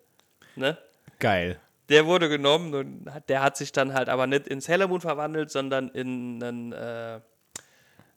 ne? 0.56 0.78
Geil. 1.20 1.60
Der 1.90 2.06
wurde 2.06 2.30
genommen 2.30 2.74
und 2.74 3.14
hat- 3.14 3.30
der 3.30 3.42
hat 3.42 3.58
sich 3.58 3.72
dann 3.72 3.94
halt 3.94 4.08
aber 4.10 4.28
nicht 4.28 4.48
in 4.48 4.62
Sailor 4.62 4.88
Moon 4.88 5.02
verwandelt, 5.02 5.52
sondern 5.52 5.90
in 5.90 6.42
einen 6.44 6.72
äh, 6.74 7.20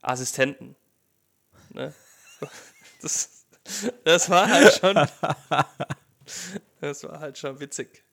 Assistenten. 0.02 0.76
Ne? 1.70 1.92
Das, 3.02 3.39
das 4.04 4.28
war 4.30 4.48
halt 4.48 4.72
schon. 4.74 4.96
Das 6.80 7.02
war 7.04 7.20
halt 7.20 7.36
schon 7.36 7.58
witzig. 7.60 8.04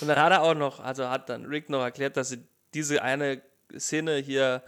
Und 0.00 0.08
dann 0.08 0.18
hat 0.18 0.32
er 0.32 0.42
auch 0.42 0.54
noch, 0.54 0.80
also 0.80 1.08
hat 1.08 1.28
dann 1.28 1.44
Rick 1.44 1.68
noch 1.68 1.82
erklärt, 1.82 2.16
dass 2.16 2.30
sie 2.30 2.42
diese 2.74 3.02
eine 3.02 3.42
Szene 3.78 4.16
hier 4.16 4.62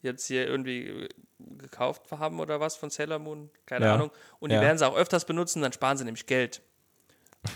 jetzt 0.00 0.26
hier 0.26 0.46
irgendwie 0.46 1.08
gekauft 1.38 2.02
haben 2.12 2.40
oder 2.40 2.60
was 2.60 2.76
von 2.76 2.88
Sailor 2.88 3.18
Moon, 3.18 3.50
keine 3.66 3.86
Ja. 3.86 3.94
Ahnung. 3.94 4.10
Und 4.38 4.50
die 4.50 4.54
Ja. 4.56 4.62
werden 4.62 4.78
sie 4.78 4.86
auch 4.86 4.96
öfters 4.96 5.24
benutzen, 5.24 5.60
dann 5.60 5.72
sparen 5.72 5.98
sie 5.98 6.04
nämlich 6.04 6.26
Geld. 6.26 6.62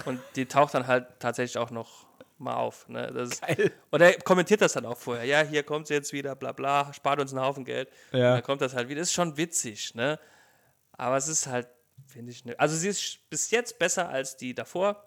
Und 0.04 0.20
die 0.34 0.46
taucht 0.46 0.74
dann 0.74 0.86
halt 0.88 1.06
tatsächlich 1.20 1.56
auch 1.58 1.70
noch 1.70 2.06
mal 2.38 2.56
auf. 2.56 2.88
Ne? 2.88 3.10
Das 3.14 3.40
Geil. 3.40 3.72
und 3.90 4.00
er 4.02 4.18
kommentiert 4.18 4.60
das 4.60 4.72
dann 4.74 4.84
auch 4.84 4.98
vorher. 4.98 5.24
Ja, 5.24 5.40
hier 5.40 5.62
kommt 5.62 5.86
sie 5.86 5.94
jetzt 5.94 6.12
wieder, 6.12 6.34
bla 6.34 6.52
bla, 6.52 6.92
spart 6.92 7.20
uns 7.20 7.32
einen 7.32 7.42
Haufen 7.42 7.64
Geld. 7.64 7.88
Ja. 8.12 8.30
Und 8.30 8.34
dann 8.34 8.42
kommt 8.42 8.60
das 8.60 8.74
halt 8.74 8.88
wieder. 8.88 9.00
Ist 9.00 9.12
schon 9.14 9.36
witzig, 9.36 9.94
ne? 9.94 10.18
Aber 10.98 11.16
es 11.16 11.28
ist 11.28 11.46
halt, 11.46 11.68
finde 12.06 12.32
ich, 12.32 12.44
ne, 12.44 12.58
also 12.58 12.76
sie 12.76 12.88
ist 12.88 13.28
bis 13.30 13.50
jetzt 13.50 13.78
besser 13.78 14.08
als 14.08 14.36
die 14.36 14.54
davor. 14.54 15.06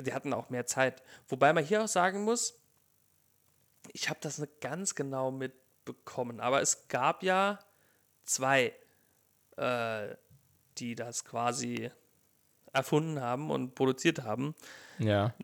Die 0.00 0.14
hatten 0.14 0.32
auch 0.32 0.50
mehr 0.50 0.66
Zeit. 0.66 1.02
Wobei 1.28 1.52
man 1.52 1.64
hier 1.64 1.84
auch 1.84 1.88
sagen 1.88 2.24
muss, 2.24 2.58
ich 3.92 4.08
habe 4.08 4.20
das 4.22 4.38
nicht 4.38 4.60
ganz 4.60 4.94
genau 4.94 5.30
mitbekommen, 5.30 6.40
aber 6.40 6.62
es 6.62 6.88
gab 6.88 7.22
ja 7.22 7.58
zwei, 8.24 8.74
äh, 9.56 10.14
die 10.78 10.94
das 10.94 11.24
quasi 11.24 11.90
erfunden 12.72 13.20
haben 13.20 13.50
und 13.50 13.74
produziert 13.74 14.22
haben. 14.22 14.54
Ja. 14.98 15.34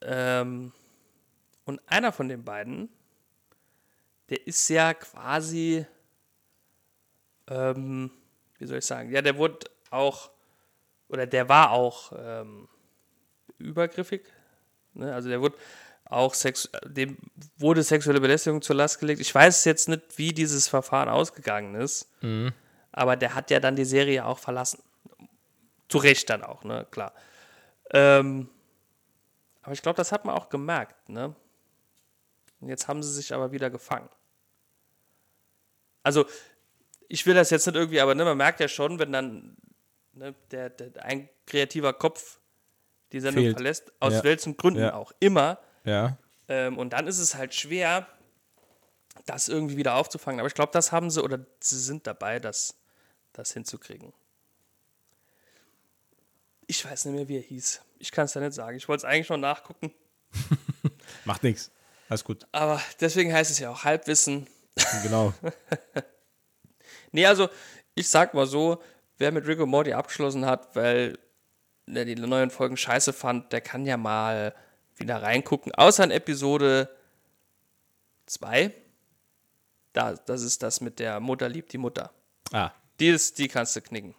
Ähm, 0.00 0.72
und 1.64 1.80
einer 1.86 2.12
von 2.12 2.28
den 2.28 2.44
beiden, 2.44 2.88
der 4.28 4.46
ist 4.46 4.68
ja 4.68 4.94
quasi, 4.94 5.86
ähm, 7.48 8.10
wie 8.62 8.66
soll 8.66 8.78
ich 8.78 8.86
sagen, 8.86 9.10
ja, 9.10 9.20
der 9.22 9.36
wurde 9.36 9.66
auch, 9.90 10.30
oder 11.08 11.26
der 11.26 11.48
war 11.48 11.72
auch 11.72 12.12
ähm, 12.16 12.68
übergriffig. 13.58 14.22
Ne? 14.94 15.12
Also 15.12 15.28
der 15.28 15.40
wurde 15.40 15.56
auch 16.04 16.34
sex 16.34 16.70
dem 16.84 17.16
wurde 17.56 17.82
sexuelle 17.82 18.20
Belästigung 18.20 18.62
zur 18.62 18.76
Last 18.76 19.00
gelegt. 19.00 19.20
Ich 19.20 19.34
weiß 19.34 19.64
jetzt 19.64 19.88
nicht, 19.88 20.16
wie 20.16 20.32
dieses 20.32 20.68
Verfahren 20.68 21.08
ausgegangen 21.08 21.74
ist, 21.74 22.08
aber 22.92 23.16
der 23.16 23.34
hat 23.34 23.50
ja 23.50 23.58
dann 23.58 23.74
die 23.74 23.84
Serie 23.84 24.24
auch 24.26 24.38
verlassen. 24.38 24.80
Zu 25.88 25.98
Recht 25.98 26.30
dann 26.30 26.44
auch, 26.44 26.62
ne, 26.62 26.86
klar. 26.90 27.12
Ähm, 27.90 28.48
aber 29.62 29.72
ich 29.72 29.82
glaube, 29.82 29.96
das 29.96 30.12
hat 30.12 30.24
man 30.24 30.36
auch 30.36 30.48
gemerkt, 30.48 31.08
ne? 31.08 31.34
Und 32.60 32.68
jetzt 32.68 32.86
haben 32.86 33.02
sie 33.02 33.12
sich 33.12 33.34
aber 33.34 33.50
wieder 33.50 33.70
gefangen. 33.70 34.08
Also, 36.04 36.26
ich 37.12 37.26
will 37.26 37.34
das 37.34 37.50
jetzt 37.50 37.66
nicht 37.66 37.76
irgendwie, 37.76 38.00
aber 38.00 38.14
ne, 38.14 38.24
man 38.24 38.38
merkt 38.38 38.58
ja 38.60 38.68
schon, 38.68 38.98
wenn 38.98 39.12
dann 39.12 39.54
ne, 40.14 40.34
der, 40.50 40.70
der, 40.70 41.04
ein 41.04 41.28
kreativer 41.46 41.92
Kopf 41.92 42.38
die 43.12 43.20
Sendung 43.20 43.44
Fehlt. 43.44 43.56
verlässt, 43.56 43.92
aus 44.00 44.14
Ja. 44.14 44.24
welchen 44.24 44.56
Gründen 44.56 44.80
Ja. 44.80 44.94
auch 44.94 45.12
immer. 45.20 45.58
Ja. 45.84 46.16
Ähm, 46.48 46.78
und 46.78 46.94
dann 46.94 47.06
ist 47.06 47.18
es 47.18 47.34
halt 47.34 47.54
schwer, 47.54 48.08
das 49.26 49.48
irgendwie 49.48 49.76
wieder 49.76 49.96
aufzufangen. 49.96 50.40
Aber 50.40 50.46
ich 50.46 50.54
glaube, 50.54 50.72
das 50.72 50.90
haben 50.90 51.10
sie 51.10 51.22
oder 51.22 51.38
sie 51.60 51.78
sind 51.78 52.06
dabei, 52.06 52.38
das, 52.40 52.76
das 53.34 53.52
hinzukriegen. 53.52 54.14
Ich 56.66 56.82
weiß 56.86 57.04
nicht 57.04 57.14
mehr, 57.14 57.28
wie 57.28 57.36
er 57.36 57.42
hieß. 57.42 57.82
Ich 57.98 58.10
kann 58.10 58.24
es 58.24 58.32
ja 58.32 58.40
nicht 58.40 58.54
sagen. 58.54 58.78
Ich 58.78 58.88
wollte 58.88 59.00
es 59.00 59.04
eigentlich 59.04 59.28
noch 59.28 59.36
nachgucken. 59.36 59.92
Macht 61.26 61.42
nichts. 61.42 61.70
Alles 62.08 62.24
gut. 62.24 62.46
Aber 62.52 62.80
deswegen 63.00 63.34
heißt 63.34 63.50
es 63.50 63.58
ja 63.58 63.68
auch 63.70 63.84
Halbwissen. 63.84 64.46
Genau. 65.02 65.34
Nee, 67.12 67.26
also 67.26 67.48
ich 67.94 68.08
sag 68.08 68.34
mal 68.34 68.46
so, 68.46 68.82
wer 69.18 69.32
mit 69.32 69.46
Rick 69.46 69.60
und 69.60 69.68
Morty 69.68 69.92
abgeschlossen 69.92 70.46
hat, 70.46 70.74
weil 70.74 71.18
er 71.86 72.04
die 72.04 72.14
neuen 72.14 72.50
Folgen 72.50 72.76
scheiße 72.76 73.12
fand, 73.12 73.52
der 73.52 73.60
kann 73.60 73.86
ja 73.86 73.96
mal 73.96 74.54
wieder 74.96 75.22
reingucken. 75.22 75.74
Außer 75.74 76.04
in 76.04 76.10
Episode 76.10 76.88
2. 78.26 78.72
Da, 79.92 80.14
das 80.14 80.42
ist 80.42 80.62
das 80.62 80.80
mit 80.80 80.98
der 80.98 81.20
Mutter 81.20 81.48
liebt 81.48 81.72
die 81.72 81.78
Mutter. 81.78 82.12
Ah. 82.52 82.70
Die, 82.98 83.08
ist, 83.08 83.38
die 83.38 83.48
kannst 83.48 83.76
du 83.76 83.80
knicken. 83.82 84.14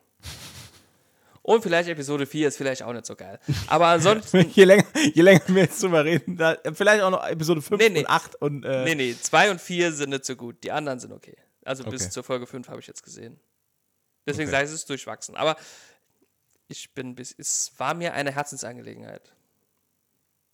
Und 1.41 1.62
vielleicht 1.62 1.89
Episode 1.89 2.26
4 2.26 2.48
ist 2.48 2.58
vielleicht 2.58 2.84
auch 2.84 2.94
nicht 2.94 3.06
so 3.06 3.16
geil. 3.16 3.38
Aber 3.68 3.88
ansonsten, 3.88 4.50
Je 4.54 4.64
länger, 4.64 4.86
je 5.14 5.22
länger 5.22 5.41
wir 5.48 5.64
jetzt 5.64 5.82
drüber 5.84 6.06
reden, 6.06 6.38
da, 6.38 6.58
vielleicht 6.74 7.02
auch 7.02 7.10
noch 7.10 7.28
Episode 7.28 7.62
5 7.62 7.82
Nee, 7.82 7.89
nee. 7.89 8.00
und 8.00 8.10
8 8.10 8.36
und 8.41 8.64
äh, 8.64 8.86
nee, 8.86 8.96
nee, 8.96 9.16
2 9.20 9.52
und 9.52 9.62
4 9.62 9.91
sind 9.91 10.12
nicht 10.12 10.26
so 10.26 10.36
gut. 10.38 10.64
Die 10.64 10.72
anderen 10.72 11.00
sind 11.00 11.12
okay. 11.12 11.36
Also 11.66 11.84
bis 11.86 12.01
Okay. 12.03 12.11
zur 12.11 12.24
Folge 12.24 12.45
5 12.47 12.68
habe 12.70 12.80
ich 12.80 12.88
jetzt 12.88 13.03
gesehen. 13.03 13.39
Deswegen 14.26 14.47
Okay. 14.49 14.51
sage 14.57 14.64
ich, 14.66 14.70
es 14.70 14.76
ist 14.76 14.89
durchwachsen. 14.89 15.36
Aber 15.36 15.55
ich 16.68 16.93
bin 16.93 17.16
bis, 17.16 17.34
es 17.38 17.72
war 17.78 17.93
mir 17.93 18.14
eine 18.14 18.32
Herzensangelegenheit. 18.32 19.34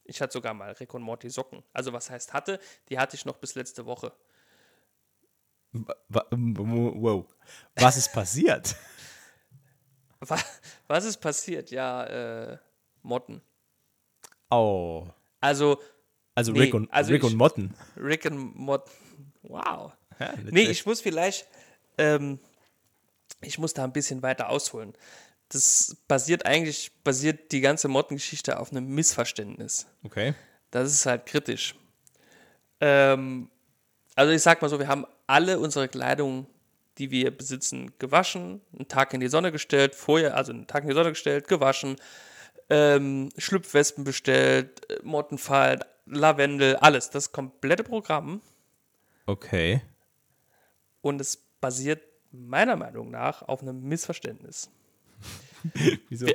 Ich 0.03 0.22
hatte 0.22 0.34
sogar 0.34 0.53
mal 0.55 0.72
Rick 0.74 0.93
und 0.95 1.03
Morty 1.03 1.30
Socken. 1.30 1.64
Also 1.74 1.93
was 1.93 2.10
heißt 2.10 2.34
hatte? 2.34 2.60
Die 2.89 2.97
hatte 2.97 3.16
ich 3.16 3.26
noch 3.26 3.38
bis 3.38 3.53
letzte 3.55 3.86
Woche. 3.86 4.12
wow. 5.74 7.26
Was 7.76 7.97
ist 7.97 8.12
passiert? 8.12 8.76
Wa- 10.20 10.39
Was 10.88 11.05
ist 11.05 11.18
passiert? 11.18 11.72
Ja, 11.72 12.03
äh, 12.05 12.57
Motten. 13.03 13.41
Oh. 14.49 15.07
Also 15.39 15.80
Also 16.36 16.51
Nee, 16.53 16.62
Rick 16.62 16.74
und, 16.74 16.91
also 16.91 17.12
Rick 17.12 17.24
ich- 17.24 17.30
und 17.32 17.38
Motten. 17.38 17.76
Rick 17.95 18.26
und 18.26 18.55
Motten. 18.55 18.91
Wow. 19.43 19.93
Ja, 20.20 20.34
Nee, 20.44 20.64
schlecht. 20.66 20.72
ich 20.72 20.86
muss 20.86 21.02
vielleicht, 21.02 21.48
ähm, 21.98 22.40
ich 23.42 23.58
muss 23.58 23.74
da 23.74 23.84
ein 23.84 23.94
bisschen 23.94 24.22
weiter 24.22 24.50
ausholen. 24.50 24.94
Das 25.50 25.98
basiert 26.08 26.46
eigentlich, 26.46 26.92
basiert 27.04 27.52
die 27.52 27.62
ganze 27.62 27.88
Mottengeschichte 27.88 28.60
auf 28.60 28.72
einem 28.72 28.88
Missverständnis. 28.94 29.88
Okay. 30.04 30.36
Das 30.72 30.92
ist 30.92 31.06
halt 31.06 31.26
kritisch. 31.26 31.76
Ähm, 32.82 33.50
also 34.16 34.32
ich 34.32 34.42
sag 34.42 34.62
mal 34.62 34.70
so, 34.70 34.80
wir 34.80 34.88
haben 34.88 35.06
alle 35.28 35.60
unsere 35.60 35.88
Kleidung, 35.88 36.46
die 36.98 37.12
wir 37.12 37.36
besitzen, 37.36 37.92
gewaschen, 37.98 38.62
einen 38.74 38.88
Tag 38.88 39.14
in 39.14 39.22
die 39.22 39.30
Sonne 39.30 39.52
gestellt, 39.52 39.96
vorher, 39.96 40.36
also 40.36 40.52
einen 40.52 40.68
Tag 40.68 40.84
in 40.84 40.90
die 40.90 40.96
Sonne 40.96 41.10
gestellt, 41.10 41.48
gewaschen, 41.48 41.96
ähm, 42.70 43.30
Schlüpfwespen 43.38 44.04
bestellt, 44.04 44.82
Mottenfall, 45.04 45.80
Lavendel, 46.06 46.76
alles, 46.76 47.10
das 47.10 47.32
komplette 47.32 47.84
Programm. 47.84 48.42
Okay. 49.26 49.82
Und 51.02 51.22
es 51.22 51.38
basiert 51.62 52.02
meiner 52.32 52.76
Meinung 52.76 53.10
nach 53.12 53.41
auf 53.43 53.62
einem 53.62 53.82
Missverständnis. 53.82 54.70
Wieso? 56.10 56.28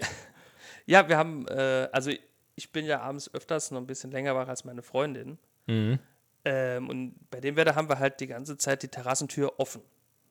Ja, 0.87 1.09
wir 1.09 1.17
haben, 1.17 1.47
äh, 1.49 1.89
also 1.93 2.11
ich 2.57 2.73
bin 2.73 2.85
ja 2.85 3.01
abends 3.01 3.33
öfters 3.33 3.71
noch 3.71 3.81
ein 3.81 3.87
bisschen 3.87 4.11
länger 4.11 4.35
wach 4.35 4.49
als 4.49 4.65
meine 4.65 4.83
Freundin. 4.83 5.39
Mhm. 5.67 5.99
Ähm, 6.45 6.89
und 6.91 7.31
bei 7.31 7.41
dem 7.41 7.57
Wetter 7.57 7.75
haben 7.75 7.89
wir 7.89 7.99
halt 7.99 8.21
die 8.21 8.27
ganze 8.27 8.59
Zeit 8.59 8.83
die 8.83 8.89
Terrassentür 8.89 9.59
offen. 9.59 9.81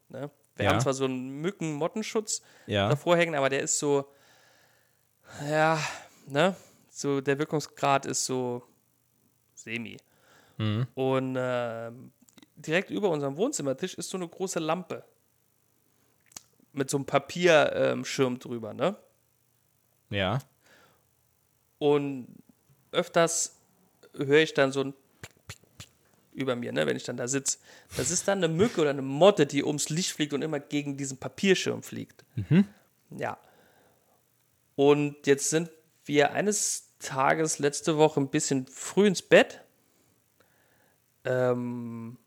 Ne? 0.10 0.30
Wir 0.56 0.66
Ja. 0.66 0.72
haben 0.72 0.80
zwar 0.82 0.94
so 0.94 1.06
einen 1.06 1.42
Mücken-Mottenschutz 1.42 2.42
Ja. 2.68 2.88
davor 2.90 3.18
hängen, 3.18 3.34
aber 3.34 3.50
der 3.50 3.62
ist 3.62 3.80
so, 3.80 4.08
ja, 5.50 5.80
ne? 6.28 6.56
So, 6.92 7.22
der 7.22 7.40
Wirkungsgrad 7.40 8.06
ist 8.06 8.26
so 8.26 8.62
semi. 9.56 9.98
Mhm. 10.58 10.86
Und 10.94 11.36
ähm, 11.40 12.12
direkt 12.56 12.90
über 12.90 13.10
unserem 13.10 13.38
Wohnzimmertisch 13.38 13.96
ist 13.96 14.10
so 14.10 14.18
eine 14.18 14.28
große 14.28 14.60
Lampe. 14.60 15.04
Mit 16.72 16.90
so 16.90 16.98
einem 16.98 17.06
Papierschirm 17.06 18.40
drüber, 18.40 18.74
ne? 18.74 18.96
Ja. 20.10 20.40
Und 21.78 22.28
öfters 22.92 23.56
höre 24.16 24.40
ich 24.40 24.54
dann 24.54 24.72
so 24.72 24.82
ein 24.82 24.94
Pick, 25.22 25.34
Pick, 25.48 25.60
Pick 25.78 25.90
über 26.32 26.56
mir, 26.56 26.72
ne, 26.72 26.86
wenn 26.88 26.98
ich 26.98 27.04
dann 27.04 27.18
da 27.18 27.28
sitze. 27.28 27.60
Das 27.98 28.10
ist 28.12 28.28
dann 28.28 28.40
eine 28.40 28.48
Mücke 28.48 28.82
oder 28.82 28.92
eine 28.92 29.02
Motte, 29.02 29.46
die 29.46 29.64
ums 29.64 29.90
Licht 29.90 30.12
fliegt 30.12 30.34
und 30.34 30.42
immer 30.42 30.60
gegen 30.60 30.98
diesen 30.98 31.18
Papierschirm 31.18 31.84
fliegt. 31.84 32.24
Ja. 33.12 33.38
Und 34.76 35.28
jetzt 35.28 35.50
sind 35.50 35.70
wir 36.06 36.32
eines 36.32 36.90
Tages 37.00 37.60
letzte 37.60 37.98
Woche 37.98 38.20
ein 38.20 38.30
bisschen 38.30 38.66
früh 38.68 39.08
ins 39.08 39.22
Bett. 39.22 39.62
Ähm, 41.26 42.18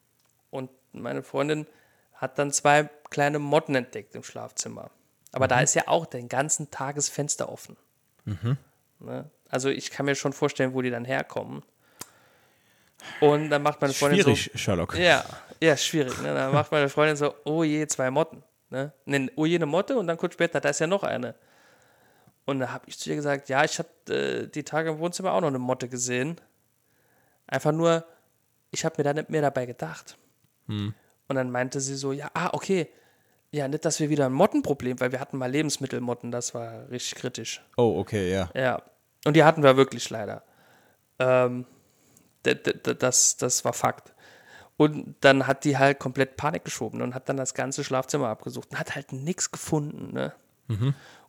und 0.50 0.70
meine 0.92 1.22
Freundin 1.22 1.66
hat 2.14 2.38
dann 2.38 2.50
zwei 2.50 2.88
kleine 3.10 3.38
Motten 3.38 3.74
entdeckt 3.74 4.14
im 4.14 4.22
Schlafzimmer. 4.22 4.90
Aber 5.32 5.48
da 5.48 5.60
ist 5.60 5.74
ja 5.74 5.86
auch 5.86 6.06
den 6.06 6.28
ganzen 6.28 6.70
Tag 6.70 6.96
das 6.96 7.08
Fenster 7.08 7.50
offen. 7.50 7.76
Ne? 9.00 9.30
Also 9.48 9.68
ich 9.68 9.90
kann 9.90 10.06
mir 10.06 10.14
schon 10.14 10.32
vorstellen, 10.32 10.72
wo 10.74 10.82
die 10.82 10.90
dann 10.90 11.04
herkommen. 11.04 11.62
Und 13.20 13.50
dann 13.50 13.62
macht 13.62 13.80
meine 13.80 13.92
Freundin 13.92 14.22
Schwierig, 14.22 14.50
Sherlock. 14.54 14.94
so. 14.94 14.98
Ja, 14.98 15.24
ja, 15.60 15.76
schwierig. 15.76 16.18
Ne? 16.22 16.34
Dann 16.34 16.52
macht 16.52 16.72
meine 16.72 16.88
Freundin 16.88 17.16
so, 17.16 17.34
oh 17.44 17.62
je, 17.62 17.86
zwei 17.86 18.10
Motten. 18.10 18.42
Ne? 18.70 18.92
Ne, 19.04 19.30
oh 19.36 19.46
je, 19.46 19.56
eine 19.56 19.66
Motte 19.66 19.96
und 19.96 20.06
dann 20.06 20.16
kurz 20.16 20.34
später, 20.34 20.60
da 20.60 20.70
ist 20.70 20.80
ja 20.80 20.86
noch 20.86 21.02
eine. 21.02 21.34
Und 22.46 22.60
da 22.60 22.72
habe 22.72 22.84
ich 22.88 22.98
zu 22.98 23.10
ihr 23.10 23.16
gesagt, 23.16 23.48
ja, 23.48 23.64
ich 23.64 23.78
habe 23.78 24.14
äh, 24.14 24.46
die 24.46 24.64
Tage 24.64 24.90
im 24.90 24.98
Wohnzimmer 24.98 25.32
auch 25.32 25.40
noch 25.40 25.48
eine 25.48 25.58
Motte 25.58 25.88
gesehen. 25.88 26.40
Einfach 27.46 27.72
nur, 27.72 28.04
ich 28.70 28.84
habe 28.84 28.94
mir 28.98 29.04
da 29.04 29.12
nicht 29.12 29.30
mehr 29.30 29.42
dabei 29.42 29.66
gedacht. 29.66 30.16
Und 31.28 31.34
dann 31.34 31.50
meinte 31.50 31.80
sie 31.80 31.96
so, 31.96 32.12
ja, 32.12 32.30
ah, 32.34 32.50
okay. 32.52 32.88
Ja, 33.50 33.68
nicht, 33.68 33.84
dass 33.84 34.00
wir 34.00 34.10
wieder 34.10 34.26
ein 34.26 34.32
Mottenproblem, 34.32 35.00
weil 35.00 35.12
wir 35.12 35.20
hatten 35.20 35.38
mal 35.38 35.50
Lebensmittelmotten, 35.50 36.30
das 36.30 36.54
war 36.54 36.90
richtig 36.90 37.14
kritisch. 37.14 37.62
Oh, 37.76 37.98
okay, 37.98 38.30
ja. 38.30 38.50
Ja, 38.54 38.82
und 39.24 39.34
die 39.34 39.44
hatten 39.44 39.62
wir 39.62 39.76
wirklich 39.76 40.10
leider. 40.10 40.42
Ähm, 41.18 41.64
das, 42.42 43.36
das 43.36 43.64
war 43.64 43.72
Fakt. 43.72 44.14
Und 44.76 45.16
dann 45.20 45.46
hat 45.46 45.64
die 45.64 45.78
halt 45.78 45.98
komplett 45.98 46.36
Panik 46.36 46.64
geschoben 46.64 47.00
und 47.00 47.14
hat 47.14 47.28
dann 47.28 47.36
das 47.36 47.54
ganze 47.54 47.82
Schlafzimmer 47.82 48.28
abgesucht 48.28 48.70
und 48.70 48.78
hat 48.78 48.94
halt 48.94 49.12
nichts 49.12 49.50
gefunden. 49.50 50.12
Ne? 50.12 50.34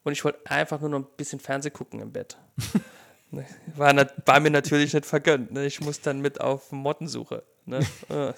Und 0.03 0.11
ich 0.11 0.25
wollte 0.25 0.39
einfach 0.51 0.81
nur 0.81 0.89
noch 0.89 0.99
ein 0.99 1.07
bisschen 1.15 1.39
Fernseh 1.39 1.69
gucken 1.69 2.01
im 2.01 2.11
Bett. 2.11 2.38
Ne? 3.29 3.45
war, 3.75 3.93
war 4.25 4.39
mir 4.39 4.51
natürlich 4.51 4.93
nicht 4.93 5.05
vergönnt. 5.05 5.51
Ne? 5.51 5.65
Ich 5.65 5.81
muss 5.81 5.99
dann 5.99 6.21
mit 6.21 6.39
auf 6.39 6.71
Mottensuche. 6.71 7.43
Ne? 7.65 7.85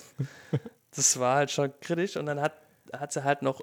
Äh. 0.91 0.95
das 0.95 1.19
war 1.19 1.35
halt 1.37 1.51
schon 1.51 1.71
kritisch. 1.81 2.17
Und 2.17 2.25
dann 2.25 2.39
hat, 2.41 2.53
hat 2.93 3.11
sie 3.13 3.23
halt 3.23 3.41
noch 3.41 3.61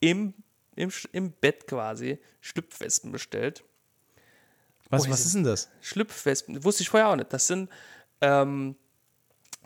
im, 0.00 0.34
im, 0.76 0.90
im 1.12 1.32
Bett 1.32 1.66
quasi 1.66 2.18
Schlüpfwespen 2.40 3.12
bestellt. 3.12 3.64
Was, 4.90 5.06
Oh, 5.06 5.10
was 5.10 5.24
ist- 5.24 5.34
denn 5.34 5.44
das? 5.44 5.70
Schlüpfwespen, 5.80 6.62
wusste 6.64 6.82
ich 6.82 6.88
vorher 6.88 7.08
auch 7.08 7.16
nicht. 7.16 7.32
Das 7.32 7.46
sind 7.46 7.70
ähm, 8.20 8.76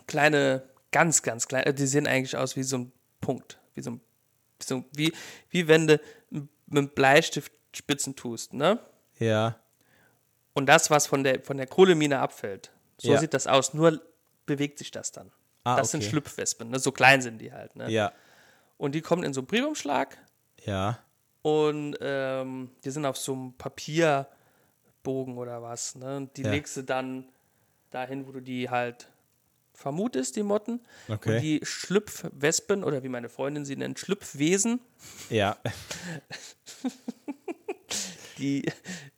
kleine, 0.07 0.69
ganz, 0.93 1.23
ganz 1.23 1.49
kleine, 1.49 1.75
die 1.75 1.87
sehen 1.87 2.07
eigentlich 2.07 2.37
aus 2.37 2.57
wie 2.57 2.63
so 2.63 2.79
ein 2.79 2.93
Punkt. 3.21 3.59
Wie 3.75 3.83
so 3.83 3.91
ein, 3.93 4.01
wie, 4.59 4.65
so, 4.65 4.85
wie, 4.95 5.13
wie 5.51 5.69
wenn 5.69 5.87
du 5.87 6.01
mit 6.31 6.49
einem 6.71 6.89
Bleistift 6.91 7.53
Spitzen 7.75 8.17
tust, 8.17 8.55
ne? 8.55 8.81
Ja. 9.19 9.59
Und 10.55 10.67
das, 10.67 10.91
was 10.91 11.07
von 11.07 11.23
der, 11.23 11.43
von 11.45 11.57
der 11.59 11.67
Kohlemine 11.67 12.19
abfällt, 12.19 12.73
so 12.97 13.13
Ja. 13.13 13.19
sieht 13.19 13.35
das 13.35 13.47
aus, 13.47 13.75
nur 13.75 14.01
bewegt 14.47 14.79
sich 14.79 14.91
das 14.91 15.13
dann. 15.13 15.31
Ah, 15.65 15.77
das 15.77 15.91
sind 15.91 16.01
okay. 16.01 16.11
Schlüpfwespen, 16.11 16.71
ne? 16.71 16.79
so 16.79 16.93
klein 16.93 17.21
sind 17.23 17.39
die 17.41 17.53
halt. 17.53 17.75
Ne? 17.77 17.91
Ja. 17.91 18.13
Und 18.77 18.95
die 18.95 19.01
kommen 19.01 19.25
in 19.25 19.33
so 19.35 19.41
einen 19.41 19.47
Briefumschlag 19.49 20.17
Ja. 20.65 20.99
und 21.43 21.97
ähm, 22.01 22.71
die 22.85 22.91
sind 22.91 23.05
auf 23.07 23.17
so 23.19 23.33
einem 23.33 23.53
Papierbogen 23.55 25.37
oder 25.37 25.61
was. 25.63 25.95
Ne? 25.97 26.17
Und 26.19 26.37
die 26.37 26.43
Ja. 26.43 26.51
legst 26.51 26.77
du 26.77 26.83
dann 26.83 27.25
dahin, 27.91 28.27
wo 28.27 28.33
du 28.33 28.41
die 28.41 28.71
halt 28.71 29.09
vermutest, 29.75 30.37
die 30.37 30.43
Motten. 30.43 30.81
Okay. 31.09 31.37
Und 31.37 31.43
die 31.43 31.61
Schlüpfwespen 31.63 32.83
oder 32.85 33.03
wie 33.03 33.09
meine 33.09 33.29
Freundin 33.29 33.65
sie 33.65 33.77
nennt, 33.77 33.99
Schlüpfwesen, 33.99 34.81
Ja. 35.31 35.57
die, 38.39 38.65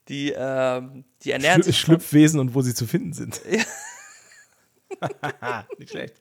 die, 0.09 0.33
ähm, 0.37 1.05
die 1.23 1.31
ernähren 1.33 1.63
Schlü 1.63 1.73
sich 1.73 1.81
Schlüpfwesen 1.81 2.41
und 2.41 2.55
wo 2.55 2.63
sie 2.63 2.75
zu 2.75 2.87
finden 2.87 3.13
sind. 3.13 3.41
Nicht 5.79 5.91
schlecht. 5.91 6.15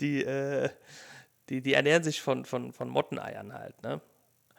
Die, 0.00 0.24
äh, 0.24 0.68
die, 1.48 1.60
die 1.62 1.74
ernähren 1.74 2.02
sich 2.02 2.20
von, 2.22 2.44
von, 2.44 2.72
von 2.72 2.88
Motteneiern 2.88 3.52
halt, 3.54 3.82
ne? 3.82 4.00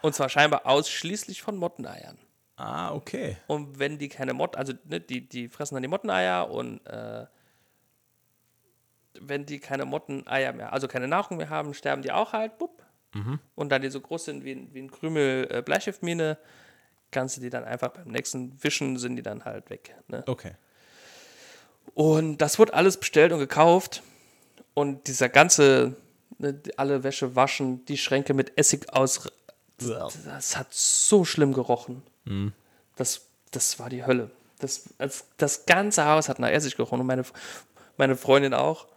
Und 0.01 0.15
zwar 0.15 0.29
scheinbar 0.29 0.65
ausschließlich 0.65 1.41
von 1.41 1.57
Motteneiern. 1.57 2.17
Ah, 2.55 2.93
okay. 2.93 3.37
Und 3.47 3.79
wenn 3.79 3.97
die 3.97 4.09
keine 4.09 4.33
Motten, 4.33 4.57
also 4.57 4.73
ne, 4.85 4.99
die, 5.01 5.27
die 5.27 5.49
fressen 5.49 5.75
dann 5.75 5.81
die 5.83 5.89
Motteneier 5.89 6.49
und 6.49 6.85
äh, 6.87 7.25
wenn 9.19 9.45
die 9.45 9.59
keine 9.59 9.85
Motteneier 9.85 10.53
mehr, 10.53 10.71
also 10.73 10.87
keine 10.87 11.07
Nahrung 11.07 11.37
mehr 11.37 11.49
haben, 11.49 11.73
sterben 11.73 12.01
die 12.01 12.11
auch 12.11 12.33
halt, 12.33 12.57
bupp. 12.57 12.83
Und 13.55 13.69
da 13.71 13.79
die 13.79 13.89
so 13.89 13.99
groß 14.01 14.25
sind 14.25 14.43
wie, 14.43 14.51
ein- 14.51 14.73
wie 14.73 14.81
ein 14.83 14.91
Krümel 14.91 15.47
äh, 15.49 15.61
Bleistiftmine, 15.63 16.37
kannst 17.11 17.37
du 17.37 17.41
die 17.41 17.49
dann 17.49 17.63
einfach 17.63 17.89
beim 17.89 18.09
nächsten 18.09 18.63
Wischen 18.63 18.97
sind 18.97 19.15
die 19.15 19.23
dann 19.23 19.45
halt 19.45 19.69
weg. 19.71 19.95
Ne? 20.07 20.23
Okay. 20.27 20.53
Und 21.95 22.37
das 22.37 22.59
wurde 22.59 22.73
alles 22.75 22.97
bestellt 22.99 23.31
und 23.31 23.39
gekauft. 23.39 24.03
Und 24.73 25.07
dieser 25.07 25.29
ganze, 25.29 25.95
ne, 26.37 26.59
alle 26.77 27.03
Wäsche 27.03 27.35
waschen, 27.35 27.85
die 27.85 27.97
Schränke 27.97 28.33
mit 28.33 28.57
Essig 28.57 28.91
aus. 28.93 29.29
Das 29.77 30.57
hat 30.57 30.73
so 30.73 31.25
schlimm 31.25 31.53
gerochen. 31.53 32.03
Das, 32.95 33.21
das 33.51 33.79
war 33.79 33.89
die 33.89 34.05
Hölle. 34.05 34.31
Das, 34.59 34.89
das, 35.37 35.65
ganze 35.65 36.05
Haus 36.05 36.27
hat 36.27 36.39
nach 36.39 36.49
Essig 36.49 36.75
gerochen 36.75 36.99
und 36.99 37.07
meine, 37.07 37.23
meine 37.97 38.15
Freundin 38.15 38.53
auch. 38.53 38.87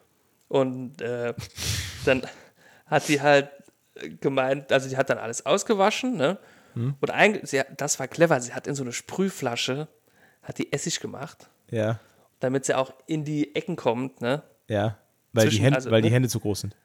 Und 0.49 1.01
äh, 1.01 1.35
dann 2.05 2.27
hat 2.87 3.09
die 3.09 3.21
halt 3.21 3.51
gemeint, 4.21 4.73
also 4.73 4.89
die 4.89 4.97
hat 4.97 5.11
dann 5.11 5.19
alles 5.19 5.47
ausgewaschen, 5.47 6.17
ne? 6.17 6.39
Und 6.75 7.11
eigentlich, 7.11 7.51
sie, 7.51 7.63
das 7.77 7.99
war 7.99 8.09
clever, 8.09 8.41
sie 8.41 8.55
hat 8.55 8.67
in 8.67 8.75
so 8.75 8.83
eine 8.83 8.93
Sprühflasche, 8.93 9.89
hat 10.43 10.59
die 10.59 10.73
Essig 10.73 11.01
gemacht 11.01 11.51
Ja, 11.71 12.01
damit 12.41 12.65
sie 12.65 12.75
auch 12.75 12.93
in 13.07 13.25
die 13.25 13.55
Ecken 13.55 13.77
kommt, 13.77 14.21
ne? 14.21 14.43
ja. 14.69 14.97
Weil, 15.33 15.45
die 15.45 15.51
Zwischen- 15.51 15.63
Hände, 15.65 15.77
also, 15.77 15.91
weil 15.91 16.03
die 16.03 16.09
ne? 16.09 16.15
Hände 16.15 16.29
zu 16.29 16.41
groß 16.41 16.61
sind. 16.61 16.77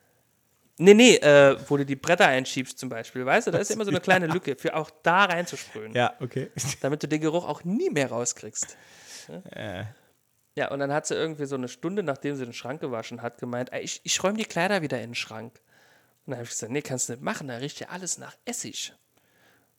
Nee, 0.80 0.94
nee, 0.94 1.16
äh, 1.16 1.58
wo 1.68 1.78
du 1.78 1.86
die 1.86 1.96
Bretter 1.96 2.28
einschiebst 2.28 2.78
zum 2.78 2.88
Beispiel, 2.90 3.26
weißt 3.26 3.48
du, 3.48 3.52
da 3.52 3.58
ist 3.58 3.72
immer 3.72 3.84
so 3.84 3.90
eine 3.90 4.00
kleine 4.02 4.28
Lücke, 4.28 4.56
für 4.56 4.76
auch 4.76 4.92
da 5.02 5.26
reinzusprühen, 5.26 5.94
Ja, 5.94 6.14
okay. 6.20 6.52
damit 6.82 7.02
du 7.02 7.08
den 7.08 7.20
Geruch 7.22 7.46
auch 7.48 7.64
nie 7.64 7.90
mehr 7.90 8.10
rauskriegst. 8.10 8.78
äh, 9.52 9.86
Ja, 10.56 10.70
und 10.72 10.80
dann 10.80 10.94
hat 10.94 11.08
sie 11.08 11.16
irgendwie 11.16 11.46
so 11.46 11.56
eine 11.56 11.68
Stunde, 11.68 12.04
nachdem 12.04 12.36
sie 12.36 12.46
den 12.46 12.54
Schrank 12.54 12.80
gewaschen 12.82 13.22
hat, 13.24 13.40
gemeint, 13.40 13.72
ich, 13.82 14.02
ich 14.04 14.24
räume 14.24 14.38
die 14.38 14.46
Kleider 14.46 14.82
wieder 14.84 14.98
in 15.02 15.10
den 15.10 15.16
Schrank. 15.16 15.54
Und 16.26 16.32
dann 16.32 16.36
habe 16.36 16.44
ich 16.44 16.52
gesagt, 16.52 16.72
nee, 16.72 16.82
kannst 16.84 17.10
du 17.10 17.14
nicht 17.14 17.24
machen, 17.24 17.48
da 17.48 17.56
riecht 17.58 17.80
ja 17.80 17.90
alles 17.90 18.18
nach 18.20 18.36
Essig. 18.46 18.94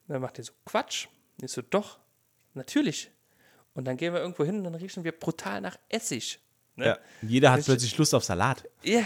Und 0.08 0.14
dann 0.14 0.22
macht 0.22 0.38
die 0.38 0.42
so, 0.42 0.52
Quatsch. 0.64 1.06
Und 1.38 1.44
ich 1.44 1.52
so, 1.52 1.62
doch, 1.62 1.98
natürlich. 2.54 3.12
Und 3.74 3.84
dann 3.84 3.96
gehen 3.96 4.12
wir 4.14 4.20
irgendwo 4.20 4.44
hin 4.44 4.56
und 4.58 4.64
dann 4.64 4.74
riechen 4.74 5.04
wir 5.04 5.12
brutal 5.12 5.60
nach 5.60 5.76
Essig. 5.88 6.40
Ne? 6.78 6.86
ja. 6.86 6.98
Jeder 7.22 7.50
hat 7.52 7.64
plötzlich 7.64 7.96
Lust 7.98 8.14
auf 8.14 8.24
Salat. 8.24 8.64
Ja. 8.82 9.02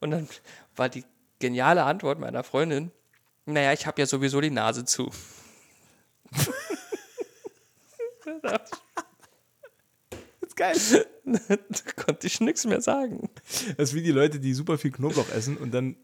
Und 0.00 0.10
dann 0.10 0.28
war 0.76 0.88
die 0.88 1.04
geniale 1.38 1.84
Antwort 1.84 2.18
meiner 2.18 2.42
Freundin, 2.42 2.90
naja, 3.46 3.72
ich 3.72 3.86
habe 3.86 4.00
ja 4.00 4.06
sowieso 4.06 4.40
die 4.40 4.50
Nase 4.50 4.84
zu. 4.84 5.10
Das 8.42 8.70
ist 10.48 10.56
geil. 10.56 10.76
da 11.24 12.02
konnte 12.02 12.26
ich 12.26 12.40
nichts 12.40 12.64
mehr 12.66 12.80
sagen. 12.80 13.28
Das 13.76 13.90
ist 13.90 13.94
wie 13.94 14.02
die 14.02 14.10
Leute, 14.12 14.40
die 14.40 14.54
super 14.54 14.78
viel 14.78 14.92
Knoblauch 14.92 15.28
essen 15.30 15.56
und 15.56 15.72
dann 15.72 15.96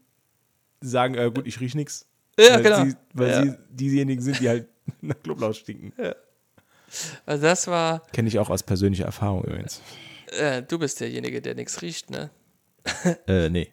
sagen, 0.81 1.15
äh, 1.15 1.31
gut, 1.33 1.47
ich 1.47 1.59
riech 1.59 1.75
nix. 1.75 2.05
Ja, 2.39 2.55
weil 2.55 2.63
genau. 2.63 2.85
Sie, 2.85 2.95
weil 3.13 3.29
Ja. 3.29 3.43
sie 3.43 3.57
diejenigen 3.69 4.21
sind, 4.21 4.39
die 4.39 4.49
halt 4.49 4.67
nach 5.01 5.15
Knoblauch 5.23 5.53
stinken. 5.53 5.93
Also 7.25 7.43
das 7.43 7.67
war, 7.67 8.01
Kenne 8.11 8.27
ich 8.27 8.39
auch 8.39 8.49
aus 8.49 8.63
persönlicher 8.63 9.05
Erfahrung 9.05 9.43
übrigens. 9.43 9.81
Äh, 10.31 10.63
du 10.63 10.79
bist 10.79 10.99
derjenige, 10.99 11.41
der 11.41 11.55
nichts 11.55 11.81
riecht, 11.81 12.09
ne? 12.09 12.29
Äh, 13.27 13.49
nee, 13.49 13.71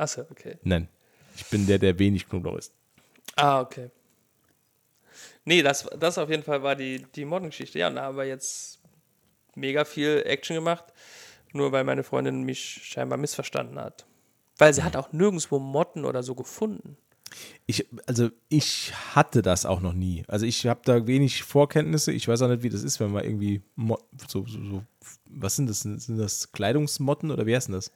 Achso, 0.00 0.22
okay. 0.30 0.56
nein. 0.62 0.88
Ich 1.36 1.44
bin 1.46 1.66
der, 1.66 1.78
der 1.78 1.98
wenig 1.98 2.28
Knoblauch 2.28 2.56
isst. 2.56 2.74
Ah, 3.36 3.60
okay. 3.60 3.90
Nee, 5.44 5.62
das, 5.62 5.88
das 5.98 6.16
auf 6.16 6.30
jeden 6.30 6.42
Fall 6.42 6.62
war 6.62 6.74
die, 6.74 7.04
die 7.14 7.24
Moddengeschichte. 7.24 7.78
Ja, 7.78 7.88
und 7.88 7.96
da 7.96 8.04
haben 8.04 8.16
wir 8.16 8.24
jetzt 8.24 8.80
mega 9.54 9.84
viel 9.84 10.22
Action 10.24 10.56
gemacht, 10.56 10.84
nur 11.52 11.72
weil 11.72 11.84
meine 11.84 12.02
Freundin 12.02 12.42
mich 12.44 12.80
scheinbar 12.84 13.18
missverstanden 13.18 13.78
hat. 13.78 14.06
Weil 14.56 14.72
sie 14.72 14.82
hat 14.82 14.96
auch 14.96 15.12
nirgendwo 15.12 15.58
Motten 15.58 16.04
oder 16.04 16.22
so 16.22 16.34
gefunden. 16.34 16.96
Ich, 17.66 17.86
also 18.06 18.30
ich 18.48 18.92
hatte 19.14 19.42
das 19.42 19.66
auch 19.66 19.80
noch 19.80 19.92
nie. 19.92 20.24
Also 20.28 20.46
ich 20.46 20.66
habe 20.66 20.80
da 20.84 21.06
wenig 21.06 21.42
Vorkenntnisse. 21.42 22.12
Ich 22.12 22.26
weiß 22.26 22.42
auch 22.42 22.48
nicht, 22.48 22.62
wie 22.62 22.70
das 22.70 22.82
ist, 22.82 23.00
wenn 23.00 23.12
man 23.12 23.24
irgendwie 23.24 23.62
Mo 23.76 23.98
so, 24.28 24.46
so, 24.46 24.64
so, 24.64 24.82
was 25.28 25.56
sind 25.56 25.68
das? 25.68 25.80
Sind 25.80 26.18
das 26.18 26.52
Kleidungsmotten 26.52 27.30
oder 27.30 27.46
wie 27.46 27.54
heißt 27.54 27.68
denn 27.68 27.74
das? 27.74 27.92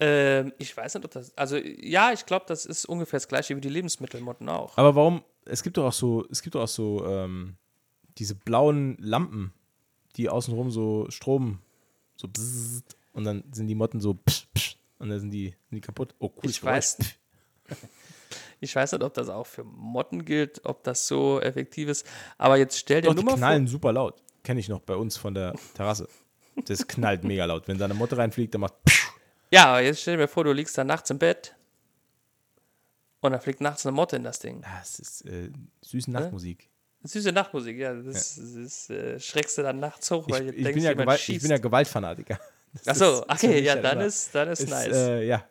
Ähm, 0.00 0.52
ich 0.58 0.76
weiß 0.76 0.94
nicht, 0.94 1.04
ob 1.04 1.10
das. 1.10 1.36
Also, 1.36 1.56
ja, 1.56 2.12
ich 2.12 2.26
glaube, 2.26 2.44
das 2.48 2.66
ist 2.66 2.86
ungefähr 2.86 3.18
das 3.18 3.28
gleiche 3.28 3.56
wie 3.56 3.60
die 3.60 3.68
Lebensmittelmotten 3.68 4.48
auch. 4.48 4.76
Aber 4.76 4.94
warum? 4.94 5.24
Es 5.44 5.62
gibt 5.62 5.76
doch 5.76 5.86
auch 5.86 5.92
so, 5.92 6.26
es 6.30 6.42
gibt 6.42 6.54
doch 6.54 6.62
auch 6.62 6.68
so 6.68 7.04
ähm, 7.06 7.56
diese 8.18 8.34
blauen 8.34 8.96
Lampen, 9.00 9.52
die 10.16 10.28
außenrum 10.28 10.70
so 10.70 11.06
Strom 11.10 11.58
so 12.16 12.28
bzzzt, 12.28 12.96
und 13.12 13.24
dann 13.24 13.44
sind 13.52 13.66
die 13.66 13.74
Motten 13.74 14.00
so 14.00 14.14
psch, 14.14 14.46
psch, 14.54 14.76
und 14.98 15.08
dann 15.08 15.20
sind 15.20 15.30
die, 15.30 15.48
sind 15.48 15.76
die 15.76 15.80
kaputt. 15.80 16.14
Oh, 16.18 16.30
cool. 16.36 16.50
Ich 16.50 16.62
weiß, 16.62 16.98
ich 18.60 18.76
weiß 18.76 18.92
nicht, 18.92 19.02
ob 19.02 19.14
das 19.14 19.28
auch 19.28 19.46
für 19.46 19.64
Motten 19.64 20.24
gilt, 20.24 20.64
ob 20.64 20.84
das 20.84 21.08
so 21.08 21.40
effektiv 21.40 21.88
ist. 21.88 22.06
Aber 22.36 22.56
jetzt 22.56 22.78
stell 22.78 23.00
dir 23.00 23.08
Doch, 23.08 23.14
nur 23.14 23.24
die 23.24 23.30
mal 23.30 23.36
knallen 23.36 23.66
super 23.66 23.92
laut. 23.92 24.22
Kenne 24.44 24.60
ich 24.60 24.68
noch 24.68 24.80
bei 24.80 24.94
uns 24.94 25.16
von 25.16 25.34
der 25.34 25.54
Terrasse. 25.74 26.08
Das 26.66 26.86
knallt 26.86 27.24
mega 27.24 27.44
laut. 27.44 27.68
Wenn 27.68 27.78
da 27.78 27.84
eine 27.86 27.94
Motte 27.94 28.16
reinfliegt, 28.18 28.54
dann 28.54 28.60
macht. 28.62 28.74
Ja, 29.50 29.80
jetzt 29.80 30.02
stell 30.02 30.16
dir 30.16 30.28
vor, 30.28 30.44
du 30.44 30.52
liegst 30.52 30.76
da 30.76 30.84
nachts 30.84 31.10
im 31.10 31.18
Bett 31.18 31.54
und 33.20 33.32
da 33.32 33.38
fliegt 33.38 33.60
nachts 33.60 33.86
eine 33.86 33.92
Motte 33.92 34.16
in 34.16 34.24
das 34.24 34.38
Ding. 34.38 34.62
Das 34.62 34.98
ist 34.98 35.24
äh, 35.26 35.50
süße 35.82 36.10
Nachtmusik. 36.10 36.68
Süße 37.02 37.32
Nachtmusik, 37.32 37.78
ja. 37.78 37.94
Das, 37.94 38.36
das 38.36 38.38
ist, 38.38 38.90
äh, 38.90 39.18
schreckst 39.20 39.56
du 39.58 39.62
dann 39.62 39.78
nachts 39.80 40.10
hoch, 40.10 40.26
Ich, 40.28 40.34
weil 40.34 40.46
du 40.46 40.50
ich, 40.52 40.56
denkst, 40.64 40.74
bin 40.74 40.82
ja 40.84 40.90
jemand 40.90 41.06
Gewalt, 41.06 41.20
ich 41.20 41.24
schießt. 41.26 41.42
bin 41.42 41.50
ja 41.50 41.58
Gewaltfanatiker. 41.58 42.38
Das 42.84 42.88
Achso, 42.88 43.20
ist- 43.20 43.24
das 43.30 43.42
okay, 43.44 43.58
ich 43.60 43.64
ja, 43.64 43.76
dann 43.76 44.00
ist, 44.02 44.34
dann 44.34 44.48
ist, 44.50 44.60
ist, 44.60 44.68
nice. 44.68 44.94
äh, 44.94 45.24
ja, 45.26 45.42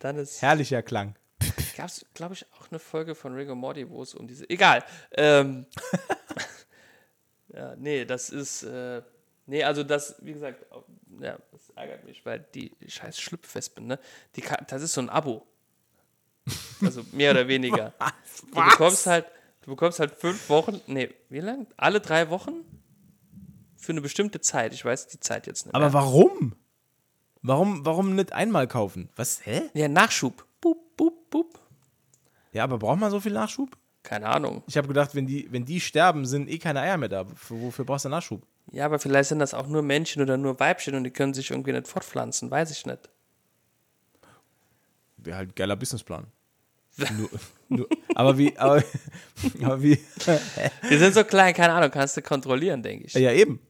dann 0.00 0.18
ist. 0.18 0.42
herrlicher 0.42 0.82
Klang. 0.82 1.14
Gab 1.76 1.86
es, 1.86 2.04
glaube 2.14 2.34
ich, 2.34 2.44
auch 2.52 2.68
eine 2.68 2.80
Folge 2.80 3.14
von 3.14 3.32
und 3.38 3.58
Morty, 3.58 3.88
wo 3.88 4.02
es 4.02 4.14
um 4.16 4.26
diese. 4.26 4.50
Egal. 4.50 4.82
Ähm, 5.12 5.66
ja, 7.54 7.76
nee, 7.76 8.04
das 8.04 8.30
ist. 8.30 8.64
Äh, 8.64 9.02
nee, 9.50 9.64
also 9.64 9.82
das, 9.82 10.14
wie 10.20 10.32
gesagt, 10.32 10.64
ja, 11.20 11.36
das 11.52 11.70
ärgert 11.70 12.04
mich, 12.04 12.24
weil 12.24 12.46
die 12.54 12.72
scheiß 12.86 13.20
Schlüpfwespen, 13.20 13.86
ne? 13.86 13.98
Die 14.36 14.44
das 14.68 14.82
ist 14.82 14.94
so 14.94 15.00
ein 15.02 15.10
Abo. 15.10 15.46
Also 16.82 17.04
mehr 17.12 17.32
oder 17.32 17.46
weniger. 17.46 17.92
Du 18.54 18.64
bekommst 18.64 19.06
halt, 19.06 19.26
du 19.60 19.70
bekommst 19.70 20.00
halt 20.00 20.14
fünf 20.14 20.48
Wochen, 20.48 20.80
nee, 20.86 21.10
wie 21.28 21.40
lang? 21.40 21.66
Alle 21.76 22.00
drei 22.00 22.30
Wochen? 22.30 22.64
Für 23.76 23.92
eine 23.92 24.00
bestimmte 24.00 24.40
Zeit. 24.40 24.72
Ich 24.72 24.82
weiß 24.82 25.08
die 25.08 25.20
Zeit 25.20 25.46
jetzt 25.46 25.66
nicht. 25.66 25.74
Aber 25.74 25.86
mehr. 25.86 25.92
warum? 25.92 26.56
Warum, 27.42 27.84
warum 27.84 28.14
nicht 28.14 28.32
einmal 28.32 28.66
kaufen? 28.66 29.10
Was? 29.16 29.44
Hä? 29.44 29.70
Ja, 29.74 29.88
Nachschub. 29.88 30.46
Boop, 30.62 30.96
boop, 30.96 31.30
boop. 31.30 31.60
Ja, 32.52 32.64
aber 32.64 32.78
braucht 32.78 32.98
man 32.98 33.10
so 33.10 33.20
viel 33.20 33.32
Nachschub? 33.32 33.76
Keine 34.02 34.26
Ahnung. 34.28 34.62
Ich 34.66 34.76
habe 34.76 34.88
gedacht, 34.88 35.14
wenn 35.14 35.26
die, 35.26 35.46
wenn 35.52 35.64
die 35.66 35.80
sterben, 35.80 36.24
sind 36.26 36.48
eh 36.48 36.58
keine 36.58 36.80
Eier 36.80 36.96
mehr 36.96 37.08
da. 37.10 37.24
Für, 37.26 37.60
wofür 37.60 37.84
brauchst 37.84 38.04
du 38.06 38.08
Nachschub? 38.08 38.42
Ja, 38.72 38.86
aber 38.86 38.98
vielleicht 38.98 39.28
sind 39.28 39.40
das 39.40 39.52
auch 39.52 39.66
nur 39.66 39.82
Männchen 39.82 40.22
oder 40.22 40.36
nur 40.36 40.58
Weibchen 40.58 40.94
und 40.94 41.04
die 41.04 41.10
können 41.10 41.34
sich 41.34 41.50
irgendwie 41.50 41.72
nicht 41.72 41.86
fortpflanzen, 41.88 42.50
weiß 42.50 42.70
ich 42.70 42.86
nicht. 42.86 43.10
Wäre 45.18 45.36
halt 45.36 45.50
ein 45.50 45.54
geiler 45.54 45.76
Businessplan. 45.76 46.26
nur, 47.18 47.30
nur, 47.68 47.88
aber 48.14 48.36
wie, 48.36 48.56
aber, 48.58 48.82
aber 49.62 49.82
wie, 49.82 49.98
Die 50.90 50.96
sind 50.98 51.14
so 51.14 51.24
klein, 51.24 51.54
keine 51.54 51.72
Ahnung, 51.72 51.90
kannst 51.90 52.16
du 52.16 52.22
kontrollieren, 52.22 52.82
denke 52.82 53.06
ich. 53.06 53.14
ja 53.14 53.32
eben. 53.32 53.60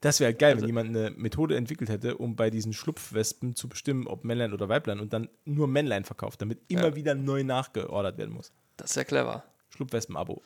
Das 0.00 0.18
wäre 0.20 0.28
halt 0.30 0.38
geil, 0.38 0.52
Also 0.54 0.62
wenn 0.62 0.68
jemand 0.68 0.88
eine 0.90 1.10
Methode 1.10 1.56
entwickelt 1.56 1.90
hätte, 1.90 2.16
um 2.16 2.34
bei 2.36 2.48
diesen 2.50 2.72
Schlupfwespen 2.72 3.54
zu 3.54 3.68
bestimmen, 3.68 4.06
ob 4.06 4.24
Männlein 4.24 4.52
oder 4.52 4.68
Weiblein 4.68 4.98
und 4.98 5.12
dann 5.12 5.28
nur 5.44 5.66
Männlein 5.68 6.04
verkauft, 6.04 6.40
damit 6.40 6.60
immer 6.68 6.88
Ja. 6.88 6.94
wieder 6.94 7.14
neu 7.14 7.42
nachgeordert 7.44 8.16
werden 8.16 8.32
muss. 8.34 8.52
Das 8.80 8.90
ist 8.90 8.96
ja 8.96 9.04
clever. 9.04 9.44
Schlupfwespen-Abo. 9.76 10.42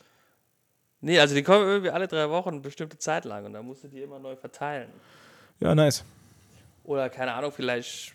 Nee, 1.00 1.20
also 1.20 1.34
die 1.34 1.42
kommen 1.42 1.66
irgendwie 1.66 1.90
alle 1.90 2.08
drei 2.08 2.28
Wochen 2.30 2.50
eine 2.50 2.60
bestimmte 2.60 2.98
Zeit 2.98 3.24
lang 3.24 3.44
und 3.44 3.52
dann 3.52 3.64
musst 3.64 3.84
du 3.84 3.88
die 3.88 4.02
immer 4.02 4.18
neu 4.18 4.36
verteilen. 4.36 4.90
Ja, 5.60 5.74
nice. 5.74 6.04
Oder 6.82 7.10
keine 7.10 7.34
Ahnung, 7.34 7.52
vielleicht, 7.52 8.14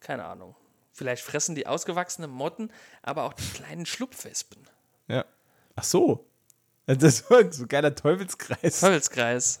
keine 0.00 0.24
Ahnung. 0.24 0.54
Vielleicht 0.92 1.22
fressen 1.22 1.54
die 1.54 1.66
ausgewachsenen 1.66 2.30
Motten, 2.30 2.70
aber 3.02 3.24
auch 3.24 3.32
die 3.32 3.48
kleinen 3.54 3.86
Schlupfwespen. 3.86 4.62
Ja. 5.08 5.24
Ach 5.76 5.84
so. 5.84 6.26
Das 6.86 7.30
war 7.30 7.50
so 7.52 7.62
ein 7.64 7.68
geiler 7.68 7.94
Teufelskreis. 7.94 8.80
Teufelskreis. 8.80 9.60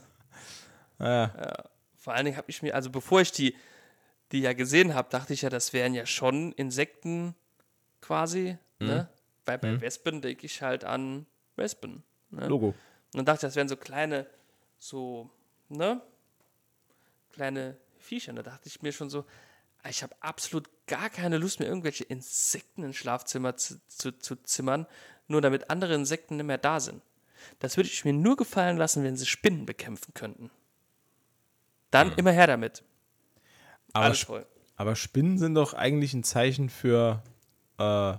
Ja. 0.98 1.64
Vor 1.96 2.14
allen 2.14 2.26
Dingen 2.26 2.36
habe 2.36 2.50
ich 2.50 2.62
mir, 2.62 2.74
also 2.74 2.90
bevor 2.90 3.20
ich 3.20 3.32
die, 3.32 3.56
die 4.32 4.40
ja 4.40 4.52
gesehen 4.52 4.94
habe, 4.94 5.08
dachte 5.10 5.32
ich 5.32 5.42
ja, 5.42 5.50
das 5.50 5.72
wären 5.72 5.94
ja 5.94 6.04
schon 6.04 6.52
Insekten 6.52 7.34
quasi. 8.00 8.58
Ne? 8.80 9.08
Weil 9.46 9.58
bei 9.58 9.80
Wespen 9.80 10.20
denke 10.20 10.46
ich 10.46 10.62
halt 10.62 10.84
an 10.84 11.26
Wespen. 11.56 12.02
Ne? 12.30 12.46
Logo. 12.46 12.68
Und 12.68 12.76
dann 13.14 13.24
dachte 13.24 13.38
ich, 13.38 13.48
das 13.48 13.56
wären 13.56 13.68
so 13.68 13.76
kleine, 13.76 14.26
so, 14.78 15.30
ne? 15.68 16.00
Kleine 17.32 17.76
Viecher. 17.98 18.30
Und 18.30 18.36
da 18.36 18.42
dachte 18.42 18.68
ich 18.68 18.82
mir 18.82 18.92
schon 18.92 19.10
so, 19.10 19.24
Ich 19.88 20.02
habe 20.02 20.14
absolut 20.20 20.68
gar 20.86 21.08
keine 21.10 21.38
Lust 21.38 21.58
mehr, 21.58 21.68
irgendwelche 21.68 22.04
Insekten 22.04 22.82
ins 22.84 22.96
Schlafzimmer 22.96 23.56
zu, 23.56 23.80
zu, 23.88 24.12
zu 24.12 24.36
zimmern, 24.36 24.86
nur 25.26 25.40
damit 25.40 25.70
andere 25.70 25.94
Insekten 25.94 26.36
nicht 26.36 26.46
mehr 26.46 26.58
da 26.58 26.80
sind. 26.80 27.02
Das 27.58 27.76
würde 27.76 27.88
ich 27.88 28.04
mir 28.04 28.12
nur 28.12 28.36
gefallen 28.36 28.76
lassen, 28.76 29.02
wenn 29.04 29.16
sie 29.16 29.26
Spinnen 29.26 29.64
bekämpfen 29.64 30.12
könnten. 30.12 30.50
Dann 31.90 32.12
immer 32.12 32.30
her 32.32 32.46
damit. 32.46 32.84
Aber, 33.92 34.04
Alles 34.06 34.20
voll. 34.20 34.46
aber 34.76 34.94
Spinnen 34.94 35.38
sind 35.38 35.54
doch 35.54 35.74
eigentlich 35.74 36.14
ein 36.14 36.22
Zeichen 36.22 36.68
für, 36.68 37.22
äh, 37.78 38.16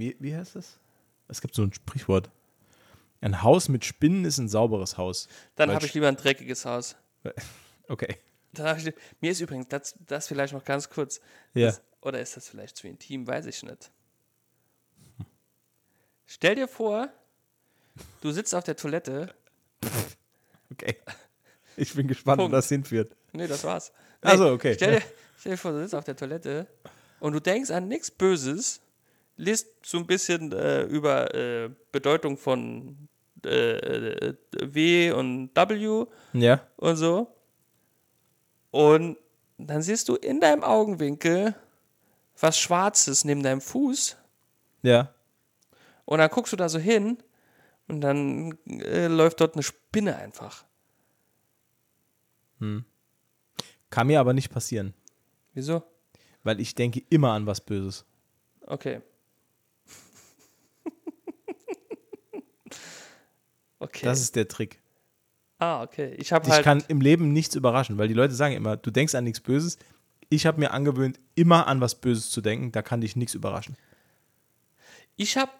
wie, 0.00 0.16
wie 0.18 0.34
heißt 0.34 0.56
das? 0.56 0.78
Es 1.28 1.40
gibt 1.40 1.54
so 1.54 1.62
ein 1.62 1.72
Sprichwort. 1.72 2.30
Ein 3.20 3.42
Haus 3.42 3.68
mit 3.68 3.84
Spinnen 3.84 4.24
ist 4.24 4.38
ein 4.38 4.48
sauberes 4.48 4.96
Haus. 4.96 5.28
Dann 5.54 5.70
habe 5.70 5.84
ich 5.84 5.94
lieber 5.94 6.08
ein 6.08 6.16
dreckiges 6.16 6.64
Haus. 6.64 6.96
Okay. 7.88 8.18
Ich, 8.52 8.94
mir 9.20 9.32
ist 9.32 9.40
übrigens, 9.40 9.66
das, 9.66 9.96
das 10.06 10.28
vielleicht 10.28 10.52
noch 10.52 10.64
ganz 10.64 10.88
kurz. 10.88 11.20
Ja. 11.54 11.66
Das, 11.66 11.82
oder 12.02 12.20
ist 12.20 12.36
das 12.36 12.46
vielleicht 12.46 12.76
zu 12.76 12.86
intim? 12.86 13.26
Weiß 13.26 13.46
ich 13.46 13.64
nicht. 13.64 13.90
Stell 16.24 16.54
dir 16.54 16.68
vor, 16.68 17.08
du 18.20 18.30
sitzt 18.30 18.54
auf 18.54 18.64
der 18.64 18.76
Toilette. 18.76 19.34
Okay. 20.72 20.96
Ich 21.76 21.92
bin 21.94 22.06
gespannt, 22.06 22.38
wo 22.38 22.44
Punkt. 22.44 22.54
das 22.54 22.68
hinführt. 22.68 23.16
Nee, 23.32 23.48
das 23.48 23.64
war's. 23.64 23.90
Ach 24.20 24.36
so, 24.36 24.52
okay. 24.52 24.74
Stell 24.74 25.00
dir, 25.00 25.02
stell 25.36 25.52
dir 25.52 25.58
vor, 25.58 25.72
du 25.72 25.80
sitzt 25.82 25.96
auf 25.96 26.04
der 26.04 26.14
Toilette 26.14 26.68
und 27.18 27.32
du 27.32 27.40
denkst 27.40 27.72
an 27.72 27.88
nichts 27.88 28.08
Böses, 28.08 28.80
liest 29.40 29.68
so 29.84 29.98
ein 29.98 30.06
bisschen 30.06 30.52
äh, 30.52 30.82
über 30.84 31.34
äh, 31.34 31.70
Bedeutung 31.92 32.36
von 32.36 33.08
äh, 33.44 33.48
äh, 33.76 34.34
W 34.60 35.12
und 35.12 35.50
W 35.54 36.06
Ja. 36.34 36.66
und 36.76 36.96
so. 36.96 37.34
Und 38.70 39.16
dann 39.58 39.82
siehst 39.82 40.08
du 40.08 40.14
in 40.16 40.40
deinem 40.40 40.62
Augenwinkel 40.62 41.54
was 42.38 42.58
Schwarzes 42.58 43.24
neben 43.24 43.42
deinem 43.42 43.60
Fuß. 43.60 44.16
Ja. 44.82 45.12
Und 46.04 46.18
dann 46.18 46.30
guckst 46.30 46.52
du 46.52 46.56
da 46.56 46.68
so 46.68 46.78
hin 46.78 47.18
und 47.88 48.00
dann 48.00 48.56
äh, 48.66 49.06
läuft 49.08 49.40
dort 49.40 49.54
eine 49.54 49.62
Spinne 49.62 50.16
einfach. 50.16 50.64
Kann 53.90 54.06
mir 54.06 54.20
aber 54.20 54.32
nicht 54.34 54.50
passieren, 54.50 54.94
Wieso? 55.54 55.82
weil 56.42 56.60
ich 56.60 56.74
denke 56.74 57.02
immer 57.10 57.32
an 57.32 57.46
was 57.46 57.60
Böses. 57.60 58.04
Okay. 58.66 59.00
Okay. 63.80 64.04
Das 64.06 64.20
ist 64.20 64.36
der 64.36 64.46
Trick. 64.48 64.80
ah, 65.58 65.82
okay. 65.82 66.14
Ich 66.18 66.32
habe 66.32 66.48
halt. 66.48 66.64
kann 66.64 66.82
im 66.88 67.00
Leben 67.00 67.32
nichts 67.32 67.54
überraschen, 67.56 67.98
weil 67.98 68.08
die 68.08 68.14
Leute 68.14 68.34
sagen 68.34 68.54
immer, 68.54 68.76
du 68.76 68.90
denkst 68.90 69.14
an 69.14 69.24
nichts 69.24 69.40
Böses. 69.40 69.76
Ich 70.28 70.46
habe 70.46 70.60
mir 70.60 70.70
angewöhnt, 70.72 71.18
immer 71.34 71.66
an 71.66 71.80
was 71.80 71.96
Böses 71.96 72.30
zu 72.30 72.40
denken. 72.40 72.70
Da 72.72 72.82
kann 72.82 73.00
dich 73.00 73.16
nichts 73.16 73.34
überraschen. 73.34 73.76
Ich 75.16 75.36
habe 75.36 75.50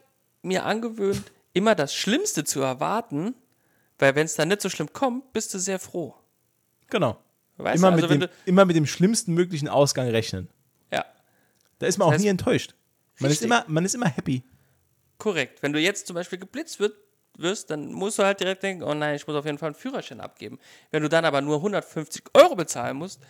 mir 0.43 0.65
angewöhnt, 0.65 1.23
immer 1.53 1.75
das 1.75 1.93
Schlimmste 1.95 2.45
zu 2.45 2.61
erwarten, 2.61 3.35
weil 3.99 4.15
wenn 4.15 4.25
es 4.27 4.35
dann 4.37 4.49
nicht 4.49 4.63
so 4.63 4.71
schlimm 4.71 4.93
kommt, 4.93 5.33
bist 5.33 5.53
du 5.53 5.59
sehr 5.59 5.79
froh. 5.79 6.15
Genau. 6.89 7.19
Weißt 7.59 7.77
Immer, 7.83 7.91
du, 7.91 8.03
also 8.05 8.09
mit 8.15 8.23
dem, 8.23 8.29
immer 8.47 8.65
mit 8.65 8.75
dem 8.77 8.87
schlimmsten 8.87 9.35
möglichen 9.35 9.69
Ausgang 9.69 10.09
rechnen. 10.09 10.49
ja, 10.91 11.05
Da 11.79 11.87
ist 11.87 11.99
man 11.99 12.09
auch 12.09 12.13
heißt- 12.15 12.21
nie 12.21 12.29
enttäuscht. 12.29 12.75
Man 13.19 13.31
ist, 13.31 13.43
immer, 13.43 13.65
man 13.69 13.85
ist 13.85 13.95
immer 13.95 14.09
happy. 14.09 14.43
korrekt. 15.19 15.63
Wenn 15.63 15.75
du 15.75 15.79
jetzt 15.81 16.07
zum 16.07 16.15
Beispiel 16.15 16.39
geblitzt 16.39 16.81
wird, 16.81 16.95
wirst, 17.39 17.71
dann 17.71 17.93
musst 17.93 18.19
du 18.19 18.25
halt 18.25 18.41
direkt 18.41 18.63
denken, 18.63 18.83
oh 18.83 18.93
nein, 18.95 19.15
ich 19.17 19.27
muss 19.27 19.37
auf 19.37 19.47
jeden 19.47 19.59
Fall 19.59 19.69
einen 19.69 19.75
Führerschein 19.75 20.21
abgeben. 20.21 20.59
Wenn 20.91 21.03
du 21.03 21.09
dann 21.09 21.25
aber 21.25 21.41
nur 21.41 21.57
150 21.57 22.23
Euro 22.35 22.55
bezahlen 22.55 22.97
musst, 22.97 23.21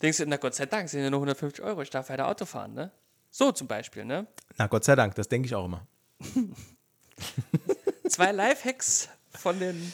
denkst 0.00 0.18
du, 0.18 0.26
na 0.26 0.36
Gott 0.36 0.54
sei 0.54 0.66
Dank 0.66 0.88
sind 0.88 1.02
ja 1.02 1.10
nur 1.10 1.18
150 1.20 1.64
Euro, 1.64 1.82
ich 1.82 1.90
darf 1.90 2.08
weiter 2.10 2.28
Auto 2.28 2.44
fahren, 2.44 2.74
ne? 2.74 2.90
So 3.30 3.52
zum 3.52 3.66
Beispiel, 3.68 4.04
ne? 4.04 4.26
Na 4.58 4.66
Gott 4.66 4.84
sei 4.84 4.94
Dank, 4.96 5.14
das 5.14 5.28
denke 5.28 5.46
ich 5.46 5.54
auch 5.54 5.64
immer. 5.64 5.86
Zwei 8.08 8.32
Lifehacks 8.32 9.08
von 9.30 9.58
den, 9.58 9.92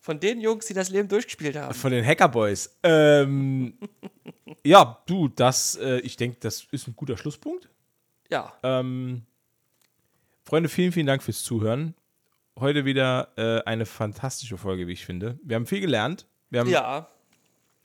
von 0.00 0.20
den 0.20 0.40
Jungs, 0.40 0.66
die 0.66 0.74
das 0.74 0.88
Leben 0.90 1.08
durchgespielt 1.08 1.56
haben. 1.56 1.74
Von 1.74 1.90
den 1.92 2.04
Hackerboys. 2.04 2.78
Ähm, 2.82 3.78
ja, 4.64 5.02
du, 5.06 5.28
das, 5.28 5.76
äh, 5.76 5.98
ich 6.00 6.16
denke, 6.16 6.38
das 6.40 6.66
ist 6.70 6.86
ein 6.86 6.94
guter 6.96 7.16
Schlusspunkt. 7.16 7.68
Ja, 8.30 8.52
Ähm, 8.62 9.22
Freunde, 10.44 10.68
vielen, 10.68 10.92
vielen 10.92 11.06
Dank 11.06 11.22
fürs 11.22 11.42
Zuhören. 11.42 11.94
Heute 12.58 12.84
wieder 12.84 13.32
äh, 13.36 13.62
eine 13.64 13.86
fantastische 13.86 14.58
Folge, 14.58 14.86
wie 14.86 14.92
ich 14.92 15.04
finde. 15.04 15.38
Wir 15.42 15.56
haben 15.56 15.66
viel 15.66 15.80
gelernt. 15.80 16.26
Wir 16.50 16.60
haben, 16.60 16.68
ja, 16.68 17.08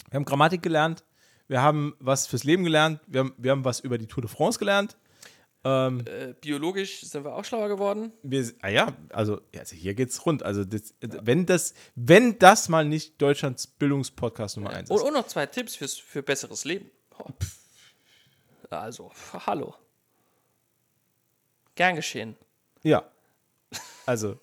wir 0.09 0.15
haben 0.15 0.25
Grammatik 0.25 0.61
gelernt. 0.61 1.05
Wir 1.47 1.61
haben 1.61 1.95
was 1.99 2.27
fürs 2.27 2.43
Leben 2.43 2.63
gelernt. 2.63 2.99
Wir 3.07 3.21
haben, 3.21 3.33
wir 3.37 3.51
haben 3.51 3.63
was 3.63 3.79
über 3.79 3.97
die 3.97 4.07
Tour 4.07 4.21
de 4.21 4.29
France 4.29 4.59
gelernt. 4.59 4.97
Ähm, 5.63 6.03
äh, 6.05 6.33
biologisch 6.41 7.01
sind 7.01 7.23
wir 7.23 7.33
auch 7.33 7.43
schlauer 7.45 7.69
geworden. 7.69 8.11
wir, 8.21 8.51
ah 8.61 8.67
ja, 8.69 8.95
also, 9.09 9.41
ja, 9.53 9.61
also 9.61 9.75
hier 9.75 9.95
geht's 9.95 10.23
rund. 10.25 10.43
Also 10.43 10.63
das, 10.63 10.93
wenn 11.01 11.45
das, 11.45 11.73
wenn 11.95 12.37
das 12.37 12.69
mal 12.69 12.85
nicht 12.85 13.19
Deutschlands 13.21 13.65
Bildungspodcast 13.65 14.57
Nummer 14.57 14.71
1 14.71 14.89
Und, 14.91 14.97
ist. 14.97 15.03
und 15.03 15.13
noch 15.13 15.25
zwei 15.27 15.45
Tipps 15.47 15.75
fürs, 15.75 15.95
für 15.95 16.21
besseres 16.21 16.65
Leben. 16.65 16.91
Oh. 17.17 17.29
Also, 18.69 19.11
hallo. 19.45 19.75
Gern 21.75 21.95
geschehen. 21.95 22.35
Ja. 22.83 23.09
Also, 24.05 24.39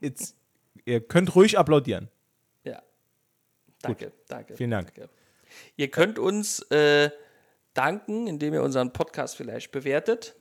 jetzt, 0.00 0.36
ihr 0.84 1.00
könnt 1.00 1.34
ruhig 1.34 1.58
applaudieren. 1.58 2.08
Ja. 2.64 2.82
Danke, 3.82 4.12
danke. 4.28 4.56
Vielen 4.56 4.70
Dank. 4.70 4.94
Danke. 4.94 5.10
Ihr 5.76 5.90
könnt 5.90 6.18
uns 6.18 6.60
äh, 6.70 7.10
danken, 7.74 8.26
indem 8.26 8.54
ihr 8.54 8.62
unseren 8.62 8.92
Podcast 8.92 9.36
vielleicht 9.36 9.70
bewertet. 9.72 10.34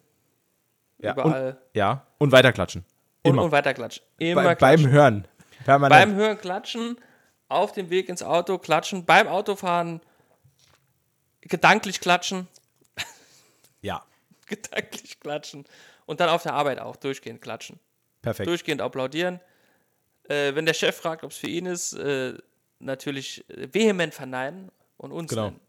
Ja, 0.99 1.13
Überall. 1.13 1.49
Und, 1.51 1.57
ja, 1.73 2.07
und 2.17 2.31
weiterklatschen. 2.31 2.83
Und, 3.23 3.31
Immer. 3.31 3.43
und 3.43 3.51
weiterklatschen. 3.51 4.03
Immer 4.17 4.43
Bei, 4.43 4.55
klatschen. 4.55 4.83
beim 4.83 4.91
Hören. 4.91 5.27
Permanent. 5.65 6.01
Beim 6.01 6.15
Hören 6.15 6.37
klatschen, 6.37 6.97
auf 7.49 7.71
dem 7.71 7.89
Weg 7.89 8.09
ins 8.09 8.23
Auto 8.23 8.57
klatschen, 8.57 9.05
beim 9.05 9.27
Autofahren 9.27 10.01
gedanklich 11.41 11.99
klatschen, 11.99 12.47
ja, 13.81 14.05
gedanklich 14.47 15.19
klatschen 15.19 15.65
und 16.05 16.19
dann 16.19 16.29
auf 16.29 16.43
der 16.43 16.53
Arbeit 16.53 16.79
auch 16.79 16.95
durchgehend 16.95 17.41
klatschen. 17.41 17.79
Perfekt. 18.21 18.47
Durchgehend 18.47 18.81
applaudieren. 18.81 19.39
Äh, 20.29 20.55
wenn 20.55 20.65
der 20.65 20.73
Chef 20.73 20.95
fragt, 20.95 21.23
ob 21.23 21.31
es 21.31 21.37
für 21.37 21.47
ihn 21.47 21.65
ist, 21.65 21.93
äh, 21.93 22.37
natürlich 22.79 23.45
vehement 23.47 24.13
verneinen 24.13 24.71
und 24.97 25.11
uns 25.11 25.29
Genau. 25.29 25.45
nennen. 25.45 25.59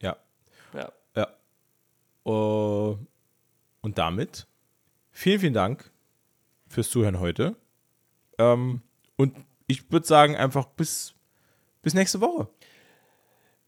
Ja. 0.00 0.16
Ja. 0.74 0.92
Ja. 1.16 1.28
Uh, 2.24 2.98
und 3.80 3.98
damit 3.98 4.46
vielen, 5.10 5.40
vielen 5.40 5.54
Dank 5.54 5.90
fürs 6.68 6.90
Zuhören 6.90 7.20
heute. 7.20 7.56
Ähm, 8.38 8.82
und 9.16 9.36
ich 9.66 9.90
würde 9.90 10.06
sagen, 10.06 10.36
einfach 10.36 10.66
bis, 10.66 11.14
bis 11.82 11.94
nächste 11.94 12.20
Woche. 12.20 12.48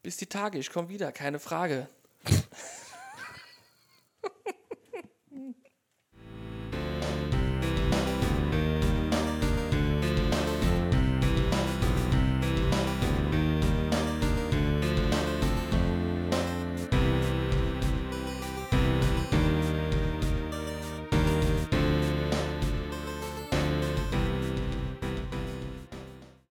Bis 0.02 0.16
die 0.16 0.26
Tage, 0.26 0.58
ich 0.58 0.70
komme 0.70 0.88
wieder, 0.88 1.10
keine 1.12 1.38
Frage. 1.38 1.88